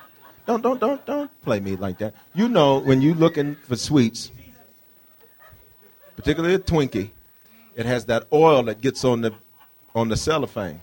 Don't, 0.48 0.64
don't, 0.64 0.82
don't, 0.82 1.06
don't 1.06 1.42
play 1.44 1.60
me 1.60 1.76
like 1.76 2.00
that. 2.00 2.16
You 2.34 2.50
know, 2.50 2.80
when 2.80 3.04
you're 3.04 3.14
looking 3.14 3.58
for 3.58 3.76
sweets, 3.76 4.32
particularly 6.16 6.56
a 6.56 6.60
Twinkie, 6.60 7.12
it 7.76 7.86
has 7.86 8.06
that 8.06 8.26
oil 8.34 8.64
that 8.64 8.82
gets 8.82 9.06
on 9.06 9.22
the 9.22 9.36
on 9.94 10.10
the 10.10 10.18
cellophane 10.18 10.82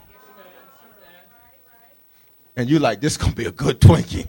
and 2.57 2.69
you're 2.69 2.81
like, 2.81 3.01
this 3.01 3.17
to 3.17 3.33
be 3.33 3.47
a 3.47 3.53
good 3.53 3.81
Twinkie. 3.81 4.29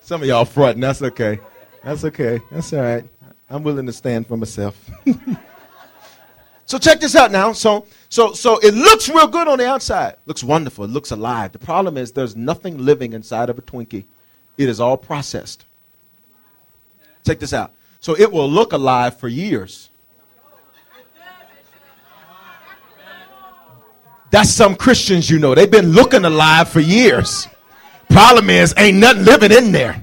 Some 0.00 0.22
of 0.22 0.28
y'all 0.28 0.44
fronting. 0.44 0.80
That's 0.80 1.00
okay. 1.02 1.40
That's 1.82 2.04
okay. 2.04 2.40
That's 2.50 2.72
all 2.72 2.82
right. 2.82 3.04
I'm 3.48 3.62
willing 3.62 3.86
to 3.86 3.92
stand 3.92 4.26
for 4.26 4.36
myself. 4.36 4.90
so 6.66 6.78
check 6.78 7.00
this 7.00 7.14
out 7.14 7.30
now. 7.30 7.52
So, 7.52 7.86
so, 8.08 8.32
so 8.32 8.58
it 8.58 8.74
looks 8.74 9.08
real 9.08 9.28
good 9.28 9.48
on 9.48 9.58
the 9.58 9.68
outside. 9.68 10.16
Looks 10.26 10.42
wonderful. 10.42 10.84
It 10.84 10.90
looks 10.90 11.10
alive. 11.10 11.52
The 11.52 11.58
problem 11.58 11.96
is 11.96 12.12
there's 12.12 12.36
nothing 12.36 12.78
living 12.84 13.12
inside 13.12 13.48
of 13.48 13.58
a 13.58 13.62
Twinkie. 13.62 14.04
It 14.58 14.68
is 14.68 14.80
all 14.80 14.96
processed. 14.96 15.64
Check 17.24 17.38
this 17.38 17.52
out. 17.52 17.72
So 18.00 18.16
it 18.16 18.30
will 18.30 18.50
look 18.50 18.72
alive 18.72 19.18
for 19.18 19.28
years. 19.28 19.90
That's 24.34 24.50
some 24.50 24.74
Christians 24.74 25.30
you 25.30 25.38
know. 25.38 25.54
They've 25.54 25.70
been 25.70 25.92
looking 25.92 26.24
alive 26.24 26.68
for 26.68 26.80
years. 26.80 27.46
Problem 28.08 28.50
is, 28.50 28.74
ain't 28.76 28.98
nothing 28.98 29.24
living 29.24 29.52
in 29.52 29.70
there. 29.70 30.02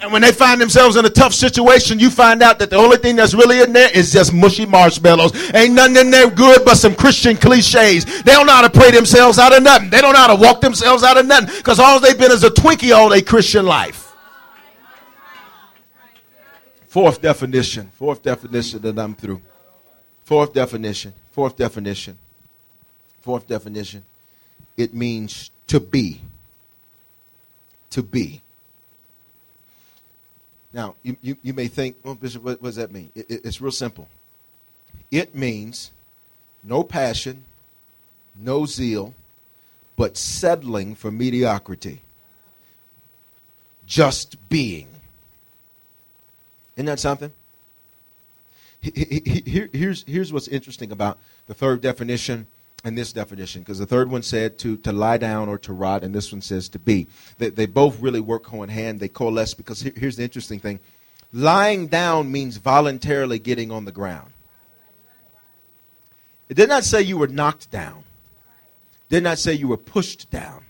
And 0.00 0.10
when 0.10 0.22
they 0.22 0.32
find 0.32 0.58
themselves 0.58 0.96
in 0.96 1.04
a 1.04 1.10
tough 1.10 1.34
situation, 1.34 1.98
you 1.98 2.08
find 2.08 2.42
out 2.42 2.58
that 2.60 2.70
the 2.70 2.76
only 2.76 2.96
thing 2.96 3.14
that's 3.14 3.34
really 3.34 3.60
in 3.60 3.74
there 3.74 3.90
is 3.94 4.10
just 4.10 4.32
mushy 4.32 4.64
marshmallows. 4.64 5.34
Ain't 5.52 5.74
nothing 5.74 5.96
in 5.96 6.10
there 6.10 6.30
good 6.30 6.64
but 6.64 6.76
some 6.76 6.94
Christian 6.94 7.36
cliches. 7.36 8.06
They 8.06 8.32
don't 8.32 8.46
know 8.46 8.54
how 8.54 8.66
to 8.66 8.70
pray 8.70 8.90
themselves 8.90 9.38
out 9.38 9.54
of 9.54 9.62
nothing. 9.62 9.90
They 9.90 10.00
don't 10.00 10.14
know 10.14 10.20
how 10.20 10.34
to 10.34 10.40
walk 10.40 10.62
themselves 10.62 11.02
out 11.02 11.18
of 11.18 11.26
nothing 11.26 11.54
because 11.58 11.78
all 11.78 12.00
they've 12.00 12.16
been 12.16 12.32
is 12.32 12.42
a 12.42 12.48
Twinkie 12.48 12.96
all 12.96 13.10
their 13.10 13.20
Christian 13.20 13.66
life. 13.66 14.14
Fourth 16.86 17.20
definition. 17.20 17.90
Fourth 17.90 18.22
definition 18.22 18.80
that 18.80 18.98
I'm 18.98 19.14
through. 19.14 19.42
Fourth 20.24 20.54
definition. 20.54 21.12
Fourth 21.32 21.56
definition. 21.56 22.18
Fourth 23.20 23.46
definition. 23.46 24.04
It 24.76 24.94
means 24.94 25.50
to 25.68 25.80
be. 25.80 26.20
To 27.90 28.02
be. 28.02 28.42
Now, 30.72 30.94
you, 31.02 31.16
you, 31.20 31.36
you 31.42 31.52
may 31.52 31.66
think, 31.68 31.96
well, 32.02 32.14
Bishop, 32.14 32.42
what, 32.42 32.62
what 32.62 32.68
does 32.68 32.76
that 32.76 32.92
mean? 32.92 33.10
It, 33.14 33.30
it, 33.30 33.44
it's 33.44 33.60
real 33.60 33.72
simple. 33.72 34.08
It 35.10 35.34
means 35.34 35.90
no 36.62 36.84
passion, 36.84 37.44
no 38.36 38.66
zeal, 38.66 39.14
but 39.96 40.16
settling 40.16 40.94
for 40.94 41.10
mediocrity. 41.10 42.00
Just 43.86 44.36
being. 44.48 44.88
Isn't 46.76 46.86
that 46.86 47.00
something? 47.00 47.32
Here, 48.80 49.68
here's, 49.72 50.04
here's 50.04 50.32
what's 50.32 50.48
interesting 50.48 50.90
about 50.90 51.18
the 51.46 51.54
third 51.54 51.80
definition 51.80 52.46
and 52.82 52.96
this 52.96 53.12
definition, 53.12 53.60
because 53.60 53.78
the 53.78 53.86
third 53.86 54.10
one 54.10 54.22
said 54.22 54.56
to, 54.58 54.78
to 54.78 54.92
lie 54.92 55.18
down 55.18 55.48
or 55.50 55.58
to 55.58 55.72
rot, 55.72 56.02
and 56.02 56.14
this 56.14 56.32
one 56.32 56.40
says 56.40 56.68
to 56.70 56.78
be. 56.78 57.06
They, 57.36 57.50
they 57.50 57.66
both 57.66 58.00
really 58.00 58.20
work 58.20 58.48
hand 58.48 58.64
in 58.64 58.68
hand. 58.70 59.00
They 59.00 59.08
coalesce 59.08 59.52
because 59.52 59.82
here, 59.82 59.92
here's 59.94 60.16
the 60.16 60.22
interesting 60.22 60.60
thing 60.60 60.80
lying 61.32 61.86
down 61.86 62.32
means 62.32 62.56
voluntarily 62.56 63.38
getting 63.38 63.70
on 63.70 63.84
the 63.84 63.92
ground. 63.92 64.32
It 66.48 66.54
did 66.54 66.68
not 66.68 66.82
say 66.82 67.02
you 67.02 67.18
were 67.18 67.28
knocked 67.28 67.70
down, 67.70 68.02
it 69.08 69.14
did 69.14 69.22
not 69.22 69.38
say 69.38 69.52
you 69.52 69.68
were 69.68 69.76
pushed 69.76 70.30
down. 70.30 70.64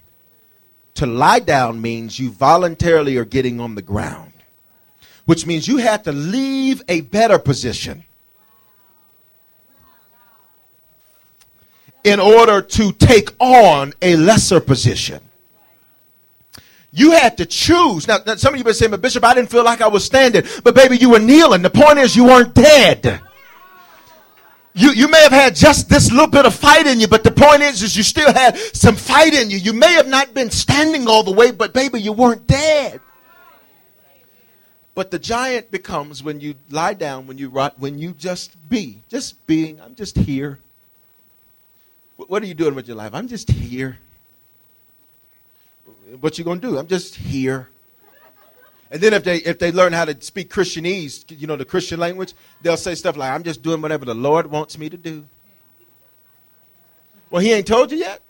To 0.94 1.06
lie 1.06 1.38
down 1.38 1.80
means 1.80 2.18
you 2.18 2.30
voluntarily 2.30 3.16
are 3.16 3.24
getting 3.24 3.60
on 3.60 3.74
the 3.74 3.82
ground, 3.82 4.29
which 5.30 5.46
means 5.46 5.68
you 5.68 5.76
had 5.76 6.02
to 6.02 6.10
leave 6.10 6.82
a 6.88 7.02
better 7.02 7.38
position 7.38 8.02
in 12.02 12.18
order 12.18 12.60
to 12.60 12.90
take 12.90 13.30
on 13.38 13.92
a 14.02 14.16
lesser 14.16 14.58
position. 14.58 15.20
You 16.90 17.12
had 17.12 17.36
to 17.36 17.46
choose. 17.46 18.08
Now, 18.08 18.18
now 18.26 18.34
some 18.34 18.54
of 18.54 18.58
you 18.58 18.64
been 18.64 18.74
saying, 18.74 18.90
but 18.90 19.02
Bishop, 19.02 19.22
I 19.22 19.34
didn't 19.34 19.52
feel 19.52 19.62
like 19.62 19.80
I 19.80 19.86
was 19.86 20.04
standing. 20.04 20.42
But 20.64 20.74
baby, 20.74 20.96
you 20.96 21.10
were 21.10 21.20
kneeling. 21.20 21.62
The 21.62 21.70
point 21.70 22.00
is 22.00 22.16
you 22.16 22.24
weren't 22.24 22.52
dead. 22.52 23.20
You, 24.74 24.90
you 24.90 25.06
may 25.06 25.22
have 25.22 25.30
had 25.30 25.54
just 25.54 25.88
this 25.88 26.10
little 26.10 26.26
bit 26.26 26.44
of 26.44 26.56
fight 26.56 26.88
in 26.88 26.98
you, 26.98 27.06
but 27.06 27.22
the 27.22 27.30
point 27.30 27.62
is, 27.62 27.84
is 27.84 27.96
you 27.96 28.02
still 28.02 28.34
had 28.34 28.58
some 28.58 28.96
fight 28.96 29.32
in 29.34 29.48
you. 29.48 29.58
You 29.58 29.74
may 29.74 29.92
have 29.92 30.08
not 30.08 30.34
been 30.34 30.50
standing 30.50 31.06
all 31.06 31.22
the 31.22 31.30
way, 31.30 31.52
but 31.52 31.72
baby, 31.72 32.00
you 32.00 32.12
weren't 32.12 32.48
dead. 32.48 33.00
But 35.00 35.10
the 35.10 35.18
giant 35.18 35.70
becomes 35.70 36.22
when 36.22 36.40
you 36.40 36.56
lie 36.68 36.92
down, 36.92 37.26
when 37.26 37.38
you 37.38 37.48
rot, 37.48 37.78
when 37.78 37.98
you 37.98 38.12
just 38.12 38.54
be, 38.68 39.00
just 39.08 39.46
being. 39.46 39.80
I'm 39.80 39.94
just 39.94 40.14
here. 40.14 40.58
What 42.18 42.42
are 42.42 42.46
you 42.46 42.52
doing 42.52 42.74
with 42.74 42.86
your 42.86 42.98
life? 42.98 43.14
I'm 43.14 43.26
just 43.26 43.50
here. 43.50 43.98
What 46.20 46.36
you 46.36 46.44
gonna 46.44 46.60
do? 46.60 46.76
I'm 46.76 46.86
just 46.86 47.14
here. 47.14 47.70
And 48.90 49.00
then 49.00 49.14
if 49.14 49.24
they 49.24 49.38
if 49.38 49.58
they 49.58 49.72
learn 49.72 49.94
how 49.94 50.04
to 50.04 50.20
speak 50.20 50.52
Christianese, 50.52 51.24
you 51.30 51.46
know 51.46 51.56
the 51.56 51.64
Christian 51.64 51.98
language, 51.98 52.34
they'll 52.60 52.76
say 52.76 52.94
stuff 52.94 53.16
like, 53.16 53.32
"I'm 53.32 53.42
just 53.42 53.62
doing 53.62 53.80
whatever 53.80 54.04
the 54.04 54.14
Lord 54.14 54.50
wants 54.50 54.76
me 54.76 54.90
to 54.90 54.98
do." 54.98 55.24
Well, 57.30 57.40
He 57.40 57.54
ain't 57.54 57.66
told 57.66 57.90
you 57.90 57.96
yet. 57.96 58.20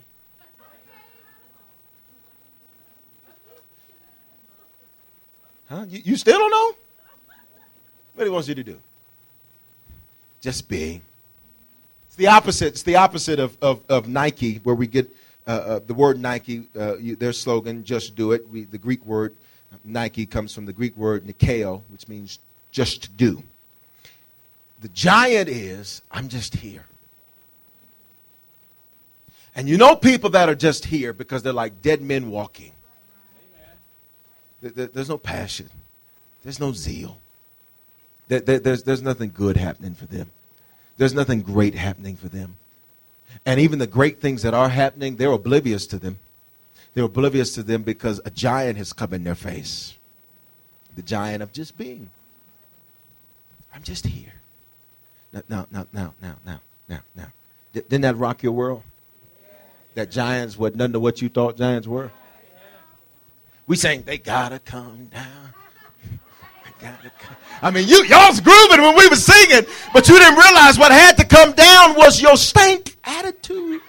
Huh? 5.71 5.85
You, 5.87 6.01
you 6.03 6.15
still 6.17 6.37
don't 6.37 6.51
know 6.51 6.75
what 8.15 8.25
He 8.25 8.29
wants 8.29 8.49
you 8.49 8.55
to 8.55 8.63
do? 8.63 8.77
Just 10.41 10.67
be. 10.67 11.01
It's 12.07 12.17
the 12.17 12.27
opposite. 12.27 12.67
It's 12.67 12.83
the 12.83 12.97
opposite 12.97 13.39
of, 13.39 13.57
of, 13.61 13.79
of 13.87 14.09
Nike, 14.09 14.57
where 14.63 14.75
we 14.75 14.85
get 14.85 15.09
uh, 15.47 15.51
uh, 15.51 15.79
the 15.87 15.93
word 15.93 16.19
Nike, 16.19 16.67
uh, 16.77 16.97
you, 16.97 17.15
their 17.15 17.31
slogan, 17.31 17.85
just 17.85 18.17
do 18.17 18.33
it. 18.33 18.45
We, 18.49 18.65
the 18.65 18.77
Greek 18.77 19.05
word 19.05 19.33
Nike 19.85 20.25
comes 20.25 20.53
from 20.53 20.65
the 20.65 20.73
Greek 20.73 20.95
word 20.97 21.25
nikeo, 21.25 21.83
which 21.89 22.09
means 22.09 22.39
just 22.71 23.15
do. 23.15 23.41
The 24.81 24.89
giant 24.89 25.47
is, 25.47 26.01
I'm 26.11 26.27
just 26.27 26.55
here. 26.55 26.85
And 29.55 29.69
you 29.69 29.77
know 29.77 29.95
people 29.95 30.31
that 30.31 30.49
are 30.49 30.55
just 30.55 30.83
here 30.83 31.13
because 31.13 31.43
they're 31.43 31.53
like 31.53 31.81
dead 31.81 32.01
men 32.01 32.29
walking. 32.29 32.73
There's 34.61 35.09
no 35.09 35.17
passion. 35.17 35.69
There's 36.43 36.59
no 36.59 36.71
zeal. 36.71 37.19
There's, 38.27 38.83
there's 38.83 39.01
nothing 39.01 39.31
good 39.33 39.57
happening 39.57 39.93
for 39.93 40.05
them. 40.05 40.31
There's 40.97 41.13
nothing 41.13 41.41
great 41.41 41.75
happening 41.75 42.15
for 42.15 42.29
them. 42.29 42.57
And 43.45 43.59
even 43.59 43.79
the 43.79 43.87
great 43.87 44.21
things 44.21 44.43
that 44.43 44.53
are 44.53 44.69
happening, 44.69 45.15
they're 45.15 45.31
oblivious 45.31 45.87
to 45.87 45.97
them. 45.97 46.19
They're 46.93 47.05
oblivious 47.05 47.53
to 47.55 47.63
them 47.63 47.83
because 47.83 48.19
a 48.25 48.29
giant 48.29 48.77
has 48.77 48.93
come 48.93 49.13
in 49.13 49.23
their 49.23 49.35
face. 49.35 49.97
The 50.95 51.01
giant 51.01 51.41
of 51.41 51.53
just 51.53 51.77
being. 51.77 52.11
I'm 53.73 53.81
just 53.81 54.05
here. 54.05 54.33
Now, 55.31 55.41
now, 55.49 55.67
now, 55.71 55.87
now, 55.93 56.13
now, 56.21 56.35
now, 56.45 56.59
now, 56.89 56.99
now. 57.15 57.27
Didn't 57.73 58.01
that 58.01 58.17
rock 58.17 58.43
your 58.43 58.51
world? 58.51 58.83
That 59.95 60.11
giants 60.11 60.57
were 60.57 60.71
none 60.71 60.93
of 60.93 61.01
what 61.01 61.21
you 61.21 61.29
thought 61.29 61.57
giants 61.57 61.87
were? 61.87 62.11
We 63.67 63.75
saying 63.75 64.03
they 64.03 64.17
gotta 64.17 64.59
come 64.59 65.05
down. 65.05 65.53
They 66.65 66.87
gotta 66.87 67.11
come. 67.19 67.35
I 67.61 67.71
mean, 67.71 67.87
you 67.87 68.03
y'all's 68.05 68.41
grooving 68.41 68.81
when 68.81 68.95
we 68.95 69.07
were 69.07 69.15
singing, 69.15 69.65
but 69.93 70.07
you 70.07 70.17
didn't 70.17 70.37
realize 70.37 70.77
what 70.77 70.91
had 70.91 71.17
to 71.17 71.25
come 71.25 71.53
down 71.53 71.95
was 71.95 72.21
your 72.21 72.37
stank 72.37 72.97
attitude. 73.03 73.81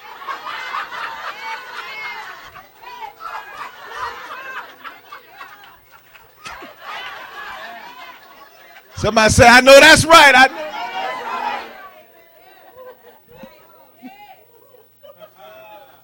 Somebody 9.02 9.32
said, 9.32 9.48
I 9.48 9.60
know 9.60 9.80
that's 9.80 10.04
right. 10.04 10.32
I 10.32 10.46
know. 10.46 10.61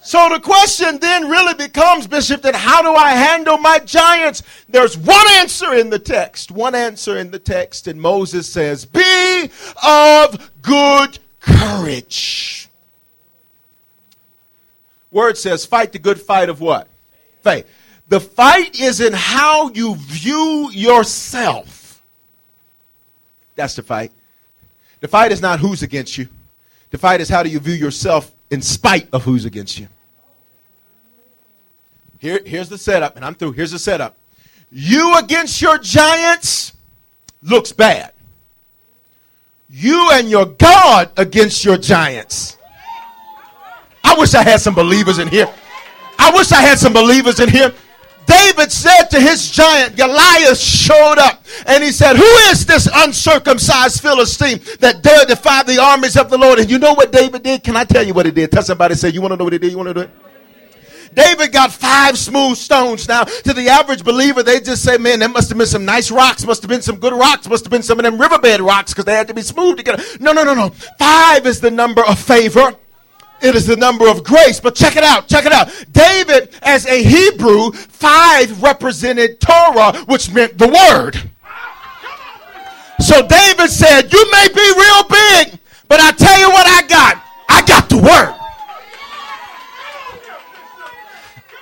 So 0.01 0.29
the 0.29 0.41
question 0.41 0.99
then 1.01 1.29
really 1.29 1.55
becomes, 1.55 2.07
Bishop, 2.07 2.43
that 2.43 2.55
how 2.55 2.83
do 2.83 2.95
I 2.95 3.11
handle 3.11 3.59
my 3.59 3.79
giants? 3.81 4.43
There's 4.69 4.97
one 4.97 5.27
answer 5.33 5.75
in 5.75 5.91
the 5.91 5.99
text. 5.99 6.51
One 6.51 6.75
answer 6.75 7.19
in 7.19 7.31
the 7.31 7.39
text. 7.39 7.89
And 7.89 8.01
Moses 8.01 8.49
says, 8.49 8.85
Be 8.85 9.51
of 9.85 10.51
good 10.63 11.19
courage. 11.41 12.71
Word 15.11 15.39
says, 15.39 15.65
fight 15.65 15.93
the 15.93 15.99
good 15.99 16.21
fight 16.21 16.49
of 16.49 16.61
what? 16.61 16.89
Faith. 17.43 17.67
The 18.09 18.21
fight 18.21 18.79
is 18.79 19.01
in 19.01 19.13
how 19.13 19.71
you 19.71 19.95
view 19.97 20.71
yourself. 20.73 22.03
That's 23.55 23.75
the 23.77 23.83
fight. 23.83 24.13
The 25.01 25.09
fight 25.09 25.33
is 25.33 25.41
not 25.41 25.61
who's 25.61 25.83
against 25.83 26.17
you. 26.19 26.29
The 26.91 26.99
fight 26.99 27.21
is 27.21 27.29
how 27.29 27.43
do 27.43 27.51
you 27.51 27.59
view 27.59 27.75
yourself 27.75 28.33
in 28.51 28.63
spite 28.63 29.09
of 29.13 29.25
who's 29.25 29.45
against 29.45 29.79
you. 29.79 29.89
Here, 32.19 32.41
here's 32.45 32.69
the 32.69 32.79
setup, 32.79 33.17
and 33.17 33.25
I'm 33.25 33.35
through. 33.35 33.53
Here's 33.53 33.71
the 33.71 33.79
setup. 33.79 34.17
You 34.71 35.17
against 35.19 35.63
your 35.63 35.79
giants 35.79 36.73
looks 37.43 37.73
bad. 37.73 38.13
You 39.71 40.11
and 40.13 40.29
your 40.29 40.47
God 40.47 41.11
against 41.17 41.65
your 41.65 41.77
giants. 41.77 42.57
I 44.03 44.17
wish 44.19 44.35
I 44.35 44.43
had 44.43 44.61
some 44.61 44.75
believers 44.75 45.19
in 45.19 45.29
here. 45.29 45.53
I 46.19 46.33
wish 46.33 46.51
I 46.53 46.63
had 46.63 46.79
some 46.79 46.93
believers 46.93 47.41
in 47.41 47.49
here. 47.49 47.73
David 48.29 48.71
said 48.71 49.05
to 49.07 49.21
his 49.21 49.51
giant, 49.51 49.97
Goliath 49.97 50.59
showed 50.59 51.17
up 51.19 51.43
and 51.67 51.83
he 51.83 51.91
said, 51.91 52.15
Who 52.17 52.33
is 52.51 52.67
this 52.67 52.87
uncircumcised 52.93 54.03
Philistine 54.03 54.61
that 54.81 55.03
dare 55.03 55.25
defy 55.25 55.63
the 55.63 55.81
armies 55.81 56.17
of 56.17 56.29
the 56.29 56.37
Lord? 56.37 56.59
And 56.59 56.71
you 56.71 56.79
know 56.79 56.93
what 56.93 57.11
David 57.11 57.43
did? 57.43 57.65
Can 57.65 57.77
I 57.77 57.85
tell 57.85 58.07
you 58.07 58.13
what 58.13 58.27
he 58.27 58.33
did? 58.33 58.53
Tell 58.53 58.63
somebody, 58.63 58.97
say, 58.97 59.09
You 59.09 59.23
want 59.23 59.33
to 59.33 59.37
know 59.37 59.45
what 59.45 59.55
he 59.55 59.59
did? 59.59 59.71
You 59.71 59.79
want 59.79 59.89
to 59.89 59.95
do 59.95 60.01
it? 60.01 60.11
David 61.15 61.53
got 61.53 61.73
five 61.73 62.19
smooth 62.19 62.59
stones. 62.59 63.09
Now, 63.09 63.25
to 63.25 63.55
the 63.55 63.69
average 63.69 64.05
believer, 64.05 64.43
they 64.43 64.61
just 64.61 64.85
say, 64.85 64.99
man, 64.99 65.21
there 65.21 65.29
must 65.31 65.49
have 65.49 65.57
been 65.57 65.67
some 65.67 65.87
nice 65.87 66.11
rocks, 66.11 66.45
must 66.45 66.63
have 66.63 66.69
been 66.69 66.83
some 66.83 66.97
good 66.97 67.15
rocks, 67.15 67.49
must 67.49 67.65
have 67.65 67.71
been 67.71 67.83
some 67.83 67.99
of 67.99 68.05
them 68.05 68.21
riverbed 68.21 68.61
rocks 68.61 68.93
because 68.93 69.07
they 69.07 69.15
had 69.15 69.27
to 69.29 69.35
be 69.35 69.41
smooth 69.41 69.79
together. 69.79 70.03
No, 70.21 70.33
no, 70.33 70.45
no, 70.45 70.53
no. 70.53 70.69
Five 70.99 71.47
is 71.47 71.61
the 71.61 71.71
number 71.71 72.05
of 72.05 72.19
favor. 72.19 72.75
It 73.41 73.55
is 73.55 73.67
the 73.67 73.77
number 73.77 74.09
of 74.09 74.25
grace. 74.25 74.61
But 74.61 74.75
check 74.75 74.97
it 74.97 75.05
out. 75.05 75.29
Check 75.29 75.47
it 75.47 75.53
out. 75.53 75.69
David, 75.93 76.55
as 76.63 76.87
a 76.87 77.03
Hebrew, 77.03 77.73
five 77.73 78.63
represented 78.63 79.41
Torah, 79.41 79.97
which 80.07 80.33
meant 80.33 80.59
the 80.59 80.69
word. 80.69 81.31
So 83.01 83.27
David 83.27 83.71
said, 83.71 84.13
You 84.13 84.31
may 84.33 84.49
be 84.49 84.61
real 84.61 85.05
big, 85.05 85.59
but 85.89 86.01
I 86.01 86.13
tell 86.13 86.39
you 86.41 86.49
what 86.51 86.67
I 86.67 86.87
got. 86.87 87.23
I 87.49 87.63
got 87.63 87.89
the 87.89 87.99
word. 87.99 88.35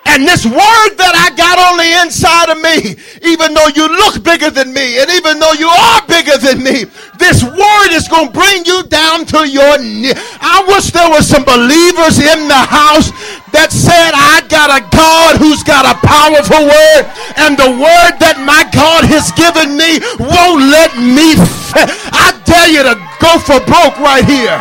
And 0.06 0.22
this 0.22 0.46
word 0.46 0.90
that 1.02 1.14
I 1.18 1.34
got 1.34 1.58
on 1.58 1.74
the 1.82 1.90
inside 2.06 2.48
of 2.54 2.58
me, 2.62 2.94
even 3.26 3.52
though 3.52 3.68
you 3.74 3.90
look 3.90 4.22
bigger 4.22 4.54
than 4.54 4.72
me, 4.72 5.02
and 5.02 5.10
even 5.10 5.42
though 5.42 5.52
you 5.52 5.66
are 5.66 6.00
bigger 6.06 6.38
than 6.38 6.62
me, 6.62 6.86
this 7.18 7.42
word 7.42 7.90
is 7.90 8.06
going 8.06 8.30
to 8.30 8.36
bring 8.36 8.64
you 8.64 8.86
down 8.86 9.26
to 9.34 9.48
your 9.48 9.76
knee. 9.82 10.14
I 10.40 10.62
wish 10.70 10.94
there 10.94 11.10
were 11.10 11.26
some 11.26 11.42
believers 11.42 12.22
in 12.22 12.46
the 12.46 12.62
house 12.70 13.10
that 13.50 13.74
said, 13.74 14.14
I 14.14 14.46
got 14.46 14.70
a 14.70 14.84
God 14.94 15.42
who's 15.42 15.66
got 15.66 15.82
a 15.82 15.98
powerful 16.06 16.64
word, 16.64 17.02
and 17.42 17.58
the 17.58 17.74
word 17.74 18.14
that 18.22 18.38
my 18.38 18.62
God 18.70 19.02
has 19.10 19.34
given 19.34 19.74
me 19.74 19.98
won't 20.22 20.70
let 20.70 20.94
me. 20.96 21.34
Fa- 21.74 21.90
I 22.14 22.36
dare 22.46 22.70
you 22.70 22.82
to 22.86 22.94
go 23.18 23.42
for 23.42 23.58
broke 23.66 23.98
right 23.98 24.24
here. 24.24 24.60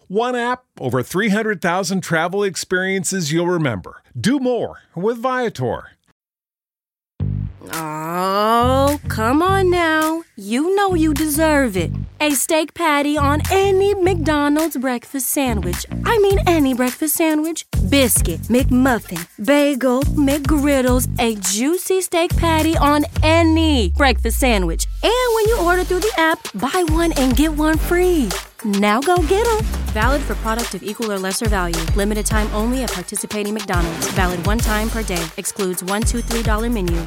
One 0.11 0.35
app, 0.35 0.65
over 0.77 1.01
300,000 1.03 2.01
travel 2.01 2.43
experiences 2.43 3.31
you'll 3.31 3.47
remember. 3.47 4.03
Do 4.19 4.39
more 4.39 4.81
with 4.93 5.19
Viator. 5.19 5.91
Oh, 7.71 8.99
come 9.07 9.41
on 9.41 9.69
now. 9.69 10.23
You 10.35 10.75
know 10.75 10.95
you 10.95 11.13
deserve 11.13 11.77
it. 11.77 11.91
A 12.19 12.31
steak 12.31 12.73
patty 12.73 13.17
on 13.17 13.41
any 13.51 13.95
McDonald's 13.95 14.75
breakfast 14.75 15.29
sandwich. 15.29 15.85
I 16.03 16.19
mean, 16.19 16.39
any 16.45 16.73
breakfast 16.73 17.15
sandwich. 17.15 17.65
Biscuit, 17.89 18.41
McMuffin, 18.49 19.25
bagel, 19.45 20.01
McGriddles, 20.01 21.07
a 21.21 21.35
juicy 21.35 22.01
steak 22.01 22.35
patty 22.35 22.75
on 22.75 23.05
any 23.23 23.91
breakfast 23.91 24.41
sandwich. 24.41 24.87
And 25.03 25.35
when 25.35 25.47
you 25.47 25.57
order 25.61 25.85
through 25.85 26.01
the 26.01 26.13
app, 26.17 26.39
buy 26.53 26.83
one 26.89 27.13
and 27.13 27.33
get 27.33 27.53
one 27.53 27.77
free. 27.77 28.29
Now 28.63 29.01
go 29.01 29.17
get 29.17 29.41
get 29.41 29.47
'em. 29.47 29.65
Valid 29.91 30.21
for 30.21 30.35
product 30.35 30.75
of 30.75 30.83
equal 30.83 31.11
or 31.11 31.17
lesser 31.17 31.49
value. 31.49 31.81
Limited 31.95 32.25
time 32.25 32.47
only 32.53 32.83
at 32.83 32.91
participating 32.91 33.53
McDonald's. 33.53 34.07
Valid 34.09 34.45
one 34.45 34.59
time 34.59 34.89
per 34.89 35.01
day. 35.01 35.25
Excludes 35.37 35.83
one, 35.83 36.03
two, 36.03 36.21
three 36.21 36.43
dollar 36.43 36.69
menu. 36.69 37.01